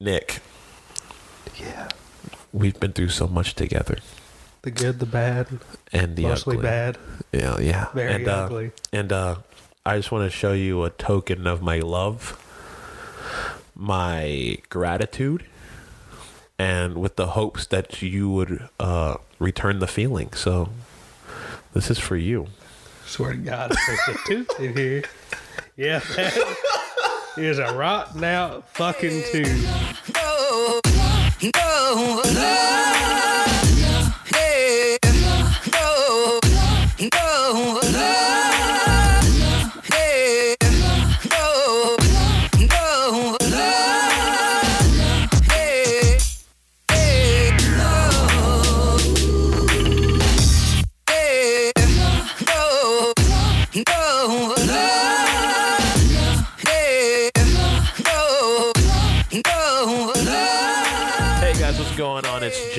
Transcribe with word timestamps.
Nick, 0.00 0.40
Yeah. 1.56 1.88
we've 2.52 2.78
been 2.80 2.92
through 2.92 3.10
so 3.10 3.26
much 3.28 3.54
together, 3.54 3.98
The 4.62 4.70
good, 4.72 4.98
the 4.98 5.06
bad, 5.06 5.60
and 5.92 6.16
the 6.16 6.22
mostly 6.22 6.56
ugly. 6.56 6.68
bad, 6.68 6.98
Yeah, 7.32 7.58
yeah. 7.60 7.86
very 7.94 8.12
and, 8.14 8.28
uh, 8.28 8.32
ugly. 8.44 8.72
And 8.92 9.12
uh, 9.12 9.36
I 9.86 9.96
just 9.96 10.10
want 10.10 10.30
to 10.30 10.36
show 10.36 10.52
you 10.52 10.82
a 10.84 10.90
token 10.90 11.46
of 11.46 11.62
my 11.62 11.78
love, 11.78 12.36
my 13.76 14.58
gratitude, 14.68 15.44
and 16.58 16.96
with 16.98 17.14
the 17.16 17.28
hopes 17.28 17.64
that 17.66 18.02
you 18.02 18.28
would 18.30 18.68
uh, 18.80 19.16
return 19.38 19.78
the 19.78 19.86
feeling. 19.86 20.32
So, 20.32 20.70
this 21.72 21.88
is 21.90 21.98
for 22.00 22.16
you. 22.16 22.48
Swear 23.06 23.32
to 23.32 23.38
God, 23.38 23.72
there's 23.86 24.16
a 24.16 24.18
tooth 24.26 24.60
in 24.60 24.76
here. 24.76 25.04
Yeah, 25.76 25.98
that 26.16 26.56
is 27.36 27.58
a 27.58 27.74
rotten 27.74 28.22
out 28.24 28.68
fucking 28.68 29.22
tooth. 29.32 30.23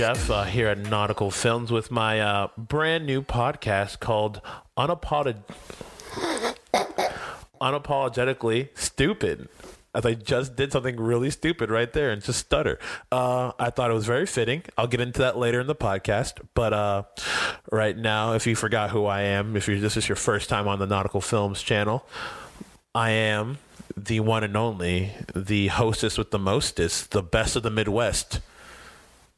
Jeff 0.06 0.30
uh, 0.30 0.44
here 0.44 0.68
at 0.68 0.78
Nautical 0.78 1.32
Films 1.32 1.72
with 1.72 1.90
my 1.90 2.20
uh, 2.20 2.50
brand 2.60 3.08
new 3.08 3.24
podcast 3.24 4.00
called 4.00 4.40
Unapolog- 4.78 5.42
Unapologetically 7.60 8.70
Stupid. 8.78 9.50
As 9.96 10.06
I 10.06 10.14
just 10.14 10.56
did 10.56 10.72
something 10.72 10.98
really 10.98 11.32
stupid 11.32 11.72
right 11.72 11.92
there 11.92 12.12
and 12.12 12.22
just 12.22 12.38
stutter. 12.38 12.78
Uh, 13.12 13.54
I 13.58 13.72
thought 13.72 13.90
it 13.90 13.96
was 13.96 14.06
very 14.06 14.28
fitting. 14.28 14.62
I'll 14.78 14.86
get 14.86 15.02
into 15.02 15.22
that 15.22 15.40
later 15.40 15.60
in 15.60 15.66
the 15.66 15.74
podcast. 15.74 16.34
But 16.54 16.72
uh, 16.72 17.04
right 17.72 17.98
now, 17.98 18.34
if 18.34 18.46
you 18.46 18.56
forgot 18.56 18.92
who 18.92 19.08
I 19.08 19.22
am, 19.22 19.58
if 19.58 19.66
this 19.66 19.98
is 19.98 20.08
your 20.08 20.18
first 20.18 20.50
time 20.50 20.68
on 20.68 20.78
the 20.78 20.86
Nautical 20.86 21.20
Films 21.20 21.64
channel, 21.64 22.06
I 22.94 23.10
am 23.10 23.58
the 23.98 24.20
one 24.20 24.44
and 24.44 24.56
only, 24.56 25.14
the 25.36 25.70
hostess 25.70 26.16
with 26.16 26.30
the 26.30 26.38
mostest, 26.38 27.10
the 27.10 27.24
best 27.24 27.56
of 27.56 27.64
the 27.64 27.72
Midwest, 27.72 28.40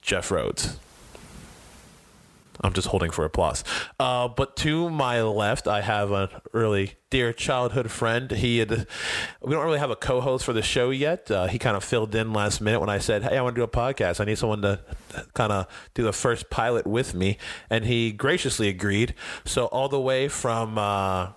Jeff 0.07 0.31
Rhodes. 0.31 0.79
I'm 2.61 2.71
just 2.73 2.87
holding 2.87 3.11
for 3.11 3.25
applause. 3.25 3.63
Uh, 3.99 4.29
but 4.29 4.55
to 4.57 4.89
my 4.89 5.21
left, 5.21 5.67
I 5.67 5.81
have 5.81 6.11
a 6.11 6.41
really 6.53 6.93
dear 7.09 7.33
childhood 7.33 7.91
friend. 7.91 8.31
He 8.31 8.59
had, 8.59 8.87
we 9.41 9.51
don't 9.53 9.65
really 9.65 9.77
have 9.79 9.91
a 9.91 9.95
co-host 9.97 10.45
for 10.45 10.53
the 10.53 10.61
show 10.61 10.89
yet. 10.89 11.29
Uh, 11.29 11.47
he 11.47 11.59
kind 11.59 11.75
of 11.75 11.83
filled 11.83 12.15
in 12.15 12.31
last 12.31 12.61
minute 12.61 12.79
when 12.79 12.89
I 12.89 12.97
said, 12.99 13.21
"Hey, 13.21 13.37
I 13.37 13.41
want 13.41 13.55
to 13.55 13.59
do 13.59 13.63
a 13.63 13.67
podcast. 13.67 14.21
I 14.21 14.23
need 14.23 14.37
someone 14.37 14.61
to 14.61 14.79
kind 15.33 15.51
of 15.51 15.67
do 15.93 16.03
the 16.03 16.13
first 16.13 16.49
pilot 16.49 16.87
with 16.87 17.13
me," 17.13 17.37
and 17.69 17.85
he 17.85 18.11
graciously 18.13 18.69
agreed. 18.69 19.13
So 19.45 19.65
all 19.65 19.89
the 19.89 19.99
way 19.99 20.29
from 20.29 20.77
uh, 20.79 21.33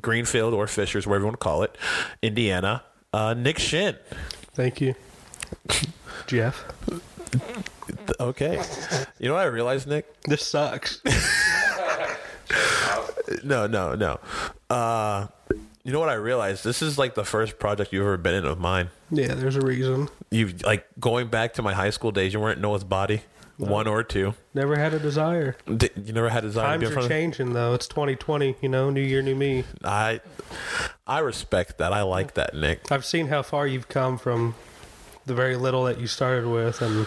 Greenfield 0.00 0.52
or 0.54 0.66
Fishers, 0.68 1.06
wherever 1.06 1.22
you 1.22 1.26
want 1.26 1.40
to 1.40 1.44
call 1.44 1.62
it, 1.64 1.76
Indiana, 2.20 2.84
uh, 3.12 3.34
Nick 3.34 3.58
Shin. 3.58 3.96
Thank 4.54 4.80
you, 4.82 4.94
Jeff. 6.28 6.62
Okay, 8.20 8.62
you 9.18 9.28
know 9.28 9.34
what 9.34 9.42
I 9.42 9.46
realized, 9.46 9.86
Nick? 9.88 10.22
This 10.24 10.46
sucks. 10.46 11.00
No, 13.44 13.66
no, 13.66 13.94
no. 13.94 14.20
Uh, 14.68 15.26
you 15.84 15.92
know 15.92 15.98
what 15.98 16.08
I 16.10 16.14
realized? 16.14 16.64
This 16.64 16.82
is 16.82 16.98
like 16.98 17.14
the 17.14 17.24
first 17.24 17.58
project 17.58 17.92
you've 17.92 18.02
ever 18.02 18.16
been 18.16 18.34
in 18.34 18.44
of 18.44 18.58
mine. 18.60 18.90
Yeah, 19.10 19.34
there's 19.34 19.56
a 19.56 19.60
reason. 19.60 20.08
You 20.30 20.48
like 20.64 20.86
going 21.00 21.28
back 21.28 21.54
to 21.54 21.62
my 21.62 21.72
high 21.72 21.90
school 21.90 22.12
days. 22.12 22.34
You 22.34 22.40
weren't 22.40 22.60
Noah's 22.60 22.84
body, 22.84 23.22
one 23.56 23.86
or 23.88 24.02
two. 24.04 24.34
Never 24.54 24.76
had 24.76 24.92
a 24.94 24.98
desire. 24.98 25.56
Di- 25.66 25.88
You 25.96 26.12
never 26.12 26.28
had 26.28 26.44
a 26.44 26.48
desire 26.48 26.74
to 26.74 26.78
be 26.78 26.84
Times 26.86 26.90
are 26.90 26.94
front 26.94 27.04
of 27.06 27.10
changing 27.10 27.52
though. 27.54 27.72
It's 27.74 27.88
2020. 27.88 28.56
You 28.60 28.68
know, 28.68 28.90
new 28.90 29.00
year, 29.00 29.22
new 29.22 29.34
me. 29.34 29.64
I, 29.82 30.20
I 31.06 31.20
respect 31.20 31.78
that. 31.78 31.92
I 31.92 32.02
like 32.02 32.34
that, 32.34 32.54
Nick. 32.54 32.92
I've 32.92 33.04
seen 33.04 33.28
how 33.28 33.42
far 33.42 33.66
you've 33.66 33.88
come 33.88 34.18
from 34.18 34.54
the 35.26 35.34
very 35.34 35.56
little 35.56 35.84
that 35.84 35.98
you 35.98 36.06
started 36.06 36.46
with, 36.48 36.82
and 36.82 37.06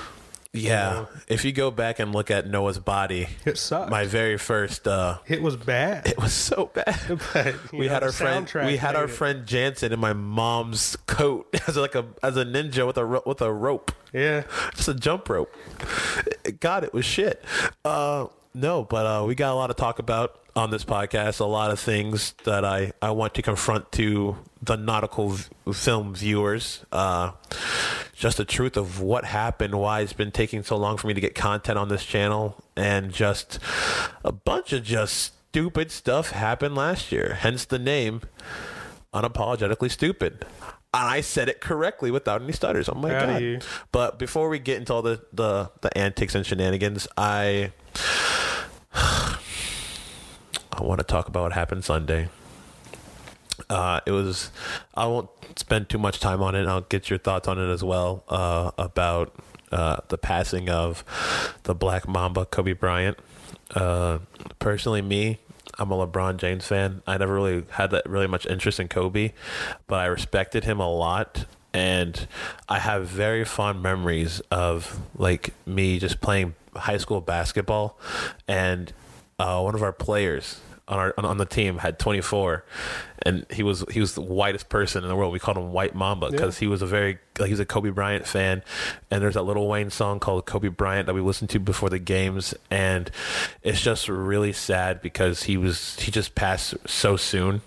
Yeah. 0.58 1.06
If 1.28 1.46
you 1.46 1.52
go 1.52 1.72
back 1.72 2.00
and 2.00 2.14
look 2.14 2.32
at 2.32 2.48
Noah's 2.48 2.80
body, 2.80 3.28
it 3.46 3.58
sucked. 3.58 3.90
my 3.92 4.06
very 4.06 4.38
first, 4.38 4.88
uh, 4.88 5.20
it 5.28 5.42
was 5.42 5.56
bad. 5.56 6.08
it 6.08 6.18
was 6.18 6.34
so 6.34 6.72
bad. 6.74 6.96
But, 7.34 7.56
we 7.74 7.88
know, 7.88 7.94
had 7.94 8.04
our 8.04 8.12
friend 8.12 8.52
we 8.66 8.78
had 8.78 8.96
our 8.96 9.06
it. 9.06 9.10
friend 9.10 9.46
Jansen 9.46 9.92
in 9.94 10.00
my 10.00 10.14
mom's 10.14 10.96
coat 11.08 11.48
as 11.68 11.76
like 11.78 11.96
a 11.96 12.06
as 12.24 12.38
a 12.38 12.46
ninja 12.46 12.86
with 12.88 12.98
a 12.98 13.22
with 13.26 13.42
a 13.42 13.52
rope 13.52 13.92
Yeah, 14.14 14.44
just 14.76 14.88
a 14.88 14.94
jump 14.94 15.28
rope 15.30 15.54
god 16.60 16.84
it 16.84 16.94
was 16.94 17.06
shit 17.06 17.44
uh 17.84 18.28
no 18.56 18.84
but 18.84 19.06
uh 19.06 19.26
we 19.26 19.36
got 19.36 19.52
a 19.52 19.56
lot 19.56 19.68
to 19.68 19.74
talk 19.74 20.00
about 20.00 20.40
on 20.56 20.72
this 20.72 20.86
podcast 20.86 21.42
a 21.42 21.46
lot 21.46 21.70
of 21.70 21.80
things 21.80 22.34
that 22.46 22.64
i 22.64 22.92
i 23.02 23.12
want 23.12 23.34
to 23.34 23.42
confront 23.42 23.92
to 23.92 24.38
the 24.62 24.78
nautical 24.78 25.30
v- 25.32 25.74
film 25.74 26.16
viewers 26.16 26.86
uh 26.94 27.32
just 28.14 28.38
the 28.38 28.46
truth 28.46 28.78
of 28.78 29.02
what 29.02 29.26
happened 29.26 29.76
why 29.78 30.00
it's 30.00 30.14
been 30.14 30.32
taking 30.32 30.64
so 30.64 30.78
long 30.78 30.96
for 30.96 31.08
me 31.08 31.14
to 31.14 31.22
get 31.22 31.36
content 31.36 31.78
on 31.78 31.90
this 31.90 32.06
channel 32.06 32.64
and 32.78 33.12
just 33.12 33.60
a 34.24 34.32
bunch 34.32 34.72
of 34.72 34.84
just 34.84 35.34
stupid 35.50 35.92
stuff 35.92 36.32
happened 36.32 36.76
last 36.76 37.12
year 37.12 37.38
hence 37.42 37.66
the 37.66 37.80
name 37.80 38.22
unapologetically 39.14 39.92
stupid 39.92 40.46
and 40.94 41.10
I 41.10 41.20
said 41.20 41.50
it 41.50 41.60
correctly 41.60 42.10
without 42.10 42.42
any 42.42 42.54
stutters. 42.54 42.88
Oh 42.88 42.94
my 42.96 43.10
Proud 43.10 43.42
god! 43.42 43.66
But 43.92 44.18
before 44.18 44.48
we 44.48 44.60
get 44.60 44.78
into 44.78 44.94
all 44.94 45.02
the, 45.02 45.22
the, 45.34 45.70
the 45.82 45.98
antics 45.98 46.36
and 46.36 46.46
shenanigans, 46.46 47.06
I 47.18 47.74
I 48.96 50.82
want 50.82 51.00
to 51.00 51.06
talk 51.06 51.28
about 51.28 51.44
what 51.44 51.54
happened 51.54 51.84
Sunday. 51.84 52.30
Uh, 53.70 54.00
it 54.06 54.12
was. 54.12 54.52
I 54.94 55.08
won't 55.08 55.30
spend 55.58 55.90
too 55.90 55.98
much 55.98 56.20
time 56.20 56.42
on 56.42 56.56
it. 56.56 56.68
I'll 56.68 56.82
get 56.82 57.10
your 57.10 57.20
thoughts 57.20 57.48
on 57.48 57.60
it 57.60 57.72
as 57.72 57.84
well 57.84 58.24
uh, 58.30 58.72
about 58.78 59.34
uh, 59.72 59.98
the 60.10 60.18
passing 60.18 60.70
of 60.70 61.04
the 61.64 61.76
Black 61.76 62.08
Mamba, 62.08 62.46
Kobe 62.46 62.74
Bryant. 62.74 63.18
Uh, 63.74 64.20
personally, 64.60 65.02
me, 65.02 65.40
I'm 65.78 65.92
a 65.92 66.08
LeBron 66.08 66.38
James 66.38 66.68
fan. 66.68 67.02
I 67.06 67.18
never 67.18 67.34
really 67.34 67.66
had 67.72 67.92
that 67.92 68.08
really 68.10 68.28
much 68.28 68.46
interest 68.46 68.80
in 68.80 68.88
Kobe, 68.88 69.34
but 69.88 70.00
I 70.00 70.06
respected 70.06 70.64
him 70.64 70.80
a 70.80 70.90
lot. 70.90 71.46
And 71.76 72.28
I 72.70 72.80
have 72.80 73.06
very 73.06 73.44
fond 73.44 73.84
memories 73.84 74.40
of 74.50 74.98
like 75.18 75.54
me 75.66 76.00
just 76.00 76.22
playing 76.22 76.56
high 76.74 76.96
school 76.96 77.20
basketball, 77.20 78.00
and 78.48 78.94
uh, 79.40 79.60
one 79.60 79.76
of 79.76 79.84
our 79.84 79.92
players 79.92 80.62
on 80.88 81.00
our 81.00 81.14
on, 81.18 81.38
the 81.38 81.46
team 81.46 81.80
had 81.80 81.98
24, 82.00 82.64
and 83.24 83.46
he 83.52 83.62
was 83.62 83.84
he 83.92 84.00
was 84.00 84.16
the 84.16 84.22
whitest 84.22 84.70
person 84.70 85.04
in 85.04 85.10
the 85.10 85.18
world. 85.18 85.34
We 85.34 85.40
called 85.40 85.58
him 85.58 85.74
White 85.74 85.96
Mamba 85.96 86.32
because 86.32 86.60
he 86.60 86.68
was 86.68 86.82
a 86.82 86.86
very 86.86 87.18
like 87.40 87.48
he 87.48 87.54
was 87.54 87.60
a 87.60 87.66
Kobe 87.66 87.90
Bryant 87.90 88.26
fan. 88.26 88.64
And 89.12 89.22
there's 89.22 89.34
that 89.34 89.44
Lil 89.44 89.68
Wayne 89.68 89.90
song 89.90 90.22
called 90.22 90.46
Kobe 90.46 90.70
Bryant 90.70 91.08
that 91.08 91.14
we 91.14 91.22
listened 91.22 91.50
to 91.52 91.60
before 91.60 91.90
the 91.90 92.00
games, 92.00 92.54
and 92.70 93.10
it's 93.64 93.82
just 93.82 94.08
really 94.08 94.54
sad 94.54 95.02
because 95.02 95.44
he 95.44 95.58
was 95.58 96.00
he 96.00 96.12
just 96.12 96.36
passed 96.36 96.76
so 96.88 97.18
soon 97.18 97.62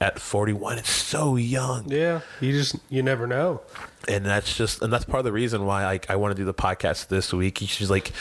at 0.00 0.18
41. 0.18 0.78
It's 0.78 0.90
so 0.90 1.36
young 1.36 1.90
yeah. 1.90 2.20
You 2.40 2.52
just 2.52 2.76
you 2.90 3.02
never 3.02 3.26
know. 3.26 3.62
and 4.08 4.24
that's 4.26 4.56
just 4.56 4.82
and 4.82 4.92
that's 4.92 5.04
part 5.04 5.20
of 5.20 5.24
the 5.24 5.32
reason 5.32 5.64
why 5.64 5.84
I, 5.84 6.00
I 6.08 6.16
want 6.16 6.36
to 6.36 6.40
do 6.40 6.44
the 6.44 6.54
podcast 6.54 7.08
this 7.08 7.32
week. 7.32 7.58
She's 7.60 7.90
like 7.90 8.12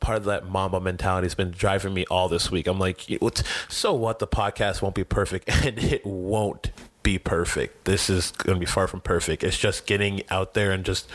part 0.00 0.18
of 0.18 0.24
that 0.24 0.48
Mamba 0.48 0.80
mentality 0.80 1.24
has 1.26 1.34
been 1.34 1.50
driving 1.50 1.94
me 1.94 2.04
all 2.10 2.28
this 2.28 2.50
week. 2.50 2.66
I'm 2.66 2.78
like, 2.78 3.06
what's 3.20 3.42
so 3.68 3.94
what? 3.94 4.18
The 4.18 4.26
podcast 4.26 4.82
won't 4.82 4.94
be 4.94 5.04
perfect, 5.04 5.48
and 5.64 5.78
it 5.78 6.04
won't 6.04 6.70
be 7.02 7.18
perfect. 7.18 7.84
This 7.86 8.10
is 8.10 8.32
going 8.32 8.56
to 8.56 8.60
be 8.60 8.66
far 8.66 8.86
from 8.86 9.00
perfect. 9.00 9.42
It's 9.42 9.56
just 9.58 9.86
getting 9.86 10.22
out 10.30 10.52
there 10.54 10.72
and 10.72 10.84
just 10.84 11.08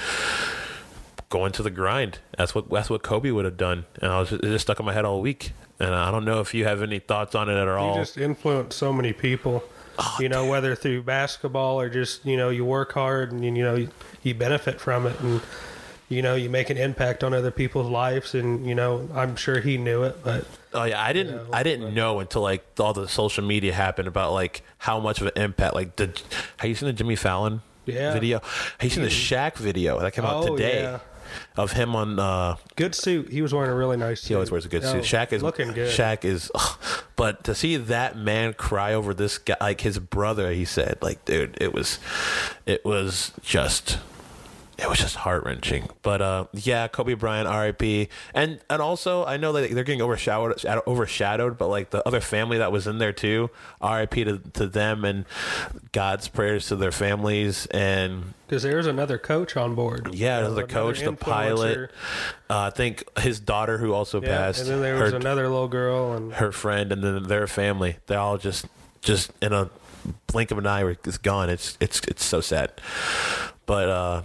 going 1.30 1.52
to 1.52 1.62
the 1.64 1.70
grind. 1.70 2.20
That's 2.38 2.56
what 2.56 2.70
that's 2.70 2.90
what 2.90 3.04
Kobe 3.04 3.32
would 3.32 3.46
have 3.46 3.58
done, 3.58 3.86
and 4.02 4.12
I 4.12 4.20
was 4.20 4.30
just, 4.30 4.44
it 4.44 4.48
just 4.48 4.64
stuck 4.64 4.80
in 4.80 4.86
my 4.86 4.94
head 4.94 5.06
all 5.06 5.22
week. 5.22 5.52
And 5.78 5.94
I 5.94 6.10
don't 6.10 6.24
know 6.24 6.40
if 6.40 6.54
you 6.54 6.64
have 6.64 6.82
any 6.82 7.00
thoughts 7.00 7.36
on 7.36 7.50
it 7.50 7.58
at 7.58 7.68
all. 7.68 7.96
You 7.96 8.02
just 8.02 8.18
influence 8.18 8.76
so 8.78 8.94
many 8.94 9.12
people. 9.12 9.62
Oh, 9.98 10.18
you 10.20 10.30
know, 10.30 10.46
whether 10.46 10.76
through 10.76 11.04
basketball 11.04 11.80
or 11.80 11.90
just 11.90 12.26
you 12.26 12.38
know 12.38 12.50
you 12.50 12.66
work 12.66 12.92
hard 12.94 13.32
and 13.32 13.44
you 13.44 13.64
know 13.64 13.76
you, 13.76 13.90
you 14.24 14.34
benefit 14.34 14.80
from 14.82 15.08
it 15.08 15.20
and 15.22 15.42
you 16.10 16.22
know 16.22 16.36
you 16.36 16.50
make 16.50 16.70
an 16.70 16.78
impact 16.78 17.24
on 17.24 17.34
other 17.34 17.52
people's 17.52 17.90
lives 17.90 18.36
and 18.36 18.66
you 18.68 18.76
know 18.76 19.10
I'm 19.14 19.36
sure 19.36 19.60
he 19.60 19.78
knew 19.78 20.04
it, 20.04 20.24
but 20.24 20.46
Oh 20.74 20.84
yeah, 20.84 21.02
I 21.02 21.14
didn't. 21.14 21.36
know, 21.38 21.48
I 21.54 21.64
didn't 21.64 21.94
know 21.94 22.20
until 22.20 22.42
like 22.42 22.66
all 22.80 22.92
the 22.94 23.08
social 23.08 23.44
media 23.46 23.72
happened 23.74 24.08
about 24.10 24.34
like 24.34 24.62
how 24.80 25.00
much 25.00 25.22
of 25.22 25.28
an 25.28 25.34
impact. 25.42 25.74
Like, 25.74 25.96
did 25.96 26.22
have 26.58 26.68
you 26.70 26.76
seen 26.76 26.88
the 26.88 26.94
Jimmy 26.94 27.16
Fallon 27.16 27.62
Yeah. 27.86 28.12
video. 28.14 28.40
Have 28.42 28.84
you 28.84 28.90
seen 28.90 29.04
the 29.04 29.10
Shaq 29.10 29.56
video 29.56 30.00
that 30.02 30.12
came 30.14 30.26
out 30.26 30.44
Oh, 30.44 30.58
today 30.58 30.82
yeah. 30.82 31.00
Of 31.58 31.72
him 31.74 31.96
on? 31.96 32.20
Uh, 32.20 32.56
Good 32.76 32.96
suit. 32.96 33.30
He 33.30 33.42
was 33.42 33.54
wearing 33.54 33.72
a 33.72 33.76
really 33.76 33.98
nice 33.98 34.22
suit. 34.22 34.28
he 34.30 34.34
always 34.36 34.52
wears 34.52 34.66
a 34.66 34.70
good 34.70 34.84
Oh, 34.84 34.92
suit. 34.94 35.04
Shaq 35.04 35.32
is 35.34 35.42
looking 35.44 35.72
good. 35.74 35.90
Shaq 35.92 36.26
is, 36.26 36.52
but 37.16 37.44
to 37.46 37.56
see 37.56 37.78
that 37.78 38.18
man 38.18 38.54
cry 38.54 38.94
over 38.94 39.14
this 39.14 39.38
guy, 39.38 39.58
like 39.62 39.82
his 39.82 40.00
brother, 40.00 40.52
he 40.52 40.66
said, 40.66 40.98
like, 41.02 41.24
dude, 41.26 41.58
it 41.62 41.74
was, 41.74 42.00
it 42.66 42.84
was 42.86 43.32
just. 43.42 44.00
It 44.78 44.90
was 44.90 44.98
just 45.00 45.16
heart 45.16 45.46
wrenching, 45.46 45.88
but 46.02 46.22
uh, 46.22 46.46
yeah, 46.54 46.90
Kobe 46.90 47.14
Bryant, 47.14 47.48
R.I.P. 47.48 48.10
And 48.34 48.60
and 48.70 48.82
also, 48.82 49.24
I 49.26 49.38
know 49.38 49.54
that 49.54 49.72
they're 49.72 49.86
getting 49.86 50.02
overshadowed, 50.02 50.64
overshadowed, 50.86 51.58
but 51.58 51.68
like 51.68 51.92
the 51.92 52.06
other 52.06 52.20
family 52.20 52.58
that 52.58 52.74
was 52.74 52.86
in 52.86 52.98
there 52.98 53.14
too, 53.14 53.50
R.I.P. 53.80 54.24
to 54.26 54.38
to 54.54 54.68
them, 54.68 55.06
and 55.06 55.24
God's 55.94 56.28
prayers 56.28 56.68
to 56.68 56.76
their 56.76 56.92
families, 56.92 57.68
and 57.68 58.34
Because 58.48 58.64
there's 58.64 58.86
another 58.86 59.18
coach 59.18 59.56
on 59.56 59.76
board. 59.76 60.14
yeah, 60.14 60.40
Uh, 60.40 60.50
the 60.50 60.64
coach, 60.64 61.00
the 61.00 61.14
pilot, 61.14 61.90
uh, 62.50 62.60
I 62.60 62.70
think 62.70 63.04
his 63.20 63.40
daughter 63.40 63.78
who 63.78 63.94
also 63.94 64.22
Yeah, 64.22 64.28
passed, 64.28 64.60
and 64.62 64.70
then 64.70 64.82
there 64.82 64.96
was 65.02 65.12
her, 65.12 65.18
another 65.18 65.48
little 65.48 65.70
girl, 65.70 66.12
and 66.12 66.34
her 66.34 66.52
friend, 66.52 66.92
and 66.92 67.02
then 67.02 67.24
their 67.24 67.48
family. 67.48 67.98
They're 68.08 68.20
all 68.20 68.38
just 68.38 68.66
just 69.02 69.32
in 69.42 69.54
a 69.54 69.70
blink 70.28 70.52
of 70.52 70.58
an 70.58 70.68
eye, 70.68 70.84
it's 71.06 71.18
gone. 71.18 71.50
It's 71.50 71.78
it's 71.80 72.02
it's 72.10 72.26
so 72.26 72.42
sad, 72.42 72.72
but. 73.66 73.88
uh 73.90 74.22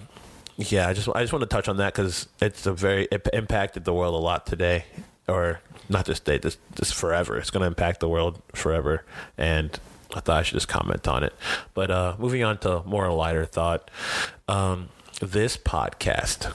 yeah, 0.68 0.88
I 0.88 0.92
just 0.92 1.08
I 1.14 1.22
just 1.22 1.32
want 1.32 1.42
to 1.42 1.46
touch 1.46 1.68
on 1.68 1.78
that 1.78 1.94
because 1.94 2.28
it's 2.40 2.66
a 2.66 2.72
very 2.72 3.08
it 3.10 3.26
impacted 3.32 3.84
the 3.84 3.94
world 3.94 4.14
a 4.14 4.18
lot 4.18 4.46
today, 4.46 4.84
or 5.26 5.60
not 5.88 6.06
just 6.06 6.24
today, 6.24 6.38
just 6.38 6.58
just 6.74 6.94
forever. 6.94 7.38
It's 7.38 7.50
going 7.50 7.62
to 7.62 7.66
impact 7.66 8.00
the 8.00 8.08
world 8.08 8.40
forever, 8.54 9.04
and 9.38 9.78
I 10.14 10.20
thought 10.20 10.38
I 10.38 10.42
should 10.42 10.54
just 10.54 10.68
comment 10.68 11.08
on 11.08 11.24
it. 11.24 11.34
But 11.74 11.90
uh, 11.90 12.16
moving 12.18 12.42
on 12.44 12.58
to 12.58 12.82
more 12.84 13.06
a 13.06 13.14
lighter 13.14 13.44
thought, 13.44 13.90
um, 14.48 14.88
this 15.20 15.56
podcast 15.56 16.52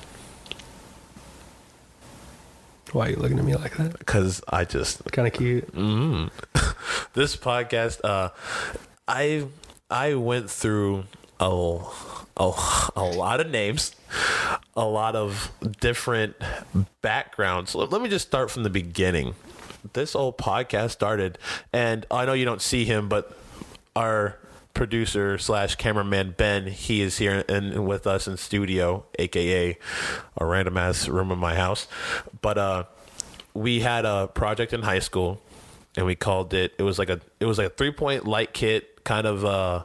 why 2.92 3.08
are 3.08 3.10
you 3.10 3.16
looking 3.18 3.38
at 3.38 3.44
me 3.44 3.56
like 3.56 3.76
that? 3.76 3.98
because 4.00 4.42
I 4.48 4.64
just 4.64 5.04
Kind 5.12 5.28
of 5.28 5.34
cute. 5.34 5.70
Mm. 5.74 6.32
this 7.14 7.36
podcast 7.36 8.00
uh 8.06 8.30
i 9.08 9.46
i 9.90 10.14
went 10.14 10.50
through 10.50 11.04
a, 11.40 11.80
a, 12.38 12.52
a 12.96 13.04
lot 13.04 13.40
of 13.40 13.50
names 13.50 13.96
a 14.76 14.86
lot 14.86 15.16
of 15.16 15.52
different 15.80 16.36
backgrounds. 17.02 17.76
Let, 17.76 17.92
let 17.92 18.02
me 18.02 18.10
just 18.10 18.28
start 18.28 18.52
from 18.52 18.64
the 18.64 18.70
beginning. 18.70 19.36
This 19.94 20.16
old 20.16 20.38
podcast 20.38 20.92
started 20.92 21.38
and 21.72 22.08
i 22.10 22.26
know 22.26 22.34
you 22.34 22.44
don't 22.44 22.62
see 22.62 22.86
him 22.86 23.08
but 23.08 23.38
our 23.96 24.40
producer 24.74 25.38
slash 25.38 25.76
cameraman 25.76 26.34
ben 26.36 26.66
he 26.66 27.02
is 27.02 27.18
here 27.20 27.46
and 27.48 27.88
with 27.88 28.08
us 28.08 28.28
in 28.28 28.36
studio 28.36 29.06
aka 29.20 29.78
a 30.38 30.46
random 30.46 30.76
ass 30.76 31.08
room 31.08 31.32
in 31.32 31.38
my 31.38 31.54
house. 31.56 31.88
But 32.42 32.58
uh 32.58 32.84
we 33.54 33.80
had 33.82 34.06
a 34.06 34.28
project 34.28 34.74
in 34.74 34.82
high 34.82 35.00
school 35.00 35.40
and 35.96 36.06
we 36.06 36.16
called 36.16 36.54
it 36.54 36.74
it 36.80 36.84
was 36.84 36.98
like 36.98 37.10
a 37.10 37.22
it 37.40 37.46
was 37.46 37.60
like 37.60 37.68
a 37.68 37.76
three 37.76 37.92
point 37.92 38.26
light 38.26 38.54
kit 38.54 39.04
kind 39.04 39.28
of 39.28 39.46
uh 39.46 39.84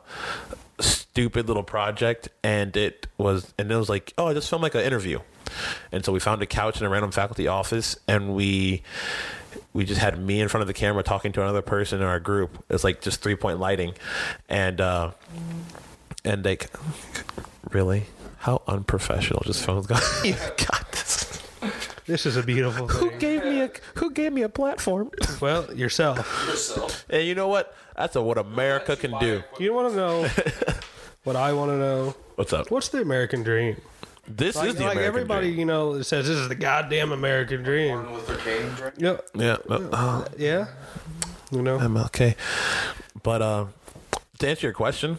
stupid 0.83 1.49
little 1.49 1.63
project 1.63 2.29
and 2.43 2.77
it 2.77 3.07
was 3.19 3.53
and 3.59 3.71
it 3.71 3.77
was 3.77 3.89
like 3.89 4.13
oh 4.19 4.29
i 4.29 4.35
just 4.35 4.49
filmed 4.49 4.63
like 4.63 4.75
an 4.75 4.83
interview. 4.83 5.21
And 5.91 6.05
so 6.05 6.13
we 6.13 6.21
found 6.21 6.41
a 6.43 6.47
couch 6.47 6.81
in 6.81 6.87
a 6.87 6.89
random 6.89 7.11
faculty 7.11 7.49
office 7.49 7.97
and 8.07 8.35
we 8.35 8.83
we 9.73 9.85
just 9.85 10.01
had 10.01 10.19
me 10.19 10.41
in 10.41 10.49
front 10.49 10.63
of 10.63 10.69
the 10.69 10.75
camera 10.75 11.03
talking 11.03 11.33
to 11.33 11.43
another 11.43 11.63
person 11.63 12.01
in 12.01 12.07
our 12.07 12.21
group. 12.21 12.65
It's 12.71 12.85
like 12.85 13.01
just 13.01 13.21
three 13.21 13.37
point 13.37 13.59
lighting. 13.59 13.95
And 14.49 14.81
uh 14.81 15.13
and 16.25 16.45
like 16.45 16.71
really? 17.71 18.05
How 18.39 18.63
unprofessional 18.67 19.43
just 19.45 19.63
phones 19.65 19.87
got. 19.87 20.03
Got 20.57 20.90
this 22.11 22.25
This 22.25 22.27
is 22.27 22.37
a 22.37 22.43
beautiful 22.43 22.89
who 22.89 23.09
thing. 23.11 23.19
gave 23.19 23.45
me 23.45 23.61
a 23.63 23.71
who 23.95 24.11
gave 24.11 24.33
me 24.33 24.43
a 24.43 24.49
platform 24.49 25.11
well, 25.41 25.63
yourself. 25.75 26.19
yourself. 26.49 27.05
and 27.09 27.23
you 27.27 27.35
know 27.35 27.49
what 27.49 27.75
that's 27.97 28.17
a, 28.17 28.23
what 28.23 28.39
america 28.39 28.97
can 28.97 29.13
do 29.19 29.43
You 29.59 29.73
want 29.75 29.91
to 29.91 29.97
know 29.97 30.29
what 31.25 31.37
I 31.37 31.53
want 31.53 31.71
to 31.71 31.77
know? 31.79 32.15
what's 32.37 32.53
up 32.53 32.71
What's 32.71 32.89
the 32.89 33.01
American 33.01 33.43
dream? 33.43 33.77
this 34.27 34.57
Like, 34.57 34.69
is 34.69 34.75
the 34.77 34.85
like 34.85 34.93
american 34.93 35.09
everybody, 35.09 35.47
dream. 35.49 35.59
you 35.61 35.67
know, 35.67 36.03
says 36.03 36.27
this 36.29 36.37
is 36.37 36.49
the 36.49 36.55
goddamn 36.55 37.11
American 37.13 37.63
dream. 37.63 37.97
Martin 37.97 38.15
Luther 38.15 38.37
King. 38.37 38.65
Right? 38.85 38.93
Yep. 38.99 39.17
yeah 39.35 39.57
uh, 39.69 40.25
Yeah. 40.39 40.67
You 41.51 41.63
know. 41.63 41.79
MLK. 41.79 42.37
But 43.25 43.43
uh, 43.43 43.67
to 44.39 44.49
answer 44.49 44.67
your 44.69 44.75
question, 44.75 45.19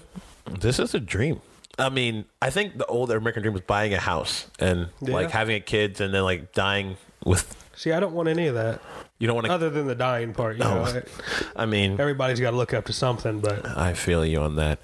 this 0.59 0.79
is 0.79 0.93
a 0.95 0.99
dream. 0.99 1.41
I 1.81 1.89
mean, 1.89 2.25
I 2.42 2.50
think 2.50 2.78
the 2.78 2.86
old 2.86 3.12
American 3.12 3.42
dream 3.42 3.54
was 3.54 3.63
buying 3.63 3.94
a 3.94 4.00
house 4.00 4.48
and 4.60 4.88
Yeah. 5.01 5.13
like 5.16 5.31
having 5.31 5.56
a 5.56 5.60
kids 5.60 6.00
and 6.00 6.13
then 6.13 6.24
like 6.24 6.54
dying 6.54 6.98
with. 7.25 7.56
See, 7.75 7.92
I 7.92 8.00
don't 8.00 8.13
want 8.13 8.30
any 8.30 8.45
of 8.48 8.54
that, 8.56 8.80
You 9.18 9.25
don't 9.28 9.36
want 9.36 9.48
to. 9.48 9.54
other 9.54 9.69
than 9.72 9.88
the 9.88 9.95
dying 9.95 10.33
part. 10.33 10.57
You 10.57 10.63
No. 10.63 10.83
know, 10.83 11.01
I 11.56 11.66
mean, 11.66 12.00
everybody's 12.00 12.39
got 12.39 12.51
to 12.51 12.57
look 12.57 12.74
up 12.74 12.86
to 12.86 12.94
something, 12.94 13.39
but 13.39 13.66
I 13.68 13.94
feel 13.94 14.24
you 14.25 14.39
on 14.42 14.56
that. 14.57 14.80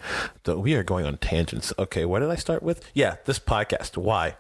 Though 0.46 0.58
we 0.58 0.74
are 0.76 0.84
going 0.84 1.06
on 1.06 1.18
tangents. 1.18 1.72
Okay, 1.78 2.06
what 2.06 2.20
did 2.20 2.32
I 2.32 2.36
start 2.36 2.64
with? 2.64 2.84
Yeah, 2.96 3.18
this 3.26 3.38
podcast. 3.40 3.98
Why? 3.98 4.36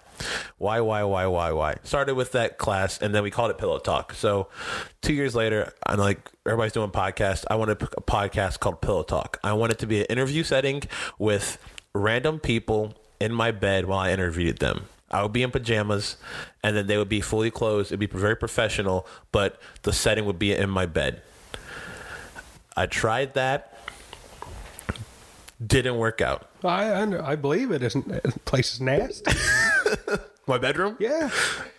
Why, 0.57 0.79
why, 0.79 1.03
why, 1.03 1.27
why, 1.27 1.51
why? 1.51 1.75
Started 1.83 2.15
with 2.15 2.31
that 2.31 2.57
class 2.57 2.99
and 2.99 3.13
then 3.13 3.21
we 3.21 3.29
called 3.29 3.51
it 3.51 3.59
Pillow 3.59 3.77
Talk. 3.77 4.13
So 4.15 4.47
two 5.03 5.13
years 5.13 5.35
later, 5.35 5.71
I'm 5.85 5.99
like, 5.99 6.31
everybody's 6.47 6.73
doing 6.73 6.89
podcasts. 6.89 7.45
I 7.51 7.55
wanted 7.55 7.79
a 7.83 7.85
podcast 8.01 8.59
called 8.59 8.81
Pillow 8.81 9.03
Talk. 9.03 9.39
I 9.43 9.53
want 9.53 9.71
it 9.73 9.77
to 9.79 9.85
be 9.85 9.99
an 9.99 10.05
interview 10.07 10.41
setting 10.43 10.81
with 11.19 11.59
random 11.97 12.39
people 12.39 12.95
in 13.19 13.33
my 13.33 13.51
bed 13.51 13.85
while 13.85 13.99
I 13.99 14.11
interviewed 14.11 14.59
them. 14.59 14.85
I 15.09 15.23
would 15.23 15.33
be 15.33 15.43
in 15.43 15.51
pajamas 15.51 16.17
and 16.63 16.75
then 16.75 16.87
they 16.87 16.97
would 16.97 17.09
be 17.09 17.21
fully 17.21 17.49
clothed. 17.49 17.87
It'd 17.87 17.99
be 17.99 18.07
very 18.07 18.35
professional, 18.35 19.07
but 19.31 19.59
the 19.83 19.93
setting 19.93 20.25
would 20.25 20.39
be 20.39 20.53
in 20.53 20.69
my 20.69 20.85
bed. 20.85 21.21
I 22.75 22.85
tried 22.85 23.33
that. 23.33 23.73
Didn't 25.65 25.97
work 25.97 26.21
out. 26.21 26.49
I 26.63 26.91
I, 26.91 27.31
I 27.31 27.35
believe 27.35 27.71
it 27.71 27.81
isn't. 27.81 28.07
The 28.07 28.39
place 28.45 28.73
is 28.73 28.81
nasty. 28.81 29.31
My 30.47 30.57
bedroom? 30.57 30.95
Yeah. 30.97 31.29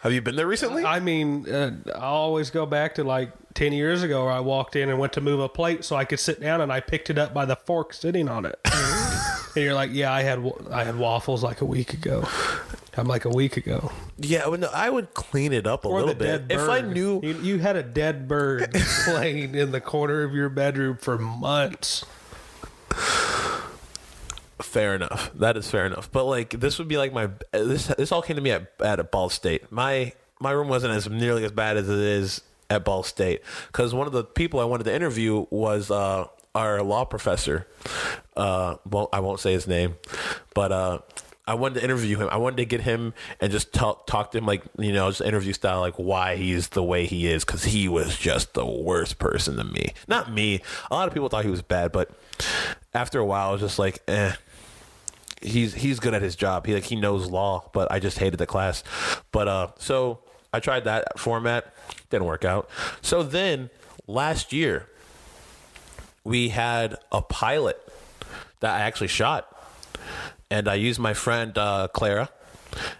Have 0.00 0.12
you 0.12 0.20
been 0.20 0.36
there 0.36 0.46
recently? 0.46 0.84
I 0.84 1.00
mean, 1.00 1.48
uh, 1.48 1.70
I 1.94 2.00
always 2.00 2.50
go 2.50 2.66
back 2.66 2.96
to 2.96 3.04
like 3.04 3.32
10 3.54 3.72
years 3.72 4.02
ago 4.02 4.24
where 4.24 4.32
I 4.32 4.40
walked 4.40 4.76
in 4.76 4.90
and 4.90 4.98
went 4.98 5.14
to 5.14 5.22
move 5.22 5.40
a 5.40 5.48
plate 5.48 5.84
so 5.84 5.96
I 5.96 6.04
could 6.04 6.20
sit 6.20 6.38
down 6.38 6.60
and 6.60 6.70
I 6.70 6.80
picked 6.80 7.08
it 7.08 7.16
up 7.16 7.32
by 7.32 7.46
the 7.46 7.56
fork 7.56 7.94
sitting 7.94 8.28
on 8.28 8.44
it. 8.44 8.58
and 9.54 9.64
you're 9.64 9.74
like, 9.74 9.90
yeah, 9.92 10.12
I 10.12 10.22
had 10.22 10.52
I 10.70 10.84
had 10.84 10.96
waffles 10.96 11.42
like 11.42 11.60
a 11.60 11.64
week 11.64 11.92
ago. 11.94 12.26
I'm 12.96 13.06
like 13.06 13.24
a 13.24 13.30
week 13.30 13.56
ago. 13.56 13.92
yeah, 14.18 14.44
I 14.44 14.48
would, 14.48 14.64
I 14.64 14.90
would 14.90 15.14
clean 15.14 15.52
it 15.52 15.68
up 15.68 15.84
a 15.84 15.88
Or 15.88 16.00
little 16.00 16.16
bit. 16.16 16.46
If. 16.50 16.68
I 16.68 16.80
knew, 16.80 17.20
you, 17.22 17.34
you 17.42 17.58
had 17.58 17.76
a 17.76 17.82
dead 17.84 18.26
bird 18.26 18.74
laying 19.06 19.54
in 19.54 19.70
the 19.70 19.80
corner 19.80 20.24
of 20.24 20.34
your 20.34 20.48
bedroom 20.48 20.96
for 20.96 21.16
months. 21.16 22.04
fair 24.60 24.94
enough. 24.94 25.30
That 25.34 25.56
is 25.56 25.70
fair 25.70 25.86
enough. 25.86 26.10
But 26.10 26.24
like, 26.24 26.50
this 26.58 26.78
would 26.78 26.88
be 26.88 26.98
like 26.98 27.12
my 27.12 27.30
this. 27.52 27.86
This 27.86 28.10
all 28.12 28.22
came 28.22 28.36
to 28.36 28.42
me 28.42 28.50
at 28.50 28.72
at 28.80 29.10
Ball 29.10 29.28
State. 29.28 29.70
My 29.70 30.12
my 30.40 30.50
room 30.50 30.68
wasn't 30.68 30.94
as 30.94 31.08
nearly 31.08 31.44
as 31.44 31.52
bad 31.52 31.76
as 31.76 31.88
it 31.88 31.98
is 31.98 32.40
at 32.70 32.84
Ball 32.84 33.02
State 33.02 33.42
because 33.68 33.94
one 33.94 34.06
of 34.06 34.12
the 34.12 34.24
people 34.24 34.60
I 34.60 34.64
wanted 34.64 34.84
to 34.84 34.94
interview 34.94 35.46
was 35.50 35.90
uh, 35.90 36.26
our 36.54 36.82
law 36.82 37.04
professor. 37.04 37.66
Uh, 38.36 38.76
I 39.12 39.20
won't 39.20 39.40
say 39.40 39.52
his 39.52 39.66
name, 39.66 39.96
but 40.54 40.72
uh, 40.72 40.98
I 41.46 41.54
wanted 41.54 41.76
to 41.76 41.84
interview 41.84 42.18
him. 42.18 42.28
I 42.30 42.36
wanted 42.36 42.58
to 42.58 42.64
get 42.64 42.82
him 42.82 43.14
and 43.40 43.50
just 43.50 43.72
talk 43.72 44.06
talk 44.06 44.32
to 44.32 44.38
him 44.38 44.46
like 44.46 44.62
you 44.78 44.92
know, 44.92 45.08
just 45.08 45.20
interview 45.20 45.52
style, 45.52 45.80
like 45.80 45.94
why 45.94 46.36
he's 46.36 46.68
the 46.68 46.82
way 46.82 47.06
he 47.06 47.26
is 47.26 47.44
because 47.44 47.64
he 47.64 47.88
was 47.88 48.16
just 48.16 48.54
the 48.54 48.66
worst 48.66 49.18
person 49.18 49.56
to 49.56 49.64
me. 49.64 49.92
Not 50.06 50.32
me. 50.32 50.60
A 50.90 50.94
lot 50.94 51.08
of 51.08 51.14
people 51.14 51.28
thought 51.28 51.44
he 51.44 51.50
was 51.50 51.62
bad, 51.62 51.92
but 51.92 52.10
after 52.94 53.18
a 53.18 53.24
while, 53.24 53.48
I 53.48 53.52
was 53.52 53.60
just 53.60 53.78
like, 53.78 54.02
eh 54.08 54.34
he's 55.42 55.74
he's 55.74 56.00
good 56.00 56.14
at 56.14 56.22
his 56.22 56.36
job. 56.36 56.66
He 56.66 56.74
like 56.74 56.84
he 56.84 56.96
knows 56.96 57.30
law, 57.30 57.70
but 57.72 57.90
I 57.90 58.00
just 58.00 58.18
hated 58.18 58.38
the 58.38 58.46
class. 58.46 58.82
But 59.32 59.48
uh 59.48 59.68
so 59.78 60.20
I 60.52 60.60
tried 60.60 60.84
that 60.84 61.18
format, 61.18 61.72
didn't 62.10 62.26
work 62.26 62.44
out. 62.44 62.68
So 63.02 63.22
then 63.22 63.70
last 64.06 64.52
year 64.52 64.88
we 66.24 66.48
had 66.48 66.96
a 67.12 67.22
pilot 67.22 67.80
that 68.60 68.74
I 68.74 68.80
actually 68.80 69.08
shot. 69.08 69.54
And 70.50 70.68
I 70.68 70.74
used 70.74 70.98
my 70.98 71.14
friend 71.14 71.56
uh, 71.56 71.88
Clara. 71.92 72.30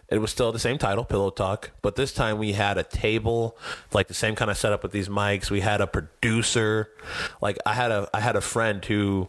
It 0.09 0.19
was 0.19 0.31
still 0.31 0.51
the 0.51 0.59
same 0.59 0.79
title, 0.79 1.05
Pillow 1.05 1.31
Talk, 1.31 1.71
but 1.83 1.95
this 1.95 2.13
time 2.13 2.39
we 2.39 2.53
had 2.53 2.79
a 2.79 2.83
table, 2.83 3.57
like 3.93 4.09
the 4.09 4.15
same 4.15 4.35
kind 4.35 4.51
of 4.51 4.57
setup 4.57 4.83
with 4.83 4.93
these 4.93 5.09
mics. 5.09 5.51
We 5.51 5.61
had 5.61 5.81
a 5.81 5.87
producer, 5.87 6.91
like 7.43 7.59
I 7.67 7.75
had 7.75 7.91
a 7.91 8.09
I 8.15 8.21
had 8.21 8.35
a 8.35 8.41
friend 8.41 8.83
who 8.85 9.29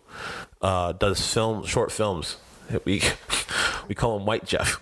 uh, 0.61 0.93
does 0.93 1.33
film 1.33 1.65
short 1.65 1.91
films. 1.91 2.37
We 2.85 3.01
we 3.89 3.95
call 3.95 4.17
him 4.17 4.25
White 4.25 4.45
Jeff. 4.45 4.81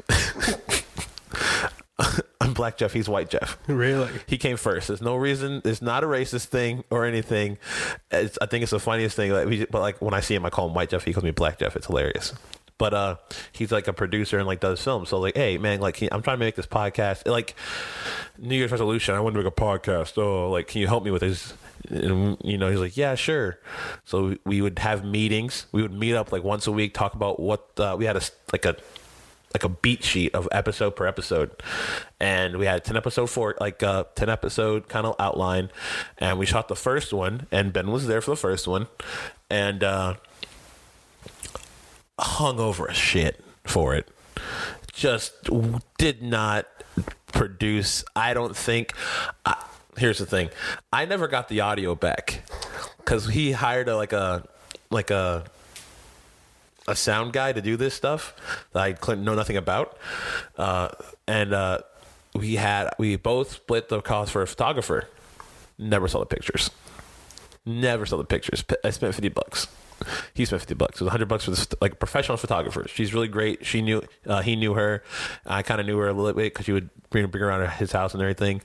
I'm 2.48 2.54
Black 2.54 2.78
Jeff. 2.78 2.94
He's 2.94 3.10
White 3.10 3.30
Jeff. 3.30 3.58
Really? 3.68 4.10
He 4.26 4.38
came 4.38 4.58
first. 4.58 4.88
There's 4.88 5.02
no 5.02 5.16
reason. 5.16 5.62
It's 5.66 5.82
not 5.82 6.04
a 6.04 6.08
racist 6.08 6.46
thing 6.46 6.84
or 6.90 7.06
anything. 7.06 7.58
It's, 8.10 8.38
I 8.42 8.46
think 8.46 8.64
it's 8.64 8.72
the 8.72 8.80
funniest 8.80 9.16
thing. 9.16 9.32
Like, 9.32 9.48
we, 9.48 9.66
but 9.66 9.82
like 9.82 10.02
when 10.02 10.14
I 10.14 10.22
see 10.22 10.34
him, 10.36 10.46
I 10.46 10.50
call 10.50 10.68
him 10.68 10.74
White 10.74 10.90
Jeff. 10.90 11.04
He 11.04 11.14
calls 11.14 11.24
me 11.26 11.32
Black 11.32 11.60
Jeff. 11.60 11.76
It's 11.76 11.88
hilarious. 11.88 12.34
but 12.78 12.94
uh, 12.94 13.16
he's 13.52 13.72
like 13.72 13.88
a 13.88 13.94
producer 13.94 14.38
and 14.38 14.48
like 14.48 14.60
does 14.62 14.82
films. 14.82 15.10
So 15.10 15.20
like, 15.20 15.36
hey 15.36 15.58
man, 15.58 15.82
like 15.82 15.96
can- 15.96 16.10
I'm 16.12 16.22
trying 16.22 16.38
to 16.40 16.46
make 16.46 16.56
this 16.56 16.68
podcast. 16.68 17.28
Like 17.28 17.56
New 18.38 18.56
Year's 18.56 18.72
resolution, 18.72 19.14
I 19.16 19.20
want 19.20 19.36
to 19.36 19.44
make 19.44 19.52
a 19.52 19.56
podcast. 19.56 20.18
Oh, 20.18 20.50
like 20.50 20.68
can 20.68 20.80
you 20.82 20.88
help 20.88 21.04
me 21.04 21.12
with 21.12 21.22
this? 21.22 21.54
And 21.90 22.38
you 22.44 22.58
know, 22.58 22.70
he's 22.70 22.80
like, 22.80 22.96
yeah, 22.98 23.16
sure. 23.16 23.60
So 24.06 24.36
we 24.46 24.62
would 24.62 24.80
have 24.80 25.04
meetings. 25.06 25.66
We 25.72 25.82
would 25.82 25.94
meet 25.94 26.16
up 26.16 26.32
like 26.32 26.44
once 26.44 26.68
a 26.68 26.72
week, 26.72 26.94
talk 26.94 27.14
about 27.14 27.40
what 27.40 27.68
uh, 27.80 27.96
we 27.98 28.06
had 28.06 28.16
a 28.16 28.22
like 28.54 28.66
a 28.66 28.76
like 29.54 29.64
a 29.64 29.70
beat 29.70 30.04
sheet 30.04 30.34
of 30.36 30.48
episode 30.52 30.96
per 30.96 31.08
episode. 31.08 31.52
And 32.20 32.58
we 32.58 32.66
had 32.66 32.84
10 32.84 32.98
episode 32.98 33.28
for 33.28 33.56
like 33.60 33.82
uh 33.84 34.06
10 34.16 34.30
episode 34.30 34.88
kind 34.88 35.06
of 35.06 35.16
outline. 35.20 35.70
And 36.18 36.38
we 36.38 36.46
shot 36.46 36.68
the 36.68 36.76
first 36.76 37.14
one 37.14 37.48
and 37.52 37.72
ben 37.74 37.92
was 37.92 38.08
there 38.08 38.22
for 38.22 38.32
the 38.32 38.38
first 38.38 38.68
one. 38.68 38.88
And 39.50 39.84
uh 39.84 40.16
hung 42.20 42.60
over 42.60 42.86
a 42.88 42.94
shit 42.94 43.44
for 43.64 43.96
it. 43.96 44.10
Just 44.94 45.34
did 45.98 46.22
not 46.22 46.68
produce 47.34 48.04
i 48.16 48.34
don't 48.34 48.56
think 48.56 48.94
I, 49.46 49.64
here's 49.98 50.20
the 50.20 50.26
thing. 50.26 50.50
I 50.94 51.06
never 51.06 51.28
got 51.28 51.50
the 51.50 51.62
audio 51.62 51.96
back. 51.96 52.44
Because 52.98 53.28
he 53.28 53.52
hired 53.52 53.90
a 53.90 53.96
like 53.96 54.14
a 54.14 54.44
like 54.90 55.12
a 55.12 55.46
a 56.88 56.96
sound 56.96 57.34
guy 57.34 57.52
to 57.52 57.62
do 57.62 57.76
this 57.76 57.94
stuff 57.94 58.34
that 58.74 58.82
I 58.82 58.94
couldn't 58.94 59.24
know 59.24 59.36
nothing 59.36 59.58
about, 59.58 59.98
uh, 60.58 60.90
and 61.28 61.54
uh, 61.54 61.80
we 62.34 62.56
had 62.56 62.90
we 62.98 63.16
both 63.16 63.52
split 63.52 63.90
the 63.90 64.02
cost 64.02 64.32
for 64.32 64.42
a 64.42 64.48
photographer. 64.48 65.08
Never 65.78 66.08
saw 66.08 66.20
the 66.20 66.26
pictures. 66.26 66.72
Never 67.66 68.06
saw 68.06 68.18
the 68.18 68.26
pictures. 68.26 68.64
I 68.84 68.92
spent 68.92 69.14
fifty 69.14 69.30
bucks. 69.30 69.68
He 70.34 70.46
spent 70.46 70.62
fifty 70.62 70.76
bucks. 70.76 71.02
It 71.02 71.04
was 71.04 71.12
hundred 71.12 71.28
bucks 71.28 71.46
for 71.46 71.52
this 71.52 71.68
like 71.82 72.00
professional 72.00 72.38
photographer. 72.38 72.86
She's 72.88 73.14
really 73.14 73.28
great. 73.28 73.66
She 73.66 73.82
knew 73.82 74.04
uh, 74.26 74.42
he 74.42 74.56
knew 74.56 74.74
her. 74.74 75.04
I 75.46 75.64
kind 75.64 75.82
of 75.82 75.88
knew 75.88 75.98
her 75.98 76.08
a 76.08 76.14
little 76.14 76.34
bit 76.34 76.54
because 76.54 76.66
she 76.66 76.72
would 76.72 76.90
bring 77.10 77.26
bring 77.28 77.42
her 77.42 77.50
around 77.50 77.70
his 77.72 77.92
house 77.92 78.14
and 78.14 78.22
everything 78.22 78.62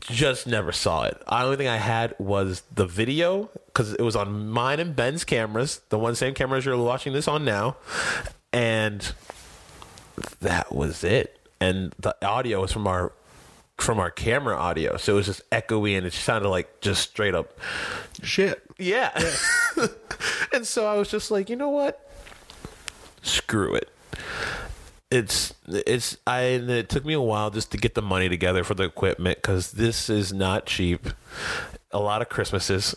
just 0.00 0.46
never 0.46 0.72
saw 0.72 1.04
it. 1.04 1.20
The 1.26 1.42
only 1.42 1.56
thing 1.56 1.68
I 1.68 1.76
had 1.76 2.14
was 2.18 2.62
the 2.74 2.86
video 2.86 3.50
because 3.66 3.92
it 3.94 4.02
was 4.02 4.16
on 4.16 4.48
mine 4.48 4.80
and 4.80 4.94
Ben's 4.94 5.24
cameras, 5.24 5.80
the 5.88 5.98
one 5.98 6.14
same 6.14 6.34
cameras 6.34 6.64
you're 6.64 6.76
watching 6.76 7.12
this 7.12 7.28
on 7.28 7.44
now, 7.44 7.76
and 8.52 9.12
that 10.40 10.74
was 10.74 11.04
it. 11.04 11.38
And 11.60 11.94
the 11.98 12.14
audio 12.26 12.62
was 12.62 12.72
from 12.72 12.86
our 12.86 13.12
from 13.78 13.98
our 13.98 14.10
camera 14.10 14.56
audio, 14.56 14.96
so 14.98 15.14
it 15.14 15.16
was 15.16 15.26
just 15.26 15.48
echoey 15.50 15.96
and 15.96 16.06
it 16.06 16.12
sounded 16.12 16.48
like 16.50 16.80
just 16.82 17.10
straight 17.10 17.34
up 17.34 17.58
Shit. 18.22 18.62
yeah. 18.78 19.10
and 20.52 20.66
so 20.66 20.86
I 20.86 20.96
was 20.96 21.10
just 21.10 21.30
like, 21.30 21.48
you 21.48 21.56
know 21.56 21.70
what? 21.70 22.06
Screw 23.22 23.74
it. 23.74 23.88
It's 25.10 25.54
it's 25.66 26.16
I 26.26 26.40
and 26.40 26.70
it 26.70 26.88
took 26.88 27.04
me 27.04 27.14
a 27.14 27.20
while 27.20 27.50
just 27.50 27.72
to 27.72 27.78
get 27.78 27.94
the 27.94 28.02
money 28.02 28.28
together 28.28 28.62
for 28.62 28.74
the 28.74 28.84
equipment 28.84 29.38
because 29.38 29.72
this 29.72 30.08
is 30.08 30.32
not 30.32 30.66
cheap. 30.66 31.08
A 31.90 31.98
lot 31.98 32.22
of 32.22 32.28
Christmases 32.28 32.94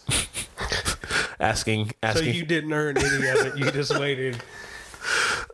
asking 1.39 1.91
asking. 2.03 2.25
So 2.25 2.29
you 2.29 2.46
didn't 2.46 2.72
earn 2.72 2.98
any 2.98 3.27
of 3.27 3.46
it. 3.48 3.58
You 3.58 3.72
just 3.72 3.98
waited. 4.00 4.38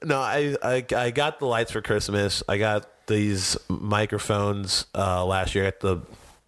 no, 0.03 0.19
I, 0.19 0.55
I 0.61 0.85
I 0.95 1.11
got 1.11 1.39
the 1.39 1.45
lights 1.45 1.71
for 1.71 1.81
Christmas. 1.81 2.43
I 2.49 2.57
got 2.57 2.89
these 3.07 3.57
microphones 3.69 4.85
uh, 4.93 5.25
last 5.25 5.55
year 5.55 5.65
at 5.65 5.79
the 5.79 5.99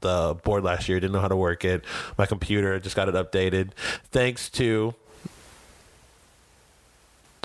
the 0.02 0.36
board 0.44 0.64
last 0.64 0.90
year. 0.90 1.00
Didn't 1.00 1.14
know 1.14 1.22
how 1.22 1.28
to 1.30 1.36
work 1.38 1.64
it. 1.64 1.86
My 2.18 2.26
computer 2.26 2.80
just 2.80 2.96
got 2.96 3.08
it 3.08 3.16
updated. 3.16 3.70
Thanks 4.12 4.50
to 4.52 4.94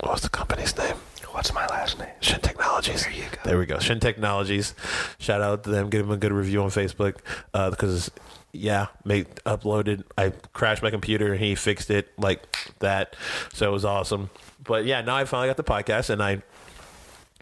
what's 0.03 0.21
the 0.21 0.29
company's 0.29 0.77
name? 0.77 0.97
What's 1.31 1.53
my 1.53 1.65
last 1.67 1.99
name? 1.99 2.09
Shin 2.19 2.39
Technologies. 2.41 3.03
There 3.03 3.13
you 3.13 3.23
go. 3.31 3.37
There 3.43 3.57
we 3.59 3.65
go. 3.65 3.79
Shin 3.79 3.99
Technologies. 3.99 4.73
Shout 5.19 5.41
out 5.41 5.63
to 5.65 5.69
them. 5.69 5.89
Give 5.89 6.05
them 6.05 6.11
a 6.11 6.17
good 6.17 6.31
review 6.31 6.63
on 6.63 6.69
Facebook 6.69 7.17
uh, 7.53 7.69
because 7.69 8.09
yeah, 8.51 8.87
made 9.05 9.27
uploaded. 9.45 10.03
I 10.17 10.31
crashed 10.53 10.81
my 10.81 10.89
computer 10.89 11.33
and 11.33 11.41
he 11.41 11.55
fixed 11.55 11.91
it 11.91 12.09
like 12.17 12.43
that. 12.79 13.15
So 13.53 13.69
it 13.69 13.71
was 13.71 13.85
awesome. 13.85 14.29
But 14.63 14.85
yeah, 14.85 15.01
now 15.01 15.15
I 15.15 15.25
finally 15.25 15.47
got 15.47 15.57
the 15.57 15.63
podcast 15.63 16.09
and 16.09 16.23
I 16.23 16.41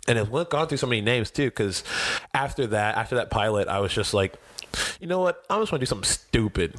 and 0.08 0.18
it 0.20 0.30
went 0.30 0.50
gone 0.50 0.68
through 0.68 0.78
so 0.78 0.88
many 0.88 1.02
names 1.02 1.32
too 1.32 1.46
because 1.46 1.84
after 2.34 2.68
that 2.68 2.96
after 2.96 3.16
that 3.16 3.32
pilot 3.32 3.68
i 3.68 3.80
was 3.80 3.92
just 3.92 4.14
like 4.14 4.36
you 5.00 5.08
know 5.08 5.20
what 5.20 5.44
i 5.50 5.58
just 5.60 5.72
want 5.72 5.80
to 5.80 5.86
do 5.86 5.86
something 5.86 6.04
stupid 6.10 6.76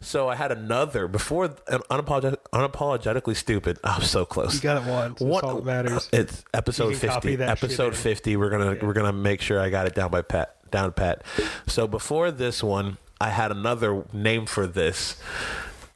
so 0.00 0.28
i 0.28 0.34
had 0.34 0.50
another 0.52 1.08
before 1.08 1.48
unapologetic, 1.48 2.36
unapologetically 2.52 3.36
stupid 3.36 3.78
i'm 3.84 4.02
so 4.02 4.24
close 4.24 4.54
You 4.54 4.60
got 4.60 4.82
it 4.82 4.88
once. 4.90 5.20
What 5.20 5.44
all 5.44 5.56
that 5.56 5.64
matters. 5.64 6.08
it's 6.12 6.44
episode 6.54 6.90
You 6.92 6.96
can 6.98 7.08
copy 7.10 7.36
50 7.36 7.44
episode 7.44 7.96
50 7.96 8.36
we're 8.36 8.50
gonna 8.50 8.76
we're 8.82 8.92
gonna 8.94 9.12
make 9.12 9.40
sure 9.40 9.60
i 9.60 9.68
got 9.70 9.86
it 9.86 9.94
down 9.94 10.10
by 10.10 10.22
pat 10.22 10.56
down 10.70 10.92
pat 10.92 11.22
so 11.66 11.86
before 11.86 12.30
this 12.30 12.62
one 12.62 12.98
i 13.20 13.30
had 13.30 13.50
another 13.50 14.04
name 14.12 14.46
for 14.46 14.66
this 14.66 15.16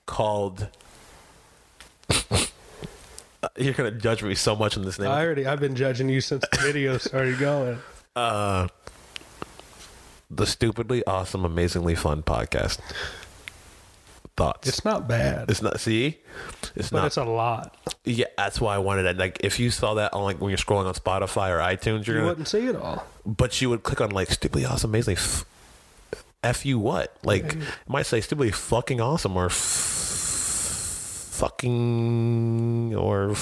called 0.07 0.69
you're 3.57 3.75
gonna 3.75 3.91
judge 3.91 4.23
me 4.23 4.35
so 4.35 4.55
much 4.57 4.77
on 4.77 4.85
this 4.85 4.99
name 4.99 5.09
I 5.11 5.25
already. 5.25 5.47
I've 5.47 5.61
been 5.61 5.75
judging 5.75 6.09
you 6.09 6.21
since 6.21 6.45
the 6.51 6.59
video 6.59 6.99
started 6.99 7.39
going. 7.39 7.79
uh 8.17 8.69
the 10.35 10.47
stupidly 10.47 11.05
awesome 11.07 11.45
amazingly 11.45 11.95
fun 11.95 12.23
podcast. 12.23 12.79
Thoughts? 14.35 14.67
It's 14.67 14.83
not 14.85 15.07
bad, 15.07 15.51
it's 15.51 15.61
not 15.61 15.79
see? 15.79 16.19
It's 16.75 16.89
but 16.89 16.99
not 17.01 17.07
it's 17.09 17.19
a 17.19 17.25
lot. 17.25 17.77
yeah 18.05 18.25
that's 18.39 18.59
why 18.63 18.75
i 18.75 18.79
wanted 18.79 19.05
it. 19.05 19.19
Like 19.19 19.39
if 19.45 19.61
you 19.61 19.71
saw 19.71 19.93
that 19.95 20.15
on 20.15 20.23
like 20.23 20.41
when 20.41 20.49
you're 20.51 20.57
scrolling 20.57 20.87
on 20.87 20.95
spotify 20.95 21.51
or 21.51 21.59
itunes 21.59 22.07
you're 22.07 22.17
You 22.17 22.23
gonna 22.23 22.29
wouldn't 22.29 22.49
see 22.49 22.67
it 22.67 22.77
all. 22.77 23.05
but 23.27 23.61
you 23.61 23.69
would 23.69 23.83
click 23.83 24.01
on 24.01 24.11
like 24.11 24.31
stupidly 24.31 24.65
awesome 24.65 24.91
amazingly 24.91 25.17
f, 25.21 25.45
f 26.43 26.65
you 26.65 26.79
what? 26.79 27.15
Like 27.25 27.53
it 27.57 27.59
might 27.87 28.07
say 28.07 28.23
stupidly 28.23 28.53
fucking 28.53 29.03
awesome 29.03 29.37
or 29.37 29.47
f- 29.47 29.53
fucking 31.33 32.95
or 32.97 33.33
f- 33.33 33.39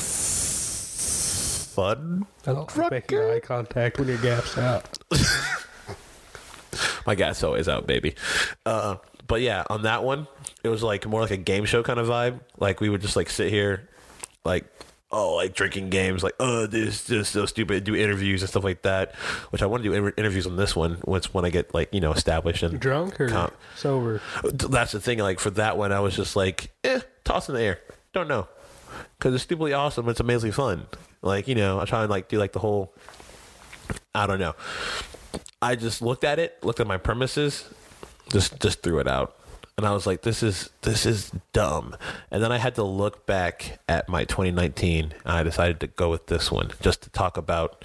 fun. 1.75 2.27
I 2.47 2.53
don't 2.53 2.77
like 2.77 2.91
making 2.91 3.19
eye 3.21 3.39
contact 3.41 3.99
when 4.01 4.09
your 4.09 4.19
gap's 4.19 4.59
out. 4.59 4.99
My 7.07 7.15
gas 7.15 7.43
always 7.43 7.69
out, 7.69 7.87
baby. 7.87 8.15
Uh, 8.65 8.97
but 9.27 9.41
yeah, 9.43 9.65
on 9.71 9.83
that 9.83 10.03
one, 10.05 10.27
it 10.65 10.69
was 10.69 10.83
like 10.83 11.07
more 11.07 11.21
like 11.21 11.31
a 11.31 11.37
game 11.37 11.65
show 11.65 11.83
kind 11.83 11.99
of 12.01 12.09
vibe. 12.09 12.41
Like 12.59 12.81
we 12.81 12.89
would 12.89 13.01
just 13.01 13.17
like 13.17 13.31
sit 13.31 13.51
here, 13.51 13.89
like 14.45 14.65
oh, 15.13 15.35
like 15.35 15.55
drinking 15.55 15.91
games, 15.91 16.23
like 16.23 16.35
oh, 16.41 16.67
this 16.67 17.05
this 17.05 17.21
is 17.21 17.29
so 17.29 17.47
stupid. 17.47 17.85
Do 17.85 17.95
interviews 17.95 18.43
and 18.43 18.49
stuff 18.49 18.65
like 18.65 18.83
that. 18.83 19.15
Which 19.51 19.63
I 19.63 19.67
want 19.67 19.83
to 19.83 19.89
do 19.89 19.95
inter- 19.95 20.15
interviews 20.17 20.47
on 20.47 20.57
this 20.57 20.75
one 20.77 20.99
once 21.05 21.33
when 21.35 21.45
I 21.45 21.51
get 21.51 21.73
like 21.75 21.93
you 21.93 22.01
know 22.01 22.13
established 22.13 22.63
and 22.63 22.79
Drunk 22.81 23.21
or 23.21 23.29
Com- 23.29 23.53
sober? 23.77 24.21
that's 24.45 24.93
the 24.93 25.01
thing. 25.01 25.19
Like 25.19 25.41
for 25.41 25.51
that 25.51 25.77
one, 25.79 25.93
I 25.93 26.01
was 26.01 26.17
just 26.17 26.37
like, 26.37 26.73
eh, 26.85 27.01
toss 27.25 27.49
in 27.49 27.55
the 27.55 27.63
air. 27.63 27.81
Don't 28.13 28.29
know, 28.29 28.49
because 29.19 29.35
it's 29.35 29.45
stupidly 29.45 29.73
awesome. 29.73 30.09
It's 30.09 30.21
amazingly 30.21 30.53
fun. 30.53 30.87
Like 31.23 31.47
you 31.47 31.55
know, 31.55 31.79
I 31.81 31.85
try 31.85 32.03
and 32.03 32.11
like 32.11 32.29
do 32.29 32.39
like 32.39 32.53
the 32.53 32.59
whole. 32.61 32.95
I 34.15 34.27
don't 34.27 34.41
know. 34.41 34.55
I 35.63 35.77
just 35.77 36.01
looked 36.03 36.25
at 36.25 36.39
it, 36.39 36.63
looked 36.65 36.81
at 36.81 36.87
my 36.87 36.97
premises, 36.97 37.69
just 38.31 38.59
just 38.61 38.83
threw 38.83 38.99
it 38.99 39.09
out, 39.09 39.37
and 39.77 39.87
I 39.87 39.93
was 39.93 40.07
like, 40.07 40.23
this 40.23 40.43
is 40.43 40.71
this 40.83 41.07
is 41.07 41.33
dumb. 41.53 41.97
And 42.31 42.43
then 42.43 42.53
I 42.53 42.59
had 42.59 42.75
to 42.77 42.83
look 42.85 43.27
back 43.27 43.79
at 43.89 44.09
my 44.09 44.25
2019, 44.25 45.05
and 45.05 45.13
I 45.25 45.43
decided 45.43 45.81
to 45.81 45.87
go 45.87 46.11
with 46.11 46.27
this 46.27 46.51
one 46.51 46.71
just 46.81 47.03
to 47.03 47.11
talk 47.11 47.37
about 47.37 47.85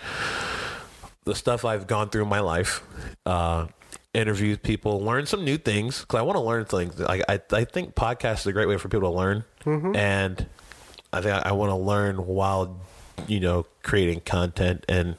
the 1.26 1.36
stuff 1.36 1.66
I've 1.66 1.88
gone 1.88 2.10
through 2.10 2.24
in 2.24 2.30
my 2.30 2.40
life, 2.40 2.84
uh, 3.26 3.68
interview 4.14 4.56
people, 4.58 5.02
learn 5.02 5.26
some 5.26 5.44
new 5.44 5.58
things 5.58 6.02
because 6.02 6.20
I 6.20 6.22
want 6.22 6.38
to 6.38 6.42
learn 6.42 6.66
things. 6.66 7.02
I, 7.02 7.22
I 7.28 7.40
I 7.52 7.64
think 7.66 7.96
podcasts 7.96 8.42
is 8.42 8.48
a 8.48 8.54
great 8.54 8.68
way 8.68 8.78
for 8.78 8.88
people 8.90 9.12
to 9.12 9.18
learn, 9.18 9.44
and 9.96 10.46
I 11.12 11.22
think 11.22 11.34
I, 11.46 11.50
I 11.50 11.52
want 11.54 11.72
to 11.72 11.76
learn 11.76 12.18
while 12.28 12.80
you 13.28 13.40
know 13.40 13.66
creating 13.84 14.22
content, 14.22 14.86
and 14.88 15.16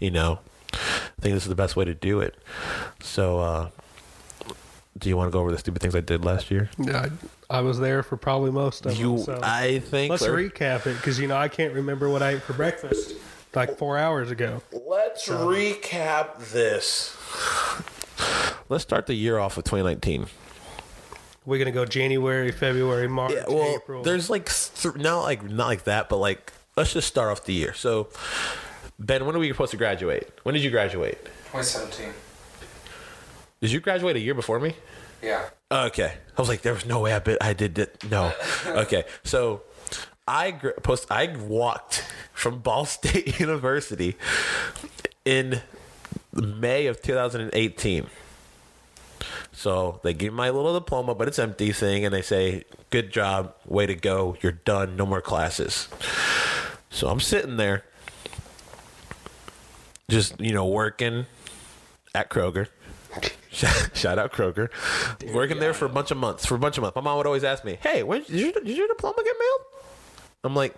you 0.00 0.10
know, 0.10 0.40
I 0.74 1.20
think 1.22 1.34
this 1.34 1.44
is 1.44 1.48
the 1.48 1.54
best 1.54 1.76
way 1.76 1.84
to 1.84 1.94
do 1.94 2.20
it. 2.20 2.36
So, 3.00 3.38
uh, 3.38 3.70
do 4.98 5.08
you 5.08 5.16
want 5.16 5.28
to 5.28 5.32
go 5.32 5.40
over 5.40 5.50
the 5.50 5.58
stupid 5.58 5.82
things 5.82 5.94
I 5.94 6.00
did 6.00 6.24
last 6.24 6.50
year? 6.50 6.70
Yeah, 6.78 7.08
I, 7.50 7.58
I 7.58 7.60
was 7.62 7.78
there 7.78 8.02
for 8.02 8.16
probably 8.16 8.50
most 8.50 8.86
of 8.86 8.96
You, 8.96 9.16
them. 9.16 9.24
So. 9.24 9.40
I 9.42 9.80
think. 9.80 10.10
Let's 10.10 10.26
recap 10.26 10.86
it 10.86 10.96
because 10.96 11.18
you 11.18 11.26
know 11.26 11.36
I 11.36 11.48
can't 11.48 11.74
remember 11.74 12.08
what 12.08 12.22
I 12.22 12.32
ate 12.32 12.42
for 12.42 12.52
breakfast 12.52 13.14
like 13.54 13.76
four 13.78 13.96
hours 13.98 14.30
ago. 14.30 14.62
Let's 14.72 15.28
recap 15.28 16.50
this. 16.52 17.16
Let's 18.68 18.82
start 18.82 19.06
the 19.06 19.14
year 19.14 19.38
off 19.38 19.56
with 19.56 19.66
2019. 19.66 20.26
We're 21.46 21.58
gonna 21.58 21.72
go 21.72 21.84
January, 21.84 22.50
February, 22.52 23.06
March, 23.08 23.32
Yeah, 23.32 23.44
well, 23.48 23.74
April. 23.76 24.02
there's 24.02 24.30
like 24.30 24.50
th- 24.50 24.94
not 24.96 25.22
like 25.22 25.42
not 25.42 25.66
like 25.66 25.84
that, 25.84 26.08
but 26.08 26.16
like 26.16 26.52
let's 26.76 26.92
just 26.94 27.06
start 27.06 27.30
off 27.30 27.44
the 27.44 27.52
year. 27.52 27.74
So, 27.74 28.08
Ben, 28.98 29.26
when 29.26 29.34
are 29.34 29.38
we 29.38 29.48
supposed 29.48 29.72
to 29.72 29.76
graduate? 29.76 30.28
When 30.44 30.54
did 30.54 30.62
you 30.62 30.70
graduate? 30.70 31.18
2017. 31.52 32.12
Did 33.60 33.72
you 33.72 33.80
graduate 33.80 34.16
a 34.16 34.20
year 34.20 34.34
before 34.34 34.60
me? 34.60 34.76
Yeah. 35.22 35.48
Okay, 35.72 36.12
I 36.36 36.40
was 36.40 36.48
like, 36.48 36.62
there 36.62 36.74
was 36.74 36.86
no 36.86 37.00
way 37.00 37.12
I 37.12 37.18
bit 37.18 37.38
I 37.40 37.52
did 37.54 37.78
it. 37.78 38.04
No. 38.10 38.32
Okay, 38.66 39.04
so 39.24 39.62
I 40.28 40.52
gr- 40.52 40.70
post. 40.82 41.06
I 41.10 41.34
walked 41.36 42.04
from 42.32 42.58
Ball 42.60 42.84
State 42.96 43.40
University 43.40 44.16
in 45.24 45.60
May 46.32 46.86
of 46.86 47.00
2018. 47.02 48.06
So 49.52 50.00
they 50.02 50.12
give 50.14 50.32
me 50.32 50.36
my 50.36 50.50
little 50.50 50.74
diploma, 50.74 51.14
but 51.14 51.28
it's 51.28 51.38
empty 51.38 51.72
thing, 51.72 52.04
and 52.04 52.12
they 52.12 52.22
say, 52.22 52.64
"Good 52.90 53.10
job, 53.12 53.54
way 53.66 53.86
to 53.86 53.94
go, 53.94 54.36
you're 54.42 54.52
done, 54.52 54.96
no 54.96 55.06
more 55.06 55.20
classes." 55.20 55.88
So 56.90 57.08
I'm 57.08 57.20
sitting 57.20 57.56
there, 57.56 57.84
just 60.08 60.40
you 60.40 60.52
know, 60.52 60.66
working 60.66 61.26
at 62.14 62.30
Kroger. 62.30 62.68
Shout, 63.50 64.18
out 64.18 64.32
Kroger. 64.32 64.68
Working 65.32 65.60
there 65.60 65.72
for 65.74 65.84
a 65.84 65.88
bunch 65.88 66.10
of 66.10 66.16
months. 66.16 66.44
For 66.44 66.56
a 66.56 66.58
bunch 66.58 66.76
of 66.76 66.82
months, 66.82 66.96
my 66.96 67.02
mom 67.02 67.16
would 67.18 67.26
always 67.26 67.44
ask 67.44 67.64
me, 67.64 67.78
"Hey, 67.80 68.02
when 68.02 68.22
did 68.22 68.30
your, 68.30 68.52
did 68.52 68.76
your 68.76 68.88
diploma 68.88 69.22
get 69.24 69.36
mailed?" 69.38 69.60
I'm 70.42 70.54
like, 70.56 70.74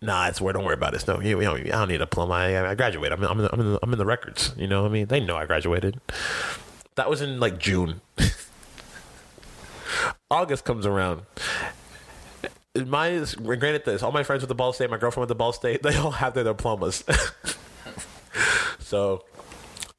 "Nah, 0.00 0.28
it's 0.28 0.40
where. 0.40 0.52
Don't 0.54 0.64
worry 0.64 0.74
about 0.74 0.94
it. 0.94 1.06
No, 1.06 1.20
you, 1.20 1.40
you 1.40 1.44
know, 1.44 1.54
I 1.54 1.62
don't 1.62 1.88
need 1.88 1.96
a 1.96 1.98
diploma. 1.98 2.34
I, 2.34 2.70
I 2.70 2.74
graduated. 2.74 3.18
I'm, 3.18 3.24
I'm, 3.24 3.38
in 3.38 3.44
the, 3.44 3.52
I'm, 3.52 3.60
in 3.60 3.72
the, 3.72 3.78
I'm 3.82 3.92
in 3.92 3.98
the 3.98 4.06
records. 4.06 4.54
You 4.56 4.66
know, 4.66 4.82
what 4.82 4.88
I 4.88 4.92
mean, 4.92 5.06
they 5.06 5.20
know 5.20 5.36
I 5.36 5.44
graduated. 5.44 6.00
That 6.94 7.10
was 7.10 7.20
in 7.20 7.38
like 7.38 7.58
June. 7.58 8.00
August 10.30 10.64
comes 10.64 10.86
around. 10.86 11.22
My 12.74 13.24
granted 13.42 13.84
this, 13.84 14.02
all 14.02 14.12
my 14.12 14.22
friends 14.22 14.42
with 14.42 14.48
the 14.48 14.54
Ball 14.54 14.72
State, 14.72 14.90
my 14.90 14.98
girlfriend 14.98 15.22
with 15.22 15.28
the 15.28 15.34
Ball 15.34 15.52
State, 15.52 15.82
they 15.84 15.96
all 15.96 16.12
have 16.12 16.34
their 16.34 16.44
diplomas. 16.44 17.04
so 18.78 19.24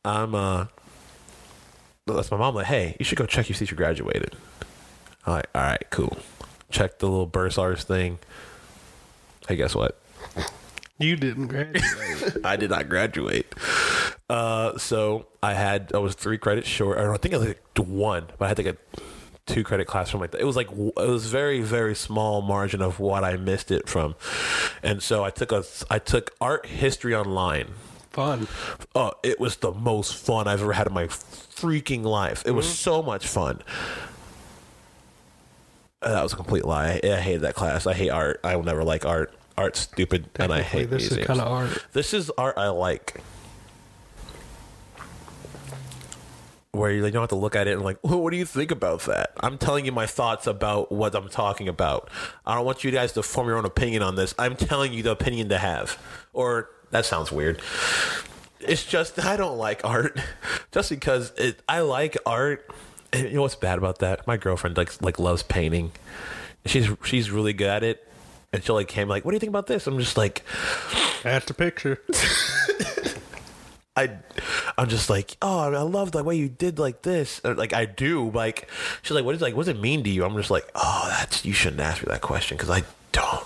I'm 0.06 0.36
uh 0.36 0.66
that's 2.06 2.32
my 2.32 2.38
mom 2.38 2.56
like, 2.56 2.66
hey, 2.66 2.96
you 2.98 3.06
should 3.06 3.18
go 3.18 3.26
check 3.26 3.50
your 3.50 3.58
you 3.60 3.78
graduated. 3.78 4.36
I'm 5.26 5.34
like, 5.34 5.50
all 5.54 5.62
right, 5.62 5.84
cool. 5.90 6.18
Check 6.72 7.00
the 7.00 7.08
little 7.08 7.28
bursars 7.28 7.84
thing. 7.84 8.20
Hey, 9.48 9.56
guess 9.56 9.76
what? 9.76 10.00
You 10.98 11.16
didn't 11.16 11.48
graduate. 11.48 12.38
I 12.44 12.56
did 12.56 12.70
not 12.70 12.90
graduate. 12.90 13.54
Uh, 14.30 14.78
so 14.78 15.28
I 15.42 15.54
had 15.54 15.92
I 15.94 15.98
was 16.00 16.16
three 16.16 16.38
credits 16.38 16.68
short. 16.68 16.98
Or 16.98 17.14
I 17.14 17.18
think 17.18 17.34
I 17.34 17.38
was 17.38 17.48
like 17.48 17.62
one, 17.78 18.28
but 18.38 18.46
I 18.46 18.48
had 18.50 18.58
to 18.58 18.64
get 18.64 18.78
two 19.46 19.64
credit 19.64 19.88
class 19.88 20.10
from 20.10 20.20
like 20.20 20.32
that. 20.32 20.42
It 20.42 20.46
was 20.46 20.56
like 20.56 20.70
it 20.70 20.96
was 20.96 21.26
very 21.26 21.62
very 21.62 21.96
small 21.96 22.42
margin 22.42 22.82
of 22.82 23.00
what 23.00 23.24
I 23.24 23.38
missed 23.38 23.72
it 23.72 23.88
from, 23.90 24.16
and 24.84 25.02
so 25.02 25.24
I 25.24 25.32
took 25.32 25.52
a 25.52 25.64
I 25.90 26.00
took 26.00 26.36
art 26.40 26.66
history 26.66 27.16
online. 27.16 27.70
Fun. 28.20 28.48
Oh, 28.96 29.14
it 29.24 29.40
was 29.40 29.56
the 29.56 29.72
most 29.72 30.14
fun 30.14 30.46
I've 30.46 30.62
ever 30.62 30.74
had 30.74 30.88
in 30.88 30.94
my 30.94 31.06
freaking 31.06 32.04
life. 32.04 32.44
It 32.46 32.52
was 32.52 32.68
so 32.68 33.02
much 33.02 33.26
fun. 33.26 33.62
Uh, 36.02 36.12
That 36.12 36.24
was 36.24 36.34
a 36.34 36.36
complete 36.36 36.66
lie. 36.66 37.00
I, 37.02 37.12
I 37.14 37.16
hated 37.22 37.42
that 37.44 37.56
class. 37.56 37.88
I 37.88 37.94
hate 37.94 38.10
art. 38.10 38.42
I 38.44 38.58
will 38.58 38.64
never 38.64 38.84
like 38.84 39.06
art. 39.06 39.34
Art's 39.58 39.80
stupid, 39.80 40.30
and 40.36 40.52
I 40.54 40.62
hate 40.64 40.90
this 40.90 41.12
is 41.14 41.26
kind 41.26 41.40
of 41.40 41.48
art. 41.48 41.86
This 41.94 42.14
is 42.14 42.30
art 42.38 42.58
I 42.58 42.68
like. 42.68 43.22
Where 46.72 46.92
you 46.92 47.02
don't 47.02 47.22
have 47.22 47.30
to 47.30 47.36
look 47.36 47.56
at 47.56 47.70
it 47.70 47.72
and 47.72 47.84
like, 47.84 48.00
well, 48.04 48.22
what 48.22 48.32
do 48.32 48.38
you 48.38 48.46
think 48.46 48.72
about 48.72 49.02
that? 49.04 49.32
I'm 49.40 49.58
telling 49.58 49.86
you 49.86 49.94
my 49.94 50.08
thoughts 50.08 50.46
about 50.46 50.92
what 50.92 51.16
I'm 51.16 51.30
talking 51.30 51.70
about. 51.70 52.10
I 52.46 52.56
don't 52.56 52.66
want 52.66 52.84
you 52.84 52.92
guys 52.92 53.14
to 53.14 53.24
form 53.24 53.48
your 53.48 53.58
own 53.58 53.66
opinion 53.66 54.04
on 54.04 54.16
this. 54.16 54.36
I'm 54.38 54.58
telling 54.58 54.92
you 54.92 55.04
the 55.04 55.12
opinion 55.12 55.48
to 55.50 55.58
have. 55.58 55.98
Or 56.34 56.70
that 56.92 57.06
sounds 57.06 57.32
weird. 57.32 57.62
It's 58.60 58.86
just 58.86 59.24
I 59.24 59.38
don't 59.38 59.58
like 59.58 59.82
art, 59.84 60.20
just 60.72 60.90
because 60.90 61.32
it. 61.38 61.62
I 61.68 61.82
like 61.82 62.18
art. 62.26 62.70
And 63.12 63.30
you 63.30 63.36
know 63.36 63.42
what's 63.42 63.56
bad 63.56 63.78
about 63.78 64.00
that? 64.00 64.28
My 64.28 64.38
girlfriend 64.38 64.78
like 64.78 65.02
like 65.02 65.20
loves 65.20 65.44
painting. 65.44 65.92
She's 66.66 66.90
she's 67.04 67.32
really 67.32 67.54
good 67.54 67.70
at 67.70 67.84
it, 67.84 68.08
and 68.54 68.64
she'll 68.64 68.76
like 68.76 68.88
came 68.88 69.08
like, 69.08 69.26
"What 69.26 69.32
do 69.32 69.36
you 69.36 69.40
think 69.40 69.50
about 69.50 69.68
this?" 69.68 69.88
I'm 69.88 69.98
just 69.98 70.18
like, 70.18 70.44
That's 71.24 71.46
the 71.46 71.54
picture. 71.54 72.02
I, 73.96 74.12
I'm 74.78 74.88
just 74.88 75.10
like, 75.10 75.36
oh, 75.42 75.60
I 75.60 75.82
love 75.82 76.14
the 76.14 76.24
way 76.24 76.36
you 76.38 76.48
did 76.48 76.80
like 76.80 77.02
this. 77.02 77.42
Or, 77.44 77.54
like 77.54 77.74
I 77.74 77.84
do. 77.84 78.30
Like 78.30 78.70
she's 79.02 79.12
like, 79.12 79.26
what 79.26 79.36
is 79.36 79.42
like, 79.42 79.56
what 79.56 79.66
does 79.66 79.76
it 79.76 79.82
mean 79.82 80.04
to 80.06 80.10
you? 80.10 80.24
I'm 80.24 80.36
just 80.38 80.52
like, 80.52 80.70
oh, 80.76 81.08
that's 81.10 81.44
you 81.44 81.52
shouldn't 81.52 81.82
ask 81.82 82.02
me 82.02 82.10
that 82.10 82.22
question 82.22 82.56
because 82.56 82.70
I 82.70 82.84
don't. 83.12 83.46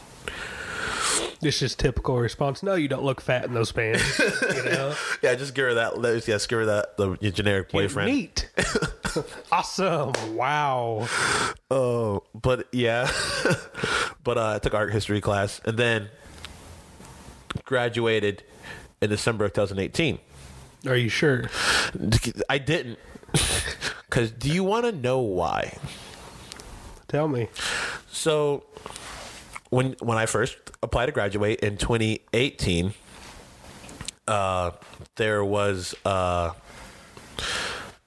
This 1.44 1.62
is 1.62 1.76
typical 1.76 2.18
response. 2.20 2.64
No, 2.64 2.76
you 2.76 2.88
don't 2.88 3.04
look 3.04 3.22
fat 3.22 3.46
in 3.46 3.54
those 3.54 3.72
pants. 3.72 4.18
You 4.20 4.64
know, 4.66 4.96
Yeah, 5.22 5.36
just 5.36 5.54
give 5.54 5.66
her 5.66 5.74
that. 5.76 5.94
Yeah, 6.02 6.20
just 6.36 6.50
give 6.50 6.60
her 6.60 6.66
that 6.66 6.98
the 6.98 7.18
your 7.22 7.32
generic 7.32 7.70
boyfriend. 7.72 8.10
neat. 8.12 8.50
awesome. 9.52 10.14
Wow. 10.36 11.08
Oh, 11.70 12.24
but 12.34 12.68
yeah, 12.72 13.12
but 14.24 14.38
uh, 14.38 14.54
I 14.56 14.60
took 14.60 14.74
art 14.74 14.92
history 14.92 15.22
class 15.22 15.62
and 15.66 15.78
then 15.78 16.10
graduated 17.66 18.44
in 19.02 19.10
December 19.10 19.46
of 19.46 19.54
2018. 19.54 20.20
Are 20.88 20.96
you 20.96 21.10
sure? 21.10 21.50
I 22.50 22.58
didn't. 22.58 23.00
Because 24.06 24.32
do 24.32 24.50
you 24.50 24.64
want 24.64 24.86
to 24.86 24.92
know 24.92 25.20
why? 25.20 25.78
Tell 27.08 27.28
me. 27.28 27.48
So 28.12 28.64
when 29.74 29.96
when 30.00 30.18
I 30.18 30.28
first 30.28 30.58
applied 30.84 31.08
to 31.08 31.12
graduate 31.12 31.62
in 31.62 31.78
2018, 31.78 32.94
uh, 34.28 34.72
there 35.16 35.44
was 35.44 35.96
uh, 36.06 36.52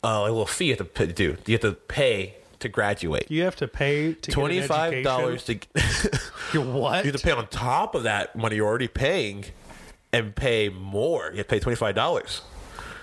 a 0.02 0.22
little 0.22 0.46
fee 0.46 0.66
you 0.66 0.76
have 0.76 0.94
to 0.94 1.06
do. 1.08 1.36
You 1.44 1.54
have 1.54 1.62
to 1.62 1.72
pay 1.72 2.36
to 2.60 2.68
graduate. 2.68 3.28
You 3.30 3.42
have 3.42 3.56
to 3.56 3.66
pay 3.66 4.14
to 4.14 4.30
Twenty 4.30 4.60
get 4.60 4.68
five 4.68 5.02
dollars 5.02 5.44
to. 5.44 5.58
You 6.52 6.62
what? 6.62 7.04
you 7.04 7.10
have 7.10 7.20
to 7.20 7.26
pay 7.26 7.32
on 7.32 7.48
top 7.48 7.96
of 7.96 8.04
that 8.04 8.36
money 8.36 8.54
you're 8.54 8.68
already 8.68 8.86
paying, 8.86 9.46
and 10.12 10.34
pay 10.36 10.68
more. 10.68 11.30
You 11.32 11.38
have 11.38 11.48
to 11.48 11.54
pay 11.56 11.58
twenty 11.58 11.74
five 11.74 11.96
dollars. 11.96 12.42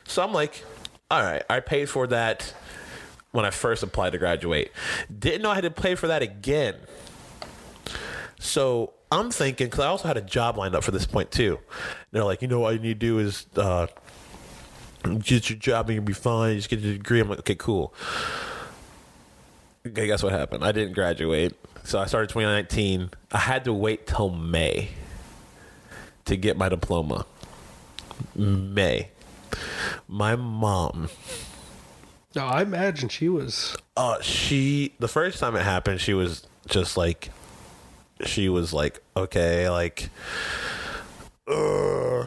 So 0.06 0.24
I'm 0.24 0.32
like, 0.32 0.64
all 1.12 1.22
right, 1.22 1.44
I 1.50 1.60
paid 1.60 1.90
for 1.90 2.08
that 2.08 2.54
when 3.32 3.44
I 3.44 3.50
first 3.50 3.84
applied 3.84 4.14
to 4.14 4.18
graduate. 4.18 4.72
Didn't 5.20 5.42
know 5.42 5.52
I 5.52 5.56
had 5.56 5.66
to 5.66 5.72
pay 5.72 5.96
for 5.96 6.08
that 6.08 6.22
again. 6.22 6.76
So 8.44 8.94
I'm 9.10 9.32
thinking, 9.32 9.68
because 9.68 9.80
I 9.80 9.88
also 9.88 10.08
had 10.08 10.18
a 10.18 10.22
job 10.22 10.58
lined 10.58 10.76
up 10.76 10.84
for 10.84 10.92
this 10.92 11.06
point 11.06 11.32
too. 11.32 11.60
they're 12.12 12.26
like, 12.26 12.42
you 12.42 12.48
know, 12.50 12.60
what 12.60 12.74
you 12.74 12.80
need 12.80 13.00
to 13.00 13.06
do 13.08 13.20
is 13.20 13.46
uh, 13.56 13.88
get 15.20 15.50
your 15.50 15.58
job 15.58 15.88
and 15.88 15.96
you'll 15.96 16.04
be 16.04 16.12
fine. 16.14 16.58
Just 16.58 16.70
get 16.70 16.80
your 16.80 16.94
degree. 16.94 17.22
I'm 17.22 17.30
like, 17.30 17.40
okay, 17.40 17.56
cool. 17.56 17.94
Okay, 19.88 20.08
guess 20.08 20.22
what 20.24 20.34
happened? 20.34 20.64
I 20.64 20.74
didn't 20.74 20.94
graduate. 20.94 21.54
So 21.86 22.00
I 22.00 22.06
started 22.06 22.30
2019. 22.30 23.12
I 23.32 23.38
had 23.38 23.64
to 23.64 23.74
wait 23.74 24.08
till 24.08 24.30
May 24.30 24.90
to 26.26 26.36
get 26.36 26.58
my 26.58 26.68
diploma. 26.68 27.26
May. 28.36 29.10
My 30.08 30.36
mom 30.36 31.10
No, 32.36 32.46
I 32.46 32.62
imagine 32.64 33.08
she 33.10 33.30
was. 33.30 33.78
uh 33.96 34.20
she 34.22 34.94
the 35.00 35.08
first 35.08 35.40
time 35.40 35.56
it 35.56 35.62
happened 35.62 36.02
she 36.02 36.14
was 36.14 36.48
just 36.68 36.98
like 36.98 37.30
she 38.26 38.50
was 38.50 38.74
like 38.74 39.02
okay 39.16 39.70
like 39.70 40.10
uh 41.48 42.26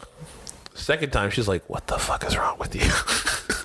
second 0.74 1.10
time 1.10 1.30
she's 1.30 1.48
like 1.48 1.68
what 1.68 1.86
the 1.86 1.98
fuck 1.98 2.24
is 2.24 2.36
wrong 2.36 2.58
with 2.58 2.74
you? 2.74 2.90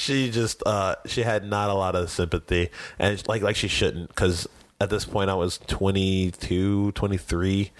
She 0.00 0.30
just 0.30 0.62
uh 0.64 0.96
she 1.04 1.22
had 1.22 1.44
not 1.44 1.68
a 1.68 1.74
lot 1.74 1.94
of 1.94 2.10
sympathy. 2.10 2.70
And 2.98 3.22
like 3.28 3.42
like 3.42 3.54
she 3.54 3.68
shouldn't 3.68 4.08
because 4.08 4.48
at 4.80 4.88
this 4.88 5.04
point 5.04 5.28
i 5.28 5.34
was 5.34 5.58
22 5.66 6.92
23 6.92 7.70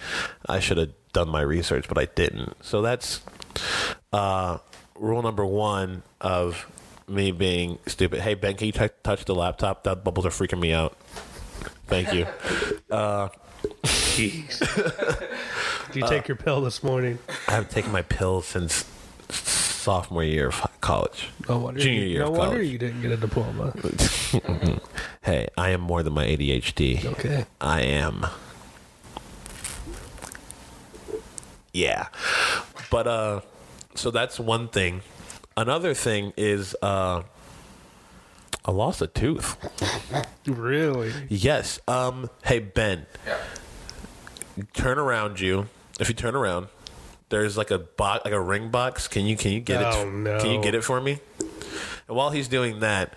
i 0.47 0.59
should 0.59 0.77
have 0.77 0.91
done 1.13 1.29
my 1.29 1.41
research 1.41 1.87
but 1.87 1.97
i 1.97 2.05
didn't. 2.05 2.55
So 2.63 2.83
that's 2.83 3.21
uh 4.13 4.59
rule 4.95 5.23
number 5.23 5.43
one 5.43 6.03
of 6.21 6.67
me 7.07 7.31
being 7.31 7.79
stupid. 7.87 8.21
Hey 8.21 8.35
ben 8.35 8.55
can 8.55 8.67
you 8.67 8.73
t- 8.73 8.87
touch 9.03 9.25
the 9.25 9.33
laptop? 9.33 9.83
That 9.83 10.03
bubbles 10.03 10.27
are 10.27 10.29
freaking 10.29 10.59
me 10.59 10.73
out 10.73 10.95
thank 11.91 12.13
you 12.13 12.25
Jeez. 13.83 14.59
Did 15.91 15.95
you 16.01 16.07
take 16.07 16.27
your 16.27 16.35
pill 16.37 16.61
this 16.61 16.83
morning? 16.83 17.19
i 17.47 17.51
haven't 17.51 17.69
taken 17.69 17.91
my 17.91 18.01
pill 18.01 18.41
since 18.41 18.85
sophomore 19.29 20.23
year 20.23 20.47
of 20.49 20.67
college 20.81 21.29
No 21.47 21.57
wonder. 21.59 21.79
Junior 21.79 22.01
you, 22.01 22.07
year 22.09 22.19
no 22.21 22.31
of 22.31 22.37
wonder 22.37 22.55
college. 22.55 22.67
you 22.69 22.77
didn't 22.77 23.01
get 23.01 23.11
a 23.11 23.17
diploma. 23.17 23.73
hey 25.23 25.47
i 25.57 25.69
am 25.69 25.81
more 25.81 26.01
than 26.03 26.13
my 26.13 26.25
adhd 26.25 27.05
Okay. 27.05 27.45
I 27.59 27.81
am. 27.81 28.25
Yeah. 31.73 32.07
But 32.89 33.07
uh 33.07 33.41
so 33.95 34.11
that's 34.11 34.39
one 34.39 34.67
thing. 34.69 35.01
Another 35.55 35.93
thing 35.93 36.33
is 36.37 36.75
uh 36.81 37.23
I 38.65 38.71
lost 38.71 39.01
a 39.01 39.07
tooth. 39.07 39.57
Really? 40.45 41.11
Yes. 41.29 41.79
Um 41.87 42.29
hey 42.45 42.59
Ben. 42.59 43.05
Yeah. 43.25 43.37
Turn 44.73 44.97
around 44.99 45.39
you. 45.39 45.67
If 45.99 46.09
you 46.09 46.15
turn 46.15 46.35
around, 46.35 46.67
there's 47.29 47.57
like 47.57 47.71
a 47.71 47.79
box 47.79 48.23
like 48.25 48.33
a 48.33 48.39
ring 48.41 48.69
box. 48.69 49.07
Can 49.07 49.25
you 49.25 49.35
can 49.37 49.51
you 49.51 49.59
get 49.59 49.81
Oh, 49.83 50.01
it 50.07 50.11
no. 50.11 50.39
Can 50.39 50.51
you 50.51 50.61
get 50.61 50.75
it 50.75 50.83
for 50.83 50.99
me? 51.01 51.19
And 52.07 52.17
while 52.17 52.29
he's 52.31 52.47
doing 52.47 52.81
that, 52.81 53.13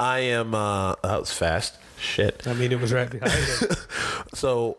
I 0.00 0.18
am. 0.20 0.54
Uh, 0.54 0.96
that 1.02 1.20
was 1.20 1.32
fast. 1.32 1.78
Shit. 1.98 2.46
I 2.46 2.52
mean, 2.54 2.72
it 2.72 2.80
was 2.80 2.92
right 2.92 3.08
behind 3.08 3.32
him. 3.32 3.68
So 4.34 4.76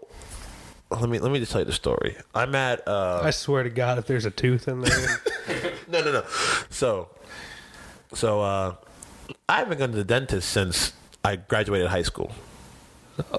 let 0.91 1.09
me 1.09 1.17
let 1.19 1.31
me 1.31 1.39
just 1.39 1.51
tell 1.51 1.61
you 1.61 1.65
the 1.65 1.71
story. 1.71 2.17
I'm 2.35 2.53
at. 2.55 2.85
Uh, 2.87 3.21
I 3.23 3.31
swear 3.31 3.63
to 3.63 3.69
God, 3.69 3.97
if 3.97 4.05
there's 4.07 4.25
a 4.25 4.31
tooth 4.31 4.67
in 4.67 4.81
there, 4.81 5.21
no, 5.87 6.03
no, 6.03 6.11
no. 6.11 6.23
So, 6.69 7.09
so 8.13 8.41
uh, 8.41 8.75
I 9.47 9.57
haven't 9.57 9.77
gone 9.77 9.91
to 9.91 9.97
the 9.97 10.03
dentist 10.03 10.49
since 10.49 10.93
I 11.23 11.35
graduated 11.37 11.87
high 11.87 12.03
school. 12.03 12.31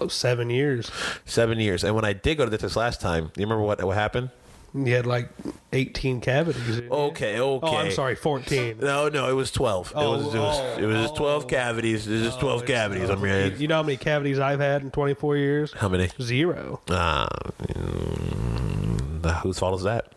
oh, 0.01 0.09
seven 0.09 0.51
years. 0.51 0.91
Seven 1.25 1.59
years. 1.59 1.85
And 1.85 1.95
when 1.95 2.05
I 2.05 2.13
did 2.13 2.37
go 2.37 2.45
to 2.45 2.51
the 2.51 2.57
dentist 2.57 2.77
last 2.77 3.01
time, 3.01 3.25
you 3.37 3.45
remember 3.45 3.63
what 3.63 3.83
what 3.83 3.97
happened? 3.97 4.31
You 4.75 4.95
had 4.95 5.07
like 5.07 5.31
18 5.73 6.21
cavities. 6.21 6.81
Okay, 6.91 7.41
okay. 7.41 7.67
Oh, 7.67 7.77
I'm 7.77 7.93
sorry, 7.93 8.15
14. 8.15 8.79
No, 8.81 9.09
no, 9.09 9.31
it 9.31 9.33
was 9.33 9.51
twelve. 9.51 9.93
Oh, 9.95 10.15
it 10.15 10.17
was 10.19 10.35
it 10.35 10.39
was, 10.39 10.61
oh, 10.61 10.83
it 10.83 10.87
was 10.87 11.03
just 11.03 11.17
twelve 11.17 11.45
oh. 11.45 11.49
cavities. 11.49 12.07
It 12.07 12.13
was 12.13 12.23
just 12.23 12.41
twelve 12.41 12.67
cavities. 12.67 13.09
I'm 13.09 13.25
You, 13.25 13.55
you 13.57 13.69
know 13.69 13.77
how 13.77 13.83
many 13.83 13.97
cavities 13.97 14.39
I've 14.39 14.61
had 14.61 14.83
in 14.83 14.91
24 14.91 15.37
years? 15.37 15.73
How 15.73 15.89
many? 15.89 16.11
Zero. 16.21 16.81
Uh, 16.89 17.27
mm, 17.63 19.41
whose 19.43 19.59
fault 19.59 19.79
is 19.79 19.85
that? 19.85 20.13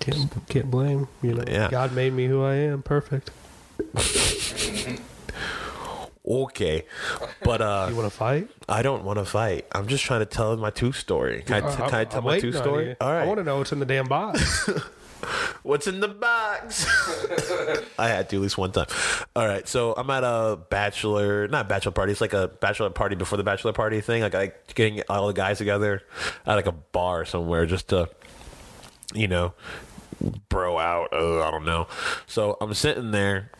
Can't, 0.00 0.48
can't 0.48 0.70
blame. 0.70 1.08
You 1.22 1.34
know, 1.34 1.44
Yeah. 1.46 1.70
God 1.70 1.94
made 1.94 2.12
me 2.12 2.26
who 2.26 2.42
I 2.42 2.54
am. 2.54 2.82
Perfect. 2.82 3.30
Okay, 6.26 6.86
but 7.42 7.60
uh, 7.60 7.86
You 7.90 7.96
want 7.96 8.10
to 8.10 8.16
fight? 8.16 8.48
I 8.66 8.80
don't 8.80 9.04
want 9.04 9.18
to 9.18 9.26
fight. 9.26 9.66
I'm 9.72 9.86
just 9.88 10.02
trying 10.04 10.20
to 10.20 10.26
tell 10.26 10.56
my 10.56 10.70
tooth 10.70 10.96
story. 10.96 11.42
Can 11.42 11.62
I, 11.62 11.66
Uh, 11.66 11.76
can 11.76 11.94
I 11.94 12.04
tell 12.04 12.20
I'm 12.20 12.24
my 12.24 12.30
waiting 12.30 12.56
on 12.56 12.62
story? 12.62 12.88
you. 12.88 12.96
All 12.98 13.08
I 13.08 13.16
right. 13.18 13.26
want 13.28 13.38
to 13.40 13.44
know 13.44 13.58
what's 13.58 13.72
in 13.72 13.78
the 13.78 13.84
damn 13.86 14.06
box. 14.06 14.70
What's 15.62 15.86
in 15.86 16.00
the 16.00 16.08
box? 16.08 16.84
I 17.98 18.08
had 18.08 18.28
to 18.28 18.36
at 18.36 18.42
least 18.42 18.58
one 18.58 18.72
time. 18.72 18.84
All 19.34 19.46
right, 19.46 19.66
so 19.66 19.94
I'm 19.96 20.10
at 20.10 20.22
a 20.22 20.58
bachelor, 20.68 21.48
not 21.48 21.66
bachelor 21.66 21.92
party. 21.92 22.12
It's 22.12 22.20
like 22.20 22.34
a 22.34 22.48
bachelor 22.48 22.90
party 22.90 23.14
before 23.16 23.38
the 23.38 23.44
bachelor 23.44 23.72
party 23.72 24.02
thing. 24.02 24.20
Like, 24.20 24.34
like 24.34 24.74
getting 24.74 25.00
all 25.08 25.26
the 25.28 25.32
guys 25.32 25.56
together 25.58 26.02
at 26.44 26.54
like 26.56 26.66
a 26.66 26.72
bar 26.72 27.24
somewhere 27.24 27.64
just 27.64 27.88
to, 27.88 28.10
you 29.14 29.26
know, 29.26 29.54
bro 30.50 30.78
out. 30.78 31.08
Uh, 31.14 31.42
I 31.42 31.50
don't 31.50 31.64
know. 31.64 31.86
So 32.26 32.58
I'm 32.60 32.74
sitting 32.74 33.10
there. 33.10 33.50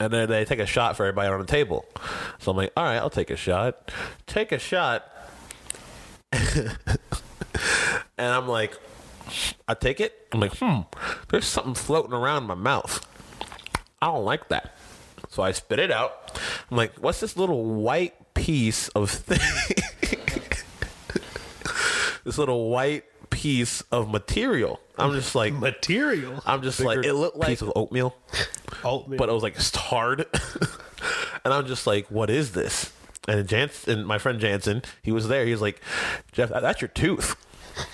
And 0.00 0.12
then 0.12 0.28
they 0.28 0.44
take 0.44 0.60
a 0.60 0.66
shot 0.66 0.96
for 0.96 1.04
everybody 1.04 1.28
on 1.28 1.40
the 1.40 1.46
table. 1.46 1.84
So 2.38 2.52
I'm 2.52 2.56
like, 2.56 2.72
all 2.76 2.84
right, 2.84 2.98
I'll 2.98 3.10
take 3.10 3.30
a 3.30 3.36
shot. 3.36 3.90
Take 4.26 4.52
a 4.52 4.58
shot. 4.58 5.04
and 6.32 6.78
I'm 8.18 8.46
like, 8.46 8.78
I 9.66 9.74
take 9.74 10.00
it. 10.00 10.28
I'm 10.32 10.40
like, 10.40 10.56
hmm, 10.56 10.80
there's 11.28 11.46
something 11.46 11.74
floating 11.74 12.12
around 12.12 12.44
my 12.44 12.54
mouth. 12.54 13.06
I 14.00 14.06
don't 14.06 14.24
like 14.24 14.48
that. 14.48 14.76
So 15.28 15.42
I 15.42 15.52
spit 15.52 15.78
it 15.78 15.90
out. 15.90 16.38
I'm 16.70 16.76
like, 16.76 16.94
what's 16.96 17.20
this 17.20 17.36
little 17.36 17.64
white 17.64 18.34
piece 18.34 18.88
of 18.88 19.10
thing? 19.10 19.40
this 22.24 22.38
little 22.38 22.70
white 22.70 23.04
piece 23.30 23.82
of 23.92 24.10
material. 24.10 24.80
I'm 24.98 25.12
just 25.12 25.34
like, 25.34 25.52
Material. 25.52 26.42
I'm 26.44 26.62
just 26.62 26.80
like, 26.80 27.04
it 27.04 27.14
looked 27.14 27.36
like 27.36 27.48
piece 27.48 27.62
of 27.62 27.72
oatmeal, 27.76 28.16
Oatmeal. 28.84 29.18
but 29.18 29.28
it 29.28 29.32
was 29.32 29.42
like 29.42 29.54
it's 29.56 29.74
hard. 29.74 30.26
and 31.44 31.54
I'm 31.54 31.66
just 31.66 31.86
like, 31.86 32.10
what 32.10 32.30
is 32.30 32.52
this? 32.52 32.92
And 33.28 33.46
Jansen, 33.48 33.98
and 33.98 34.06
my 34.06 34.18
friend 34.18 34.40
Jansen, 34.40 34.82
he 35.02 35.12
was 35.12 35.28
there. 35.28 35.44
He 35.44 35.52
was 35.52 35.60
like, 35.60 35.80
Jeff, 36.32 36.48
that's 36.50 36.80
your 36.80 36.88
tooth. 36.88 37.36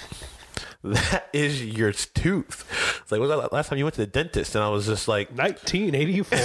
That 0.87 1.31
is 1.33 1.65
your 1.65 1.93
tooth. 1.93 2.67
It's 3.01 3.11
like, 3.11 3.19
was 3.19 3.31
that 3.31 3.55
last 3.55 3.71
time 3.71 3.79
you 3.79 3.87
went 3.87 3.95
to 3.95 4.03
the 4.03 4.07
dentist? 4.07 4.55
And 4.55 4.63
I 4.63 4.69
was 4.69 4.85
just 4.85 5.09
like, 5.09 5.31
1984. 5.35 6.39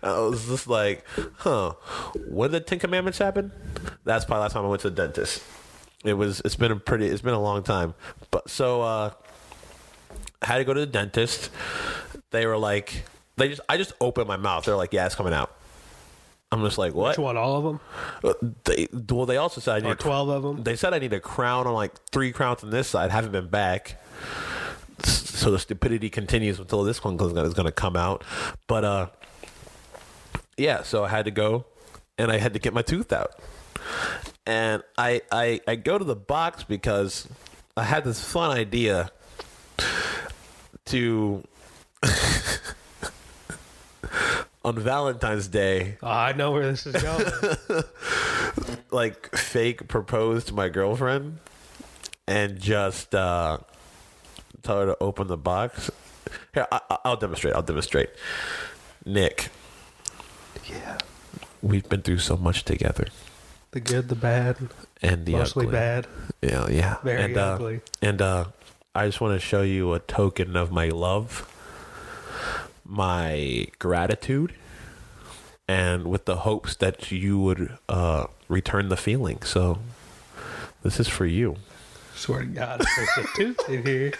I 0.04 0.20
was 0.20 0.46
just 0.46 0.68
like, 0.68 1.04
huh, 1.38 1.72
when 2.28 2.52
did 2.52 2.62
the 2.62 2.64
Ten 2.64 2.78
Commandments 2.78 3.18
happen? 3.18 3.50
That's 4.04 4.24
probably 4.24 4.38
the 4.38 4.42
last 4.42 4.52
time 4.52 4.64
I 4.64 4.68
went 4.68 4.82
to 4.82 4.90
the 4.90 4.96
dentist. 4.96 5.42
It 6.04 6.14
was, 6.14 6.40
it's 6.44 6.56
been 6.56 6.72
a 6.72 6.76
pretty, 6.76 7.06
it's 7.06 7.22
been 7.22 7.34
a 7.34 7.40
long 7.40 7.62
time. 7.62 7.94
But 8.30 8.50
so, 8.50 8.82
uh, 8.82 9.10
I 10.40 10.46
had 10.46 10.58
to 10.58 10.64
go 10.64 10.74
to 10.74 10.80
the 10.80 10.86
dentist. 10.86 11.50
They 12.30 12.46
were 12.46 12.58
like, 12.58 13.04
they 13.36 13.48
just, 13.48 13.60
I 13.68 13.76
just 13.76 13.92
opened 14.00 14.26
my 14.28 14.36
mouth. 14.36 14.64
They're 14.64 14.76
like, 14.76 14.92
yeah, 14.92 15.06
it's 15.06 15.14
coming 15.14 15.32
out. 15.32 15.54
I'm 16.50 16.62
just 16.64 16.76
like, 16.76 16.92
what? 16.94 17.10
Which 17.16 17.18
one? 17.18 17.36
All 17.36 17.56
of 17.56 17.64
them? 17.64 17.80
Uh, 18.22 18.34
They, 18.64 18.88
well, 18.92 19.24
they 19.26 19.36
also 19.38 19.60
said 19.60 19.76
I 19.76 19.80
need 19.80 19.88
Or 19.88 19.92
a 19.92 19.96
cr- 19.96 20.02
12 20.08 20.28
of 20.28 20.42
them? 20.42 20.62
They 20.64 20.76
said 20.76 20.92
I 20.92 20.98
need 20.98 21.12
a 21.12 21.20
crown 21.20 21.66
on 21.66 21.72
like 21.74 21.92
three 22.10 22.30
crowns 22.32 22.62
on 22.64 22.70
this 22.70 22.88
side. 22.88 23.10
Haven't 23.10 23.32
been 23.32 23.48
back. 23.48 24.02
S- 25.02 25.30
So 25.38 25.50
the 25.50 25.58
stupidity 25.58 26.10
continues 26.10 26.58
until 26.58 26.82
this 26.84 27.02
one 27.02 27.14
is 27.14 27.54
going 27.54 27.64
to 27.66 27.72
come 27.72 27.96
out. 27.96 28.22
But 28.66 28.84
uh, 28.84 29.06
yeah. 30.58 30.82
So 30.82 31.04
I 31.04 31.08
had 31.08 31.24
to 31.24 31.30
go, 31.30 31.64
and 32.18 32.30
I 32.30 32.36
had 32.38 32.52
to 32.52 32.58
get 32.58 32.74
my 32.74 32.82
tooth 32.82 33.12
out, 33.12 33.30
and 34.46 34.82
I 34.98 35.22
I 35.30 35.60
I 35.66 35.76
go 35.76 35.98
to 35.98 36.04
the 36.04 36.16
box 36.16 36.64
because 36.64 37.28
I 37.76 37.84
had 37.84 38.04
this 38.04 38.22
fun 38.24 38.56
idea 38.56 39.10
to. 40.86 41.44
on 44.64 44.78
Valentine's 44.78 45.48
Day, 45.48 45.96
Oh, 46.02 46.08
I 46.08 46.32
know 46.32 46.52
where 46.52 46.70
this 46.70 46.86
is 46.86 47.02
going. 47.02 47.84
like 48.90 49.34
fake 49.36 49.88
propose 49.88 50.44
to 50.44 50.54
my 50.54 50.68
girlfriend 50.68 51.38
and 52.28 52.60
just 52.60 53.14
uh 53.14 53.58
tell 54.62 54.80
her 54.80 54.86
to 54.86 54.96
open 55.00 55.26
the 55.26 55.36
box. 55.36 55.90
Here, 56.54 56.66
I, 56.70 56.80
I- 56.90 56.98
I'll 57.04 57.16
demonstrate. 57.16 57.54
I'll 57.54 57.62
demonstrate. 57.62 58.10
Nick, 59.04 59.48
yeah. 60.70 60.96
we've 61.60 61.88
been 61.88 62.02
through 62.02 62.18
so 62.18 62.36
much 62.36 62.64
together, 62.64 63.08
The 63.72 63.80
good, 63.80 64.08
the 64.08 64.14
bad, 64.14 64.58
and 65.00 65.24
the 65.24 65.32
mostly 65.32 65.64
ugly. 65.64 65.72
bad. 65.72 66.06
Yeah, 66.42 66.68
yeah. 66.68 66.96
Very 67.02 67.22
and, 67.22 67.36
uh, 67.38 67.54
ugly. 67.54 67.80
And 68.02 68.20
uh, 68.20 68.44
I 68.94 69.06
just 69.06 69.18
want 69.22 69.40
to 69.40 69.40
show 69.40 69.62
you 69.62 69.94
a 69.94 69.98
token 69.98 70.56
of 70.56 70.70
my 70.70 70.88
love, 70.88 71.50
my 72.84 73.68
gratitude, 73.78 74.52
and 75.66 76.04
with 76.04 76.26
the 76.26 76.36
hopes 76.36 76.76
that 76.76 77.10
you 77.10 77.40
would 77.40 77.78
uh, 77.88 78.26
return 78.46 78.90
the 78.90 78.96
feeling. 78.98 79.40
So, 79.42 79.78
this 80.82 81.00
is 81.00 81.08
for 81.08 81.24
you. 81.24 81.56
Swear 82.14 82.40
to 82.40 82.46
God, 82.46 82.84
there's 82.96 83.26
a 83.26 83.36
tooth 83.36 83.68
in 83.70 83.86
here. 83.86 84.12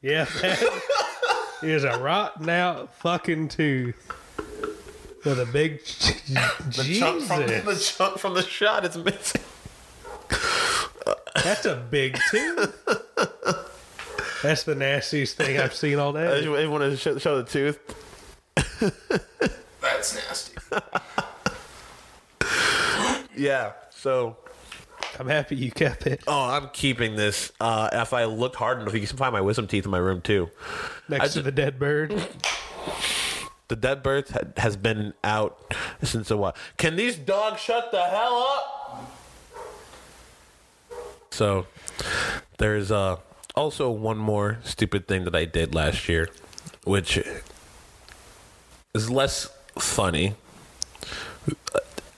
Yeah, 0.00 0.24
that 0.40 0.82
is 1.62 1.84
a 1.84 1.98
rotten 1.98 2.48
out 2.48 2.94
fucking 2.94 3.48
tooth 3.48 3.96
with 5.24 5.40
a 5.40 5.46
big 5.46 5.84
Jesus. 5.84 6.98
chunk 6.98 7.22
from 7.24 7.46
the 7.46 7.76
chunk 7.96 8.18
from 8.18 8.34
the 8.34 8.42
shot 8.42 8.84
is 8.84 8.96
missing. 8.96 9.42
That's 11.42 11.64
a 11.66 11.76
big 11.76 12.18
tooth. 12.30 12.74
That's 14.42 14.62
the 14.64 14.74
nastiest 14.74 15.36
thing 15.36 15.58
I've 15.58 15.74
seen 15.74 15.98
all 15.98 16.16
I 16.16 16.24
day. 16.40 16.42
just 16.44 16.68
want 16.70 16.82
to 16.84 16.96
show, 16.96 17.18
show 17.18 17.42
the 17.42 17.48
tooth. 17.48 17.78
That's 19.80 20.14
nasty. 20.14 20.56
Yeah. 23.36 23.72
So, 23.90 24.36
I'm 25.18 25.28
happy 25.28 25.54
you 25.54 25.70
kept 25.70 26.08
it 26.08 26.24
oh, 26.26 26.48
I'm 26.50 26.70
keeping 26.72 27.14
this. 27.14 27.52
Uh, 27.60 27.88
if 27.92 28.12
I 28.12 28.24
looked 28.24 28.56
hard 28.56 28.80
enough, 28.80 28.94
you 28.94 29.06
can 29.06 29.16
find 29.16 29.32
my 29.32 29.40
wisdom 29.40 29.68
teeth 29.68 29.84
in 29.84 29.92
my 29.92 29.98
room 29.98 30.20
too. 30.20 30.50
next 31.08 31.22
I 31.24 31.28
to 31.28 31.34
ju- 31.34 31.42
the 31.42 31.52
dead 31.52 31.78
bird. 31.78 32.12
The 33.68 33.76
dead 33.76 34.02
bird 34.02 34.28
ha- 34.30 34.40
has 34.56 34.76
been 34.76 35.12
out 35.22 35.74
since 36.02 36.30
a 36.30 36.36
while. 36.36 36.56
Can 36.78 36.96
these 36.96 37.16
dogs 37.16 37.60
shut 37.60 37.90
the 37.92 38.02
hell 38.02 38.36
up? 38.36 39.12
So, 41.30 41.66
there's 42.56 42.90
uh, 42.90 43.16
also 43.54 43.90
one 43.90 44.18
more 44.18 44.58
stupid 44.64 45.06
thing 45.06 45.24
that 45.24 45.36
I 45.36 45.44
did 45.44 45.74
last 45.74 46.08
year, 46.08 46.28
which 46.84 47.20
is 48.94 49.10
less 49.10 49.48
funny. 49.78 50.34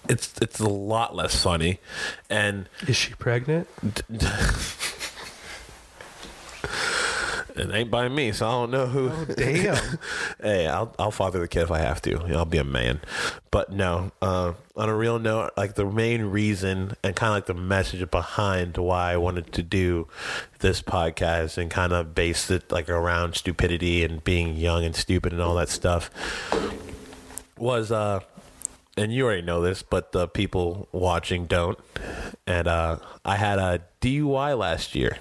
It's 0.08 0.34
it's 0.40 0.58
a 0.58 0.68
lot 0.68 1.14
less 1.14 1.40
funny, 1.40 1.78
and 2.28 2.68
Is 2.88 2.96
she 2.96 3.14
pregnant? 3.14 3.68
it 7.56 7.70
ain't 7.72 7.90
by 7.90 8.08
me, 8.08 8.32
so 8.32 8.46
I 8.46 8.50
don't 8.52 8.70
know 8.70 8.86
who. 8.86 9.10
Oh, 9.10 9.24
damn. 9.36 9.98
hey, 10.42 10.66
I'll 10.66 10.94
I'll 10.98 11.10
father 11.10 11.40
the 11.40 11.48
kid 11.48 11.62
if 11.62 11.70
I 11.70 11.78
have 11.78 12.00
to. 12.02 12.18
I'll 12.36 12.44
be 12.44 12.58
a 12.58 12.64
man. 12.64 13.00
But 13.50 13.72
no, 13.72 14.12
uh, 14.22 14.54
on 14.76 14.88
a 14.88 14.94
real 14.94 15.18
note, 15.18 15.50
like 15.56 15.74
the 15.74 15.84
main 15.84 16.22
reason 16.22 16.96
and 17.02 17.14
kind 17.16 17.30
of 17.30 17.36
like 17.36 17.46
the 17.46 17.54
message 17.54 18.10
behind 18.10 18.76
why 18.78 19.12
I 19.12 19.16
wanted 19.16 19.52
to 19.52 19.62
do 19.62 20.08
this 20.60 20.80
podcast 20.82 21.58
and 21.58 21.70
kind 21.70 21.92
of 21.92 22.14
base 22.14 22.50
it 22.50 22.70
like 22.70 22.88
around 22.88 23.34
stupidity 23.34 24.04
and 24.04 24.22
being 24.22 24.56
young 24.56 24.84
and 24.84 24.94
stupid 24.94 25.32
and 25.32 25.42
all 25.42 25.54
that 25.56 25.68
stuff 25.68 26.10
was 27.58 27.92
uh 27.92 28.20
and 28.96 29.12
you 29.14 29.24
already 29.24 29.42
know 29.42 29.60
this, 29.62 29.82
but 29.82 30.12
the 30.12 30.26
people 30.28 30.88
watching 30.92 31.46
don't. 31.46 31.78
And 32.46 32.66
uh 32.68 32.98
I 33.24 33.36
had 33.36 33.58
a 33.58 33.82
DUI 34.00 34.58
last 34.58 34.94
year. 34.94 35.18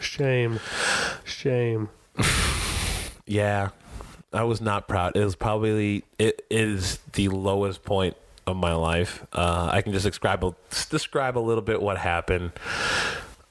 Shame. 0.00 0.60
Shame. 1.24 1.88
Yeah, 3.26 3.70
I 4.32 4.44
was 4.44 4.60
not 4.60 4.88
proud. 4.88 5.14
It 5.16 5.24
was 5.24 5.36
probably 5.36 6.04
it 6.18 6.46
is 6.50 6.98
the 7.12 7.28
lowest 7.28 7.84
point 7.84 8.16
of 8.46 8.56
my 8.56 8.72
life. 8.74 9.26
Uh, 9.32 9.68
I 9.70 9.82
can 9.82 9.92
just 9.92 10.06
describe 10.06 10.42
a, 10.42 10.54
describe 10.88 11.36
a 11.36 11.40
little 11.40 11.62
bit 11.62 11.82
what 11.82 11.98
happened. 11.98 12.52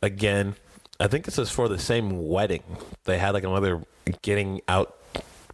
Again, 0.02 0.56
I 1.00 1.08
think 1.08 1.26
this 1.26 1.38
is 1.38 1.52
for 1.52 1.70
the 1.70 1.78
same 1.78 2.28
wedding. 2.28 2.64
They 3.04 3.20
had 3.20 3.36
like 3.36 3.44
another 3.44 3.84
getting 4.24 4.62
out 4.68 4.98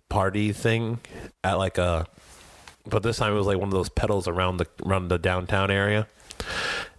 party 0.07 0.53
thing 0.53 0.99
at 1.43 1.55
like 1.55 1.77
a, 1.77 2.07
but 2.85 3.03
this 3.03 3.17
time 3.17 3.33
it 3.33 3.37
was 3.37 3.47
like 3.47 3.57
one 3.57 3.67
of 3.67 3.73
those 3.73 3.89
pedals 3.89 4.27
around 4.27 4.57
the 4.57 4.67
around 4.85 5.09
the 5.09 5.17
downtown 5.17 5.69
area. 5.69 6.07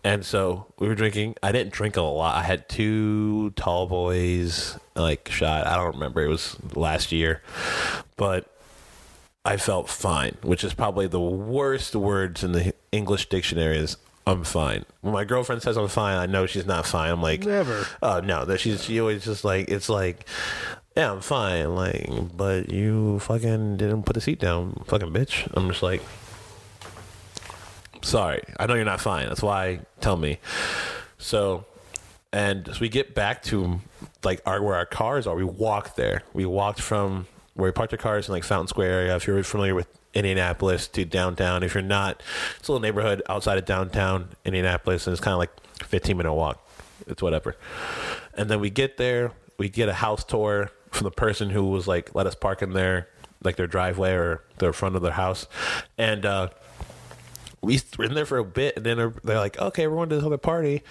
And 0.05 0.25
so 0.25 0.67
we 0.79 0.87
were 0.87 0.95
drinking. 0.95 1.37
I 1.43 1.51
didn't 1.51 1.73
drink 1.73 1.97
a 1.97 2.03
lot. 2.03 2.37
I 2.37 2.43
had 2.43 2.69
two 2.69 3.51
tall 3.53 3.87
boys, 3.87 4.79
like 4.95 5.31
shot. 5.31 5.67
I 5.67 5.77
don't 5.77 5.95
remember. 5.95 6.23
It 6.23 6.29
was 6.29 6.57
last 6.77 7.11
year, 7.11 7.41
but 8.19 8.55
I 9.47 9.57
felt 9.57 9.89
fine, 9.89 10.37
which 10.43 10.63
is 10.63 10.75
probably 10.75 11.07
the 11.07 11.21
worst 11.21 11.97
words 11.97 12.45
in 12.45 12.53
the 12.53 12.75
English 12.93 13.31
dictionary. 13.31 13.79
Is 13.79 13.97
I'm 14.27 14.45
fine. 14.45 14.85
When 15.01 15.15
my 15.15 15.25
girlfriend 15.25 15.63
says 15.63 15.79
I'm 15.79 15.89
fine, 15.89 16.19
I 16.19 16.27
know 16.27 16.45
she's 16.45 16.67
not 16.67 16.87
fine. 16.87 17.11
I'm 17.11 17.23
like, 17.23 17.45
Never. 17.47 17.87
Oh 18.03 18.21
no, 18.21 18.45
that 18.45 18.61
she's 18.61 18.85
she 18.85 19.01
always 19.01 19.25
just 19.25 19.43
like 19.43 19.71
it's 19.71 19.89
like, 19.89 20.27
yeah, 20.97 21.13
I'm 21.13 21.23
fine. 21.23 21.75
Like, 21.75 22.37
but 22.37 22.71
you 22.71 23.21
fucking 23.21 23.79
didn't 23.79 24.03
put 24.03 24.15
the 24.15 24.21
seat 24.21 24.39
down, 24.39 24.83
fucking 24.87 25.13
bitch. 25.15 25.51
I'm 25.55 25.69
just 25.69 25.83
like, 25.83 26.03
sorry. 28.05 28.43
I 28.59 28.67
know 28.67 28.75
you're 28.75 28.85
not 28.85 29.01
fine. 29.01 29.29
That's 29.29 29.43
why. 29.43 29.81
Tell 30.01 30.17
me. 30.17 30.39
So, 31.19 31.65
and 32.33 32.69
as 32.69 32.81
we 32.81 32.89
get 32.89 33.15
back 33.15 33.43
to 33.45 33.81
like 34.23 34.41
our 34.47 34.63
where 34.63 34.75
our 34.75 34.87
cars 34.87 35.27
are, 35.27 35.35
we 35.35 35.45
walked 35.45 35.97
there. 35.97 36.23
We 36.33 36.47
walked 36.47 36.81
from 36.81 37.27
where 37.55 37.69
we 37.69 37.73
parked 37.73 37.93
our 37.93 37.99
cars 37.99 38.29
in 38.29 38.33
like 38.33 38.45
Fountain 38.45 38.69
Square 38.69 38.91
area. 38.91 39.17
If 39.17 39.27
you're 39.27 39.43
familiar 39.43 39.75
with 39.75 39.87
Indianapolis 40.13 40.89
to 40.89 41.05
downtown, 41.05 41.63
if 41.63 41.75
you're 41.75 41.83
not, 41.83 42.23
it's 42.59 42.69
a 42.69 42.73
little 42.73 42.83
neighborhood 42.83 43.23
outside 43.29 43.59
of 43.59 43.65
downtown 43.65 44.29
Indianapolis, 44.45 45.07
and 45.07 45.13
it's 45.13 45.23
kind 45.23 45.33
of 45.33 45.39
like 45.39 45.51
15 45.85 46.17
minute 46.17 46.33
walk. 46.33 46.67
It's 47.07 47.23
whatever. 47.23 47.57
And 48.35 48.49
then 48.49 48.61
we 48.61 48.71
get 48.71 48.97
there, 48.97 49.33
we 49.59 49.69
get 49.69 49.89
a 49.89 49.95
house 49.95 50.25
tour 50.25 50.71
from 50.91 51.05
the 51.05 51.11
person 51.11 51.51
who 51.51 51.65
was 51.65 51.87
like, 51.87 52.15
let 52.15 52.27
us 52.27 52.35
park 52.35 52.63
in 52.63 52.73
their 52.73 53.09
like 53.43 53.57
their 53.57 53.67
driveway 53.67 54.13
or 54.13 54.43
their 54.59 54.73
front 54.73 54.97
of 54.97 55.03
their 55.03 55.13
house, 55.13 55.47
and. 55.97 56.27
uh 56.27 56.49
we 57.65 57.81
were 57.99 58.05
in 58.05 58.15
there 58.15 58.27
for 58.27 58.39
a 58.39 58.45
bit, 58.45 58.77
and 58.77 58.85
then 58.87 58.97
they're 59.25 59.39
like, 59.39 59.59
"Okay, 59.59 59.87
we're 59.87 59.97
going 59.97 60.09
to 60.11 60.17
this 60.17 60.25
other 60.25 60.39
party," 60.39 60.83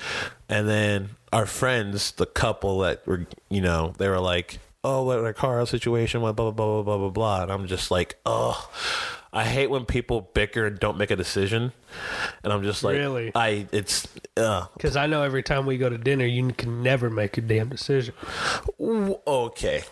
and 0.50 0.68
then 0.68 1.10
our 1.32 1.46
friends, 1.46 2.12
the 2.12 2.26
couple 2.26 2.80
that 2.80 3.06
were, 3.08 3.26
you 3.50 3.62
know, 3.62 3.94
they 3.98 4.10
were 4.10 4.20
like, 4.20 4.60
"Oh, 4.84 5.04
what 5.04 5.26
a 5.26 5.34
car 5.34 5.66
situation, 5.66 6.22
blah 6.22 6.32
blah 6.34 6.52
blah 6.52 6.82
blah 6.82 6.84
blah 6.84 6.98
blah 6.98 7.10
blah," 7.10 7.44
and 7.44 7.52
I'm 7.52 7.68
just 7.68 7.92
like, 7.92 8.18
"Oh." 8.26 8.70
I 9.36 9.46
hate 9.46 9.72
when 9.72 9.86
people 9.86 10.30
bicker 10.36 10.68
and 10.68 10.78
don't 10.80 10.96
make 10.96 11.10
a 11.10 11.16
decision, 11.16 11.72
and 12.44 12.54
I'm 12.54 12.62
just 12.62 12.84
like, 12.84 12.94
Really? 12.98 13.32
I 13.34 13.66
it's 13.72 14.08
uh, 14.38 14.68
Because 14.76 14.96
I 14.96 15.08
know 15.08 15.24
every 15.24 15.42
time 15.42 15.66
we 15.66 15.80
go 15.80 15.90
to 15.90 15.98
dinner, 15.98 16.24
you 16.24 16.54
can 16.54 16.84
never 16.84 17.10
make 17.10 17.36
a 17.40 17.42
damn 17.42 17.68
decision. 17.70 18.14
okay. 18.80 19.84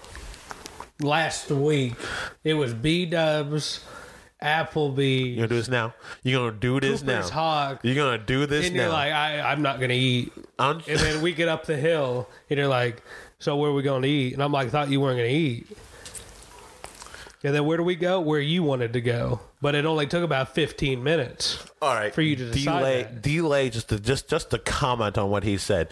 Last 1.01 1.49
week, 1.49 1.95
it 2.43 2.53
was 2.53 2.75
B 2.75 3.07
Dubs, 3.07 3.83
Applebee, 4.41 5.27
You're 5.35 5.35
gonna 5.35 5.47
do 5.49 5.55
this 5.55 5.67
now? 5.69 5.93
You're 6.23 6.39
gonna 6.39 6.57
do 6.59 6.79
this 6.79 7.01
Cooper's 7.01 7.29
now? 7.31 7.35
Hawk, 7.35 7.79
You 7.83 7.93
gonna 7.95 8.17
do 8.17 8.45
this 8.45 8.63
now. 8.63 8.67
and 8.67 8.75
now? 8.77 8.83
you're 8.83 8.91
like, 8.91 9.13
I, 9.13 9.41
I'm 9.51 9.61
not 9.61 9.79
gonna 9.79 9.93
eat. 9.93 10.31
I'm, 10.57 10.77
And 10.87 10.99
then 10.99 11.21
we 11.21 11.33
get 11.33 11.47
up 11.47 11.65
the 11.65 11.77
hill, 11.77 12.27
and 12.49 12.57
you're 12.57 12.67
like, 12.67 13.03
so 13.39 13.55
where 13.57 13.71
are 13.71 13.73
we 13.73 13.81
going 13.81 14.03
to 14.03 14.07
eat? 14.07 14.33
And 14.33 14.43
I'm 14.43 14.51
like, 14.51 14.69
thought 14.69 14.89
you 14.91 15.01
weren't 15.01 15.17
going 15.17 15.29
to 15.31 15.35
eat. 15.35 15.65
And 17.43 17.55
then 17.55 17.65
where 17.65 17.75
do 17.75 17.81
we 17.83 17.95
go? 17.95 18.19
Where 18.19 18.39
you 18.39 18.61
wanted 18.61 18.93
to 18.93 19.01
go, 19.01 19.39
but 19.63 19.73
it 19.73 19.83
only 19.83 20.05
took 20.05 20.23
about 20.23 20.53
15 20.53 21.03
minutes. 21.03 21.57
all 21.81 21.95
right 21.95 22.13
for 22.13 22.21
you 22.21 22.35
to 22.35 22.51
decide 22.51 22.77
delay. 22.79 23.01
that. 23.03 23.21
Delay 23.23 23.69
just 23.71 23.89
to 23.89 23.99
just 23.99 24.27
just 24.29 24.51
to 24.51 24.59
comment 24.59 25.17
on 25.17 25.31
what 25.31 25.43
he 25.43 25.57
said. 25.57 25.89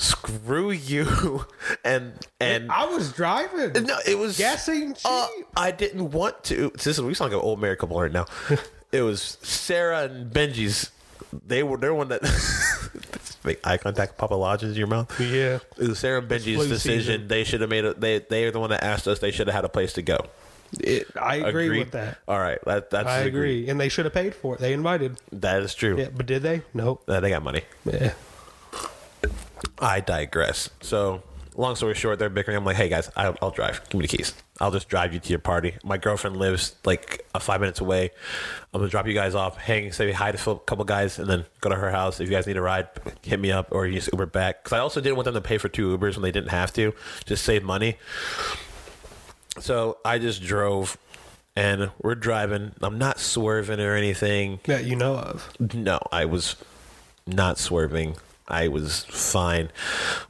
Screw 0.00 0.70
you, 0.70 1.44
and 1.84 2.14
and 2.40 2.72
I 2.72 2.86
was 2.86 3.12
driving, 3.12 3.84
no, 3.84 3.98
it 4.06 4.16
was 4.16 4.38
guessing. 4.38 4.96
Uh, 5.04 5.26
I 5.54 5.72
didn't 5.72 6.12
want 6.12 6.42
to. 6.44 6.70
This 6.74 6.86
is 6.86 7.02
we 7.02 7.12
sound 7.12 7.32
like 7.32 7.38
an 7.40 7.44
old 7.46 7.60
married 7.60 7.80
couple 7.80 8.00
right 8.00 8.10
now. 8.10 8.24
it 8.92 9.02
was 9.02 9.20
Sarah 9.42 10.04
and 10.04 10.32
Benji's. 10.32 10.90
They 11.46 11.62
were 11.62 11.76
they're 11.76 11.92
one 11.92 12.08
that 12.08 12.22
make 13.44 13.64
eye 13.66 13.76
contact, 13.76 14.16
pop 14.16 14.30
a 14.30 14.34
lodge 14.34 14.62
in 14.64 14.72
your 14.72 14.86
mouth. 14.86 15.20
yeah, 15.20 15.58
It 15.76 15.88
was 15.88 15.98
Sarah 15.98 16.20
and 16.20 16.30
Benji's 16.30 16.66
decision. 16.66 16.78
season. 16.78 17.28
They 17.28 17.44
should 17.44 17.60
have 17.60 17.68
made 17.68 17.84
it. 17.84 18.00
They 18.00 18.20
they 18.20 18.44
are 18.46 18.50
the 18.50 18.58
one 18.60 18.70
that 18.70 18.82
asked 18.82 19.06
us. 19.06 19.18
They 19.18 19.30
should 19.30 19.48
have 19.48 19.54
had 19.54 19.66
a 19.66 19.68
place 19.68 19.92
to 19.92 20.02
go. 20.02 20.16
it, 20.80 21.08
I 21.20 21.36
agree 21.36 21.66
Agreed? 21.66 21.78
with 21.80 21.90
that. 21.90 22.16
All 22.26 22.38
right, 22.38 22.58
that, 22.64 22.88
that's 22.88 23.06
I 23.06 23.18
agree, 23.18 23.68
and 23.68 23.78
they 23.78 23.90
should 23.90 24.06
have 24.06 24.14
paid 24.14 24.34
for 24.34 24.54
it. 24.54 24.60
They 24.62 24.72
invited. 24.72 25.20
That 25.30 25.62
is 25.62 25.74
true. 25.74 25.98
Yeah, 25.98 26.08
but 26.16 26.24
did 26.24 26.42
they? 26.42 26.62
Nope. 26.72 27.02
Uh, 27.06 27.20
they 27.20 27.28
got 27.28 27.42
money. 27.42 27.62
Yeah. 27.84 28.14
I 29.78 30.00
digress. 30.00 30.70
So, 30.80 31.22
long 31.56 31.76
story 31.76 31.94
short, 31.94 32.18
they're 32.18 32.30
bickering. 32.30 32.56
I'm 32.56 32.64
like, 32.64 32.76
hey 32.76 32.88
guys, 32.88 33.10
I'll, 33.16 33.36
I'll 33.42 33.50
drive. 33.50 33.80
Give 33.88 34.00
me 34.00 34.06
the 34.06 34.16
keys. 34.16 34.34
I'll 34.60 34.70
just 34.70 34.88
drive 34.88 35.14
you 35.14 35.20
to 35.20 35.28
your 35.30 35.38
party. 35.38 35.76
My 35.82 35.96
girlfriend 35.96 36.36
lives 36.36 36.76
like 36.84 37.26
a 37.34 37.40
five 37.40 37.60
minutes 37.60 37.80
away. 37.80 38.10
I'm 38.72 38.80
gonna 38.80 38.90
drop 38.90 39.06
you 39.06 39.14
guys 39.14 39.34
off, 39.34 39.56
hang, 39.56 39.90
say 39.92 40.12
hi 40.12 40.32
to 40.32 40.50
a 40.50 40.58
couple 40.58 40.84
guys, 40.84 41.18
and 41.18 41.28
then 41.28 41.46
go 41.60 41.70
to 41.70 41.76
her 41.76 41.90
house. 41.90 42.20
If 42.20 42.28
you 42.28 42.34
guys 42.34 42.46
need 42.46 42.58
a 42.58 42.62
ride, 42.62 42.88
hit 43.22 43.40
me 43.40 43.50
up 43.50 43.68
or 43.70 43.86
you 43.86 43.94
just 43.94 44.10
Uber 44.12 44.26
back. 44.26 44.62
Because 44.62 44.76
I 44.76 44.80
also 44.80 45.00
didn't 45.00 45.16
want 45.16 45.24
them 45.24 45.34
to 45.34 45.40
pay 45.40 45.56
for 45.56 45.68
two 45.68 45.96
Ubers 45.96 46.14
when 46.14 46.22
they 46.22 46.32
didn't 46.32 46.50
have 46.50 46.72
to. 46.74 46.92
Just 47.24 47.44
save 47.44 47.62
money. 47.62 47.96
So 49.58 49.98
I 50.04 50.18
just 50.18 50.42
drove, 50.42 50.96
and 51.56 51.90
we're 52.00 52.14
driving. 52.14 52.72
I'm 52.82 52.98
not 52.98 53.18
swerving 53.18 53.80
or 53.80 53.94
anything. 53.94 54.60
That 54.64 54.84
you 54.84 54.94
know 54.94 55.16
of. 55.16 55.50
No, 55.74 55.98
I 56.12 56.26
was 56.26 56.56
not 57.26 57.58
swerving. 57.58 58.16
I 58.50 58.68
was 58.68 59.04
fine. 59.04 59.70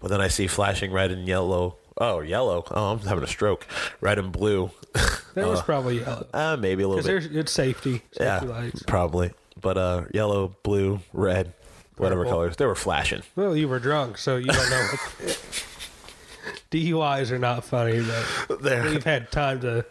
But 0.00 0.08
then 0.10 0.20
I 0.20 0.28
see 0.28 0.46
flashing 0.46 0.92
red 0.92 1.10
and 1.10 1.26
yellow. 1.26 1.76
Oh, 1.98 2.20
yellow. 2.20 2.64
Oh, 2.70 2.92
I'm 2.92 2.98
having 3.00 3.24
a 3.24 3.26
stroke. 3.26 3.66
Red 4.00 4.18
and 4.18 4.32
blue. 4.32 4.70
There 5.32 5.46
was 5.46 5.62
probably 5.62 6.00
yellow. 6.00 6.26
uh, 6.34 6.56
maybe 6.58 6.82
a 6.82 6.88
little 6.88 7.04
bit. 7.04 7.06
there's 7.06 7.26
it's 7.26 7.52
safety. 7.52 8.02
Safety 8.12 8.24
Yeah, 8.24 8.40
lights. 8.40 8.82
probably. 8.82 9.30
But 9.60 9.78
uh, 9.78 10.04
yellow, 10.12 10.56
blue, 10.64 11.00
red, 11.12 11.52
whatever 11.96 12.22
Purple. 12.22 12.32
colors. 12.38 12.56
They 12.56 12.66
were 12.66 12.74
flashing. 12.74 13.22
Well, 13.36 13.56
you 13.56 13.68
were 13.68 13.78
drunk, 13.78 14.18
so 14.18 14.36
you 14.38 14.46
don't 14.46 14.70
know. 14.70 14.88
DUIs 16.70 17.30
are 17.30 17.38
not 17.38 17.64
funny, 17.64 18.02
but 18.48 18.60
we've 18.84 19.04
had 19.04 19.30
time 19.30 19.60
to, 19.60 19.84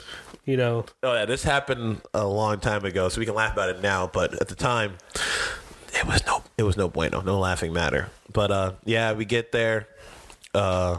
you 0.46 0.58
know, 0.58 0.86
Oh 1.04 1.14
yeah, 1.14 1.26
this 1.26 1.44
happened 1.44 2.02
a 2.14 2.26
long 2.26 2.60
time 2.60 2.86
ago, 2.86 3.10
so 3.10 3.20
we 3.20 3.26
can 3.26 3.36
laugh 3.36 3.54
about 3.54 3.70
it 3.70 3.82
now. 3.82 4.08
But 4.08 4.34
at 4.42 4.48
the 4.50 4.56
time, 4.56 4.98
it 5.94 6.06
was 6.06 6.26
no, 6.26 6.39
it 6.60 6.64
was 6.64 6.76
no 6.76 6.90
bueno, 6.90 7.22
no 7.22 7.40
laughing 7.40 7.72
matter. 7.72 8.10
But 8.34 8.52
uh, 8.52 8.74
yeah, 8.84 9.14
we 9.14 9.24
get 9.24 9.54
there. 9.54 9.88
Uh, 10.54 10.98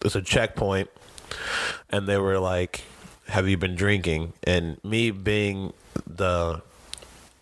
there's 0.00 0.16
a 0.16 0.22
checkpoint, 0.22 0.90
and 1.88 2.08
they 2.08 2.18
were 2.18 2.40
like, 2.40 2.82
"Have 3.28 3.48
you 3.48 3.56
been 3.56 3.76
drinking?" 3.76 4.32
And 4.42 4.82
me 4.82 5.12
being 5.12 5.72
the 6.04 6.62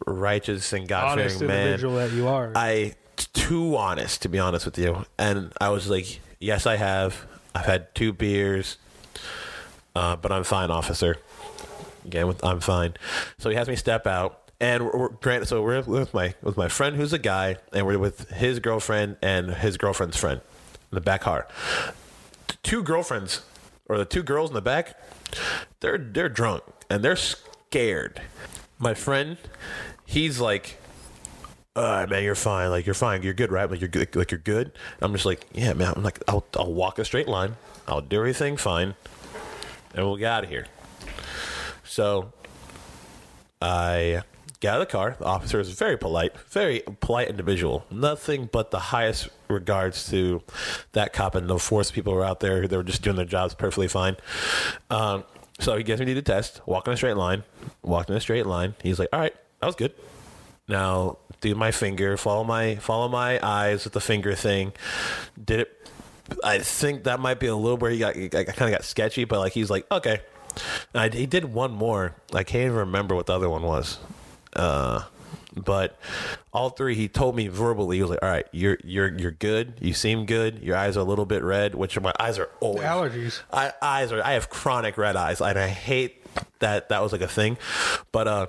righteous 0.06 0.70
and 0.74 0.87
God 0.87 1.12
honest 1.12 1.38
fearing 1.38 1.48
man, 1.48 1.66
individual 1.68 1.96
that 1.96 2.12
you 2.12 2.28
are. 2.28 2.52
I 2.54 2.94
too 3.32 3.74
honest 3.74 4.20
to 4.22 4.28
be 4.28 4.38
honest 4.38 4.66
with 4.66 4.76
you, 4.76 5.06
and 5.18 5.50
I 5.58 5.70
was 5.70 5.88
like, 5.88 6.20
"Yes, 6.40 6.66
I 6.66 6.76
have. 6.76 7.26
I've 7.54 7.64
had 7.64 7.94
two 7.94 8.12
beers, 8.12 8.76
uh, 9.96 10.16
but 10.16 10.30
I'm 10.30 10.44
fine, 10.44 10.70
officer. 10.70 11.16
Again, 12.04 12.26
with, 12.26 12.44
I'm 12.44 12.60
fine." 12.60 12.92
So 13.38 13.48
he 13.48 13.56
has 13.56 13.66
me 13.66 13.76
step 13.76 14.06
out, 14.06 14.43
and 14.64 14.87
we're, 14.87 14.96
we're 14.96 15.09
granted. 15.11 15.46
So 15.46 15.62
we're 15.62 15.83
with 15.83 16.14
my 16.14 16.35
with 16.42 16.57
my 16.57 16.68
friend 16.68 16.96
who's 16.96 17.12
a 17.12 17.18
guy, 17.18 17.57
and 17.72 17.87
we're 17.87 17.98
with 17.98 18.31
his 18.31 18.61
girlfriend 18.61 19.16
and 19.20 19.50
his 19.50 19.77
girlfriend's 19.77 20.16
friend 20.16 20.40
in 20.90 20.94
the 20.94 21.03
back 21.03 21.20
car. 21.20 21.46
T- 22.48 22.57
Two 22.62 22.83
girlfriends, 22.83 23.42
or 23.87 23.98
the 23.98 24.07
two 24.07 24.22
girls 24.22 24.48
in 24.50 24.55
the 24.55 24.62
back, 24.62 24.98
they're 25.81 25.98
they're 25.98 26.31
drunk 26.31 26.62
and 26.88 27.05
they're 27.05 27.14
scared. 27.16 28.22
My 28.79 28.94
friend, 28.94 29.37
he's 30.07 30.40
like 30.40 30.79
all 31.77 31.83
right, 31.83 32.09
man, 32.09 32.22
you're 32.22 32.37
fine. 32.37 32.70
Like 32.70 32.87
you're 32.87 32.94
fine. 32.94 33.22
You're 33.22 33.35
good, 33.35 33.50
right? 33.50 33.68
Like 33.68 33.81
you're 33.81 33.88
good. 33.88 34.14
Like 34.16 34.31
you're 34.31 34.38
good. 34.38 34.72
I'm 35.03 35.12
just 35.12 35.27
like, 35.27 35.44
yeah, 35.53 35.74
man. 35.74 35.92
I'm 35.96 36.03
like, 36.03 36.20
I'll 36.27 36.46
I'll 36.57 36.72
walk 36.72 36.98
a 36.98 37.05
straight 37.05 37.29
line. 37.29 37.57
I'll 37.87 38.00
do 38.00 38.16
everything 38.16 38.57
fine, 38.57 38.94
and 39.94 40.07
we'll 40.07 40.16
get 40.16 40.33
out 40.33 40.44
of 40.44 40.50
here. 40.50 40.66
So 41.83 42.33
I 43.61 44.22
get 44.64 44.74
out 44.74 44.81
of 44.81 44.88
the 44.88 44.92
car. 44.92 45.16
The 45.18 45.27
officer 45.27 45.61
is 45.61 45.70
very 45.70 45.98
polite, 45.98 46.37
very 46.48 46.83
polite 47.00 47.29
individual. 47.29 47.85
Nothing 47.90 48.48
but 48.50 48.70
the 48.70 48.79
highest 48.79 49.29
regards 49.48 50.09
to 50.11 50.42
that 50.92 51.12
cop 51.12 51.35
and 51.35 51.48
the 51.48 51.59
force 51.59 51.90
people 51.90 52.14
were 52.14 52.24
out 52.24 52.40
there. 52.40 52.66
They 52.66 52.77
were 52.77 52.83
just 52.83 53.03
doing 53.03 53.16
their 53.16 53.27
jobs 53.27 53.55
perfectly 53.55 53.88
fine. 53.88 54.16
Um, 54.88 55.24
so 55.59 55.77
he 55.77 55.85
gets 55.85 56.00
me 56.00 56.07
to 56.07 56.12
do 56.12 56.14
the 56.14 56.22
test. 56.22 56.62
Walk 56.66 56.87
in 56.87 56.94
a 56.94 56.96
straight 56.96 57.16
line. 57.16 57.44
Walked 57.83 58.09
in 58.09 58.16
a 58.16 58.20
straight 58.20 58.46
line. 58.46 58.74
He's 58.83 58.98
like, 58.98 59.11
all 59.12 59.20
right, 59.20 59.35
that 59.61 59.66
was 59.66 59.77
good. 59.77 59.92
Now 60.66 61.18
do 61.42 61.55
my 61.55 61.70
finger, 61.70 62.16
follow 62.16 62.42
my 62.42 62.77
follow 62.77 63.09
my 63.09 63.38
eyes 63.46 63.85
with 63.85 63.92
the 63.92 64.00
finger 64.00 64.35
thing. 64.35 64.72
Did 65.42 65.61
it 65.61 65.90
I 66.42 66.59
think 66.61 67.05
that 67.05 67.20
might 67.20 67.38
be 67.38 67.48
a 67.48 67.55
little 67.55 67.77
where 67.77 67.90
he 67.90 67.98
got, 67.98 68.16
I 68.16 68.44
kind 68.44 68.48
of 68.48 68.70
got 68.70 68.85
sketchy, 68.85 69.24
but 69.24 69.40
like 69.40 69.53
he's 69.53 69.68
like, 69.68 69.87
okay. 69.92 70.20
I, 70.94 71.09
he 71.09 71.27
did 71.27 71.53
one 71.53 71.72
more. 71.72 72.14
I 72.33 72.44
can't 72.44 72.66
even 72.66 72.77
remember 72.79 73.14
what 73.14 73.27
the 73.27 73.35
other 73.35 73.50
one 73.50 73.62
was. 73.62 73.98
Uh, 74.55 75.03
but 75.57 75.99
all 76.53 76.71
three, 76.71 76.95
he 76.95 77.09
told 77.09 77.37
me 77.37 77.49
verbally. 77.49 77.97
He 77.97 78.03
was 78.03 78.11
like, 78.11 78.23
"All 78.23 78.29
right, 78.29 78.47
you're 78.53 78.79
you're 78.83 79.17
you're 79.17 79.31
good. 79.31 79.75
You 79.81 79.93
seem 79.95 80.27
good. 80.27 80.61
Your 80.62 80.77
eyes 80.77 80.97
are 80.97 81.01
a 81.01 81.05
little 81.05 81.27
bit 81.27 81.43
red, 81.43 81.75
which 81.75 81.97
are 81.97 82.01
my 82.01 82.12
eyes 82.19 82.38
are 82.38 82.51
always 82.61 82.83
Allergies. 82.83 83.40
I, 83.53 83.73
eyes 83.81 84.11
are. 84.12 84.23
I 84.23 84.33
have 84.33 84.51
chronic 84.51 84.99
red 84.99 85.17
eyes, 85.17 85.40
and 85.40 85.59
I 85.59 85.69
hate 85.69 86.23
that 86.59 86.88
that 86.88 87.03
was 87.03 87.12
like 87.12 87.21
a 87.21 87.29
thing. 87.29 87.57
But 88.11 88.27
uh, 88.27 88.47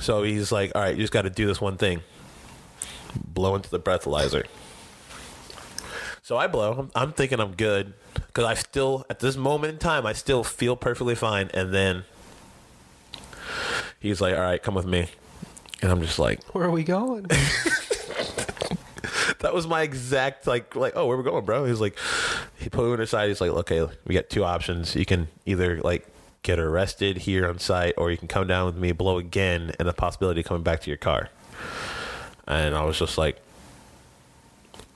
so 0.00 0.22
he's 0.22 0.52
like, 0.52 0.72
"All 0.74 0.82
right, 0.82 0.94
you 0.94 1.02
just 1.02 1.12
got 1.12 1.22
to 1.22 1.30
do 1.30 1.46
this 1.46 1.60
one 1.60 1.76
thing. 1.76 2.02
Blow 3.16 3.56
into 3.56 3.70
the 3.70 3.80
breathalyzer." 3.80 4.46
So 6.22 6.36
I 6.36 6.48
blow. 6.48 6.72
I'm, 6.72 6.90
I'm 6.94 7.12
thinking 7.12 7.38
I'm 7.38 7.54
good 7.54 7.94
because 8.14 8.44
I 8.44 8.54
still, 8.54 9.06
at 9.08 9.20
this 9.20 9.36
moment 9.36 9.74
in 9.74 9.78
time, 9.78 10.04
I 10.04 10.12
still 10.12 10.42
feel 10.42 10.74
perfectly 10.74 11.14
fine. 11.14 11.50
And 11.54 11.72
then 11.72 12.02
he's 14.00 14.20
like, 14.20 14.34
"All 14.34 14.42
right, 14.42 14.62
come 14.62 14.74
with 14.74 14.86
me," 14.86 15.08
and 15.82 15.90
I'm 15.90 16.00
just 16.00 16.18
like, 16.18 16.42
Where 16.54 16.64
are 16.64 16.70
we 16.70 16.84
going? 16.84 17.26
that 19.40 19.54
was 19.54 19.66
my 19.66 19.82
exact 19.82 20.46
like 20.46 20.74
like 20.74 20.94
oh 20.96 21.06
where 21.06 21.16
we 21.16 21.24
going 21.24 21.44
bro? 21.44 21.64
He's 21.64 21.80
like 21.80 21.98
he 22.58 22.68
put 22.68 22.86
me 22.86 22.92
on 22.92 22.98
his 22.98 23.10
side. 23.10 23.28
He's 23.28 23.40
like 23.40 23.50
okay 23.50 23.86
we 24.06 24.14
got 24.14 24.28
two 24.30 24.44
options. 24.44 24.94
You 24.94 25.04
can 25.06 25.28
either 25.44 25.80
like 25.80 26.06
get 26.42 26.58
arrested 26.58 27.18
here 27.18 27.48
on 27.48 27.58
site 27.58 27.94
or 27.96 28.10
you 28.10 28.16
can 28.16 28.28
come 28.28 28.46
down 28.46 28.66
with 28.66 28.76
me 28.76 28.92
blow 28.92 29.18
again 29.18 29.72
and 29.78 29.88
the 29.88 29.92
possibility 29.92 30.40
of 30.40 30.46
coming 30.46 30.62
back 30.62 30.80
to 30.80 30.90
your 30.90 30.96
car. 30.96 31.28
And 32.46 32.76
i 32.76 32.84
was 32.84 32.98
just 32.98 33.18
like 33.18 33.40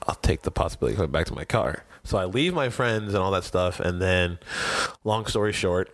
i'll 0.07 0.15
take 0.15 0.43
the 0.43 0.51
possibility 0.51 0.93
of 0.93 0.97
coming 0.97 1.11
back 1.11 1.27
to 1.27 1.35
my 1.35 1.45
car. 1.45 1.83
So 2.03 2.17
i 2.17 2.25
leave 2.25 2.53
my 2.53 2.69
friends 2.69 3.13
and 3.13 3.21
all 3.21 3.31
that 3.31 3.43
stuff 3.43 3.79
and 3.79 4.01
then 4.01 4.39
long 5.03 5.25
story 5.25 5.53
short 5.53 5.93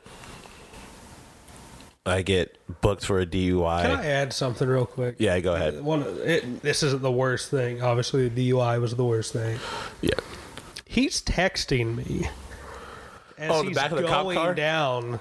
i 2.07 2.21
get 2.21 2.57
booked 2.81 3.05
for 3.05 3.19
a 3.19 3.25
dui 3.25 3.81
Can 3.81 3.91
I 3.99 4.05
add 4.05 4.33
something 4.33 4.67
real 4.67 4.85
quick? 4.85 5.15
yeah 5.19 5.39
go 5.39 5.53
ahead 5.55 5.75
uh, 5.75 5.83
One, 5.83 6.03
it, 6.23 6.61
this 6.61 6.81
isn't 6.83 7.01
the 7.01 7.11
worst 7.11 7.49
thing. 7.51 7.81
Obviously, 7.81 8.27
the 8.29 8.49
DUI 8.51 8.79
was 8.81 8.95
the 8.95 9.05
worst 9.05 9.33
thing. 9.33 9.59
yeah 10.01 10.11
He's 10.85 11.21
texting 11.21 11.95
me 11.95 12.27
as 13.37 13.51
Oh, 13.51 13.61
the 13.61 13.67
he's 13.69 13.75
back 13.77 13.91
of 13.91 13.97
the 13.97 14.07
cop 14.07 14.23
going 14.23 14.55
down, 14.55 15.19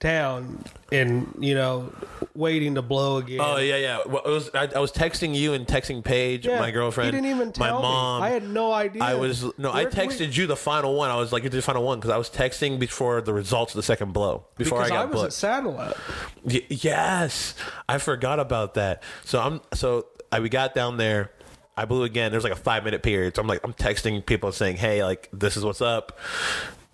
down, 0.00 0.64
and 0.90 1.32
you 1.38 1.54
know, 1.54 1.92
waiting 2.34 2.74
to 2.74 2.82
blow 2.82 3.18
again. 3.18 3.38
Oh 3.40 3.58
yeah, 3.58 3.76
yeah. 3.76 4.00
Well, 4.06 4.22
it 4.24 4.30
was 4.30 4.50
I, 4.54 4.68
I 4.74 4.78
was 4.80 4.90
texting 4.90 5.34
you 5.34 5.52
and 5.52 5.66
texting 5.66 6.02
Paige, 6.02 6.46
Yeah, 6.46 6.58
my 6.58 6.70
girlfriend, 6.70 7.06
He 7.14 7.20
didn't 7.20 7.34
even 7.34 7.52
tell 7.52 7.76
my 7.76 7.82
mom. 7.82 8.22
me. 8.22 8.26
I 8.26 8.30
had 8.30 8.48
no 8.48 8.72
idea. 8.72 9.02
I 9.02 9.14
was 9.14 9.44
no, 9.58 9.70
I 9.70 9.84
Where- 9.84 9.90
texted 9.92 10.36
you 10.36 10.46
the 10.46 10.56
final 10.56 10.94
one. 10.96 11.10
I 11.10 11.16
was 11.16 11.32
like, 11.32 11.44
you 11.44 11.50
did 11.50 11.58
the 11.58 11.62
final 11.62 11.84
one 11.84 11.98
because 12.00 12.10
I 12.10 12.16
was 12.16 12.28
texting 12.30 12.78
before 12.78 13.20
the 13.20 13.32
results 13.32 13.72
of 13.74 13.76
the 13.76 13.82
second 13.82 14.12
blow 14.12 14.44
before 14.56 14.78
because 14.78 14.90
I 14.90 14.94
I, 15.02 15.04
got 15.04 15.12
was 15.14 15.22
at. 15.24 15.32
Satellite. 15.34 15.96
Y- 16.44 16.66
yes, 16.68 17.54
I 17.88 17.98
forgot 17.98 18.40
about 18.40 18.74
that. 18.74 19.02
So 19.24 19.40
I'm 19.40 19.60
so 19.74 20.06
I, 20.32 20.40
we 20.40 20.48
got 20.48 20.74
down 20.74 20.96
there. 20.96 21.30
I 21.76 21.84
blew 21.84 22.02
again. 22.02 22.30
There's 22.30 22.44
like 22.44 22.52
a 22.52 22.56
five 22.56 22.84
minute 22.84 23.02
period. 23.02 23.36
So 23.36 23.42
I'm 23.42 23.48
like 23.48 23.60
I'm 23.64 23.72
texting 23.74 24.24
people 24.24 24.50
saying, 24.52 24.76
hey, 24.76 25.04
like 25.04 25.28
this 25.32 25.56
is 25.56 25.64
what's 25.64 25.80
up. 25.80 26.18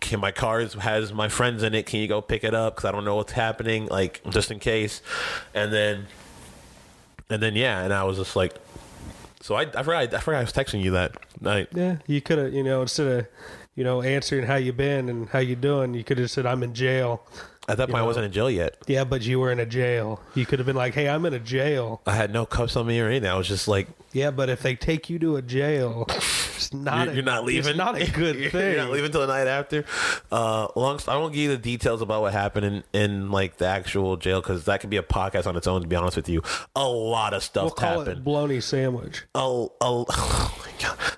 Can 0.00 0.20
my 0.20 0.30
car 0.30 0.61
has 0.61 1.12
my 1.12 1.28
friends 1.28 1.62
in 1.62 1.74
it? 1.74 1.87
Can 1.87 2.00
you 2.00 2.09
go 2.09 2.20
pick 2.20 2.44
it 2.44 2.54
up? 2.54 2.76
Because 2.76 2.85
I 2.85 2.92
don't 2.92 3.04
know 3.04 3.16
what's 3.16 3.32
happening. 3.32 3.87
Like 3.87 4.20
just 4.30 4.50
in 4.50 4.59
case. 4.59 5.02
And 5.54 5.72
then, 5.72 6.06
and 7.30 7.42
then 7.42 7.56
yeah, 7.56 7.82
and 7.82 7.92
I 7.92 8.04
was 8.04 8.18
just 8.18 8.37
like, 8.37 8.54
so 9.40 9.54
I 9.54 9.62
I 9.62 9.82
forgot 9.82 10.14
I 10.14 10.20
forgot 10.20 10.38
I 10.38 10.40
was 10.42 10.52
texting 10.52 10.82
you 10.82 10.92
that 10.92 11.16
night. 11.40 11.68
Yeah, 11.72 11.98
you 12.06 12.20
could 12.20 12.38
have, 12.38 12.52
you 12.52 12.62
know, 12.62 12.82
instead 12.82 13.06
of, 13.06 13.26
you 13.74 13.85
know, 13.85 14.02
answering 14.02 14.46
how 14.46 14.56
you 14.56 14.72
been 14.72 15.09
and 15.09 15.28
how 15.28 15.38
you 15.38 15.56
doing, 15.56 15.94
you 15.94 16.04
could 16.04 16.18
have 16.18 16.30
said, 16.30 16.46
"I'm 16.46 16.62
in 16.62 16.74
jail." 16.74 17.22
At 17.68 17.79
that 17.79 17.88
point, 17.90 18.02
I 18.02 18.07
wasn't 18.07 18.26
in 18.26 18.33
jail 18.33 18.50
yet. 18.50 18.76
Yeah, 18.87 19.05
but 19.05 19.22
you 19.22 19.40
were 19.40 19.50
in 19.50 19.59
a 19.59 19.66
jail. 19.66 20.20
You 20.35 20.46
could 20.46 20.59
have 20.59 20.66
been 20.66 20.76
like, 20.76 20.94
"Hey, 20.94 21.09
I'm 21.09 21.24
in 21.26 21.35
a 21.35 21.38
jail." 21.40 22.00
I 22.07 22.14
had 22.14 22.33
no 22.33 22.46
cuffs 22.46 22.76
on 22.76 22.87
me 22.87 23.00
or 23.00 23.09
anything. 23.09 23.29
I 23.31 23.35
was 23.37 23.48
just 23.48 23.66
like, 23.68 23.88
Yeah, 24.12 24.31
but 24.31 24.48
if 24.48 24.62
they 24.62 24.76
take 24.76 25.11
you 25.11 25.18
to 25.20 25.37
a 25.37 25.42
jail, 25.42 26.07
it's 26.11 26.72
not. 26.72 27.05
you're, 27.07 27.12
a, 27.12 27.14
you're 27.16 27.24
not 27.24 27.44
leaving. 27.44 27.68
It's 27.70 27.76
not 27.79 28.00
a 28.00 28.11
good 28.11 28.50
thing. 28.52 28.74
You're 28.74 28.85
not 28.85 28.90
leaving 28.92 29.11
till 29.11 29.20
the 29.22 29.26
night 29.26 29.46
after. 29.48 29.85
Uh, 30.31 30.68
long. 30.76 31.00
I 31.09 31.16
won't 31.16 31.33
give 31.35 31.42
you 31.42 31.48
the 31.50 31.59
details 31.59 32.02
about 32.02 32.22
what 32.22 32.33
happened 32.33 32.66
in, 32.66 32.85
in 33.00 33.31
like 33.31 33.57
the 33.59 33.66
actual 33.66 34.16
jail 34.16 34.40
because 34.40 34.64
that 34.66 34.81
could 34.81 34.90
be 34.90 34.96
a 34.96 35.02
podcast 35.02 35.46
on 35.46 35.57
its 35.57 35.66
own. 35.66 35.83
To 35.83 35.88
be 35.88 35.96
honest 35.96 36.16
with 36.16 36.29
you, 36.29 36.42
a 36.74 36.87
lot 36.88 37.35
of 37.35 37.42
stuff 37.42 37.64
We'll 37.64 37.70
call 37.72 37.98
happened. 38.00 38.18
it 38.18 38.24
bologna 38.24 38.61
sandwich. 38.61 39.24
a, 39.35 39.38
a, 39.40 39.66
oh. 39.81 40.62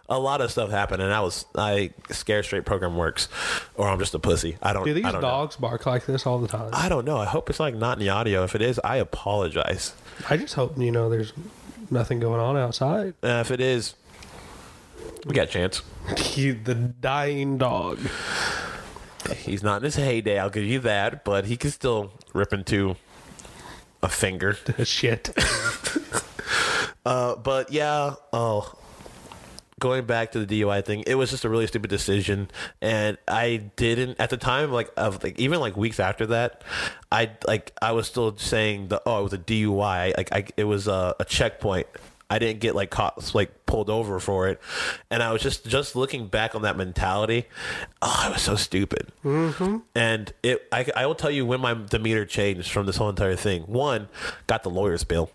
a 0.08 0.18
lot 0.18 0.40
of 0.40 0.50
stuff 0.50 0.70
happened, 0.70 1.02
and 1.02 1.12
I 1.12 1.20
was 1.20 1.44
I 1.54 1.90
scare 2.10 2.42
straight 2.42 2.64
program 2.64 2.96
works, 2.96 3.28
or 3.74 3.88
I'm 3.88 3.98
just 3.98 4.14
a 4.14 4.18
pussy. 4.18 4.56
I 4.62 4.72
don't. 4.72 4.84
Do 4.84 4.94
these 4.94 5.04
I 5.04 5.12
don't 5.12 5.20
know. 5.20 5.28
dogs 5.28 5.56
bark 5.56 5.84
like 5.86 6.06
this 6.06 6.26
all 6.26 6.38
the 6.38 6.48
time? 6.48 6.70
I 6.72 6.88
don't 6.88 7.04
know. 7.04 7.18
I 7.18 7.26
hope 7.26 7.50
it's 7.50 7.60
like 7.60 7.74
not 7.74 7.98
in 7.98 8.04
the 8.04 8.10
audio. 8.10 8.44
If 8.44 8.54
it 8.54 8.62
is, 8.62 8.80
I 8.82 8.96
apologize. 8.96 9.94
I 10.28 10.36
just 10.36 10.54
hope 10.54 10.78
you 10.78 10.90
know 10.90 11.08
there's 11.10 11.32
nothing 11.90 12.20
going 12.20 12.40
on 12.40 12.56
outside. 12.56 13.14
Uh, 13.22 13.42
if 13.44 13.50
it 13.50 13.60
is, 13.60 13.94
we 15.26 15.34
got 15.34 15.44
a 15.44 15.50
chance. 15.50 15.82
The 16.36 16.74
dying 16.74 17.58
dog. 17.58 17.98
He's 19.36 19.62
not 19.62 19.78
in 19.78 19.84
his 19.84 19.96
heyday. 19.96 20.38
I'll 20.38 20.48
give 20.48 20.64
you 20.64 20.78
that, 20.80 21.22
but 21.22 21.44
he 21.44 21.56
can 21.58 21.70
still 21.70 22.12
rip 22.32 22.52
into 22.54 22.96
a 24.02 24.08
finger. 24.08 24.56
Shit. 24.84 25.36
Uh, 27.06 27.36
but 27.36 27.72
yeah, 27.72 28.14
oh, 28.34 28.70
going 29.78 30.04
back 30.04 30.32
to 30.32 30.44
the 30.44 30.62
DUI 30.62 30.84
thing, 30.84 31.04
it 31.06 31.14
was 31.14 31.30
just 31.30 31.44
a 31.44 31.48
really 31.48 31.66
stupid 31.66 31.90
decision, 31.90 32.50
and 32.80 33.18
I 33.26 33.70
didn't 33.76 34.20
at 34.20 34.30
the 34.30 34.36
time 34.36 34.72
like 34.72 34.90
of 34.96 35.22
like 35.22 35.38
even 35.38 35.60
like 35.60 35.76
weeks 35.76 36.00
after 36.00 36.26
that, 36.26 36.62
I 37.10 37.30
like 37.46 37.72
I 37.80 37.92
was 37.92 38.06
still 38.06 38.36
saying 38.36 38.88
the 38.88 39.02
oh 39.06 39.20
it 39.20 39.22
was 39.24 39.32
a 39.32 39.38
DUI, 39.38 40.16
like 40.16 40.32
I 40.32 40.46
it 40.56 40.64
was 40.64 40.88
a, 40.88 41.14
a 41.20 41.24
checkpoint. 41.24 41.86
I 42.30 42.38
didn't 42.38 42.60
get 42.60 42.74
like 42.74 42.90
caught 42.90 43.34
like 43.34 43.64
pulled 43.64 43.88
over 43.88 44.20
for 44.20 44.48
it, 44.48 44.60
and 45.10 45.22
I 45.22 45.32
was 45.32 45.40
just 45.40 45.66
just 45.66 45.96
looking 45.96 46.26
back 46.26 46.54
on 46.54 46.62
that 46.62 46.76
mentality. 46.76 47.46
Oh, 48.02 48.14
I 48.24 48.30
was 48.30 48.42
so 48.42 48.54
stupid. 48.54 49.10
Mm-hmm. 49.24 49.78
And 49.94 50.32
it, 50.42 50.66
I, 50.70 50.86
I 50.94 51.06
will 51.06 51.14
tell 51.14 51.30
you 51.30 51.46
when 51.46 51.60
my 51.60 51.72
demeanor 51.74 52.26
changed 52.26 52.70
from 52.70 52.84
this 52.84 52.96
whole 52.98 53.08
entire 53.08 53.36
thing. 53.36 53.62
One, 53.62 54.08
got 54.46 54.62
the 54.62 54.70
lawyer's 54.70 55.04
bill. 55.04 55.30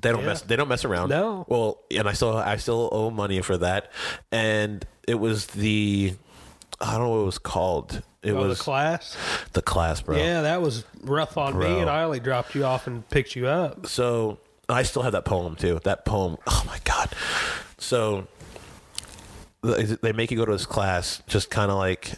They 0.00 0.10
don't 0.10 0.20
Yeah. 0.20 0.26
mess. 0.26 0.42
They 0.42 0.56
don't 0.56 0.68
mess 0.68 0.84
around. 0.84 1.08
No. 1.10 1.44
Well, 1.48 1.78
and 1.90 2.08
I 2.08 2.12
still 2.12 2.36
I 2.36 2.56
still 2.56 2.88
owe 2.92 3.10
money 3.10 3.40
for 3.42 3.56
that, 3.58 3.90
and 4.32 4.86
it 5.06 5.16
was 5.16 5.46
the 5.46 6.14
I 6.80 6.92
don't 6.92 7.02
know 7.04 7.08
what 7.10 7.22
it 7.22 7.26
was 7.26 7.38
called. 7.38 8.02
It 8.22 8.32
Oh, 8.32 8.46
was 8.48 8.58
the 8.58 8.64
class. 8.64 9.16
the 9.52 9.62
class, 9.62 10.00
bro. 10.02 10.16
Yeah, 10.16 10.42
that 10.42 10.60
was 10.62 10.84
rough 11.02 11.36
on 11.36 11.58
me, 11.58 11.78
and 11.80 11.88
I 11.90 12.02
only 12.02 12.20
dropped 12.20 12.54
you 12.54 12.64
off 12.64 12.86
and 12.86 13.08
picked 13.10 13.34
you 13.36 13.46
up. 13.48 13.86
So 13.86 14.38
I 14.68 14.82
still 14.82 15.02
have 15.02 15.12
that 15.12 15.24
poem 15.24 15.56
too. 15.56 15.80
That 15.84 16.04
poem. 16.04 16.36
Oh 16.46 16.62
my 16.66 16.78
god. 16.84 17.10
So 17.78 18.26
they 19.62 19.84
they 19.84 20.12
make 20.12 20.30
you 20.30 20.36
go 20.36 20.44
to 20.44 20.52
this 20.52 20.66
class, 20.66 21.22
just 21.26 21.50
kind 21.50 21.70
of 21.70 21.78
like 21.78 22.12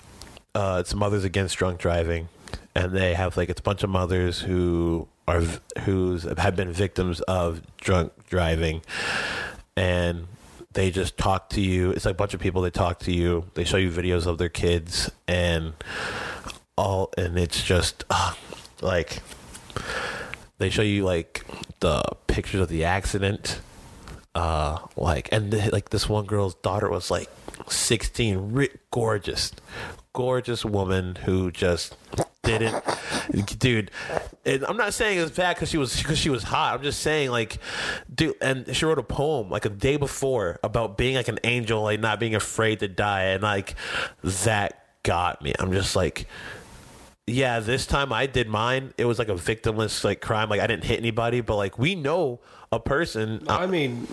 uh, 0.54 0.78
it's 0.80 0.94
Mothers 0.94 1.24
Against 1.24 1.56
Drunk 1.56 1.78
Driving, 1.78 2.28
and 2.74 2.92
they 2.92 3.14
have 3.14 3.36
like 3.36 3.48
it's 3.48 3.60
a 3.60 3.62
bunch 3.62 3.82
of 3.82 3.90
mothers 3.90 4.40
who 4.40 5.08
are 5.30 5.80
who's 5.82 6.24
have 6.24 6.56
been 6.56 6.72
victims 6.72 7.20
of 7.22 7.62
drunk 7.76 8.12
driving, 8.28 8.82
and 9.76 10.26
they 10.72 10.90
just 10.90 11.16
talk 11.16 11.50
to 11.50 11.60
you. 11.60 11.90
It's 11.90 12.04
like 12.04 12.14
a 12.14 12.16
bunch 12.16 12.34
of 12.34 12.40
people. 12.40 12.62
They 12.62 12.70
talk 12.70 12.98
to 13.00 13.12
you. 13.12 13.46
They 13.54 13.64
show 13.64 13.76
you 13.76 13.90
videos 13.90 14.26
of 14.26 14.38
their 14.38 14.48
kids 14.48 15.10
and 15.26 15.74
all, 16.76 17.12
and 17.16 17.38
it's 17.38 17.62
just 17.62 18.04
uh, 18.10 18.34
like 18.80 19.22
they 20.58 20.70
show 20.70 20.82
you 20.82 21.04
like 21.04 21.44
the 21.80 22.02
pictures 22.26 22.60
of 22.60 22.68
the 22.68 22.84
accident 22.84 23.60
uh 24.34 24.78
like 24.96 25.28
and 25.32 25.50
the, 25.50 25.70
like 25.72 25.88
this 25.90 26.08
one 26.08 26.24
girl's 26.24 26.54
daughter 26.56 26.88
was 26.88 27.10
like 27.10 27.28
16 27.68 28.52
ri- 28.52 28.68
gorgeous 28.92 29.50
gorgeous 30.12 30.64
woman 30.64 31.16
who 31.24 31.50
just 31.50 31.96
didn't 32.44 32.84
dude 33.58 33.90
and 34.44 34.64
i'm 34.64 34.76
not 34.76 34.94
saying 34.94 35.18
it's 35.18 35.36
bad 35.36 35.54
because 35.54 35.68
she 35.68 35.76
was 35.76 35.96
because 35.96 36.18
she 36.18 36.30
was 36.30 36.42
hot 36.42 36.74
i'm 36.74 36.82
just 36.82 37.00
saying 37.00 37.30
like 37.30 37.58
dude 38.14 38.34
and 38.40 38.74
she 38.74 38.84
wrote 38.84 38.98
a 38.98 39.02
poem 39.02 39.50
like 39.50 39.64
a 39.64 39.70
day 39.70 39.96
before 39.96 40.58
about 40.62 40.96
being 40.96 41.16
like 41.16 41.28
an 41.28 41.38
angel 41.44 41.82
like 41.82 42.00
not 42.00 42.18
being 42.18 42.34
afraid 42.34 42.80
to 42.80 42.88
die 42.88 43.24
and 43.24 43.42
like 43.42 43.74
that 44.22 44.86
got 45.02 45.42
me 45.42 45.52
i'm 45.58 45.72
just 45.72 45.96
like 45.96 46.26
yeah, 47.30 47.60
this 47.60 47.86
time 47.86 48.12
I 48.12 48.26
did 48.26 48.48
mine. 48.48 48.92
It 48.98 49.04
was 49.04 49.18
like 49.18 49.28
a 49.28 49.34
victimless 49.34 50.04
like 50.04 50.20
crime. 50.20 50.48
Like 50.48 50.60
I 50.60 50.66
didn't 50.66 50.84
hit 50.84 50.98
anybody, 50.98 51.40
but 51.40 51.56
like 51.56 51.78
we 51.78 51.94
know 51.94 52.40
a 52.72 52.80
person. 52.80 53.44
I 53.48 53.66
mean, 53.66 54.06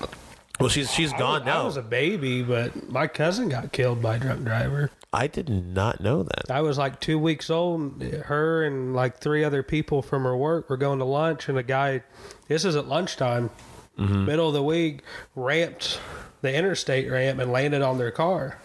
well, 0.60 0.70
she's 0.70 0.92
she's 0.92 1.14
I 1.14 1.18
gone 1.18 1.42
was, 1.42 1.46
now. 1.46 1.62
I 1.62 1.66
was 1.66 1.78
a 1.78 1.82
baby, 1.82 2.44
but 2.44 2.90
my 2.90 3.08
cousin 3.08 3.50
got 3.50 3.72
killed 3.72 4.02
by 4.02 4.16
a 4.16 4.20
drunk 4.20 4.44
driver. 4.44 4.92
I 5.20 5.28
did 5.28 5.50
not 5.50 6.00
know 6.00 6.22
that. 6.24 6.52
I 6.52 6.62
was 6.62 6.78
like 6.78 7.00
two 7.00 7.18
weeks 7.18 7.50
old. 7.50 8.02
Her 8.04 8.64
and 8.66 8.96
like 8.96 9.18
three 9.18 9.44
other 9.44 9.64
people 9.64 10.02
from 10.02 10.24
her 10.24 10.38
work 10.38 10.70
were 10.70 10.78
going 10.78 11.00
to 11.00 11.06
lunch, 11.06 11.50
and 11.50 11.58
a 11.58 11.64
guy, 11.64 12.04
this 12.48 12.64
is 12.66 12.76
at 12.76 12.88
lunchtime, 12.88 13.50
Mm-hmm. 13.98 14.26
middle 14.28 14.48
of 14.48 14.54
the 14.54 14.62
week, 14.62 15.02
ramped 15.36 16.00
the 16.42 16.54
interstate 16.54 17.10
ramp 17.10 17.40
and 17.40 17.52
landed 17.52 17.82
on 17.82 17.98
their 17.98 18.12
car. 18.12 18.60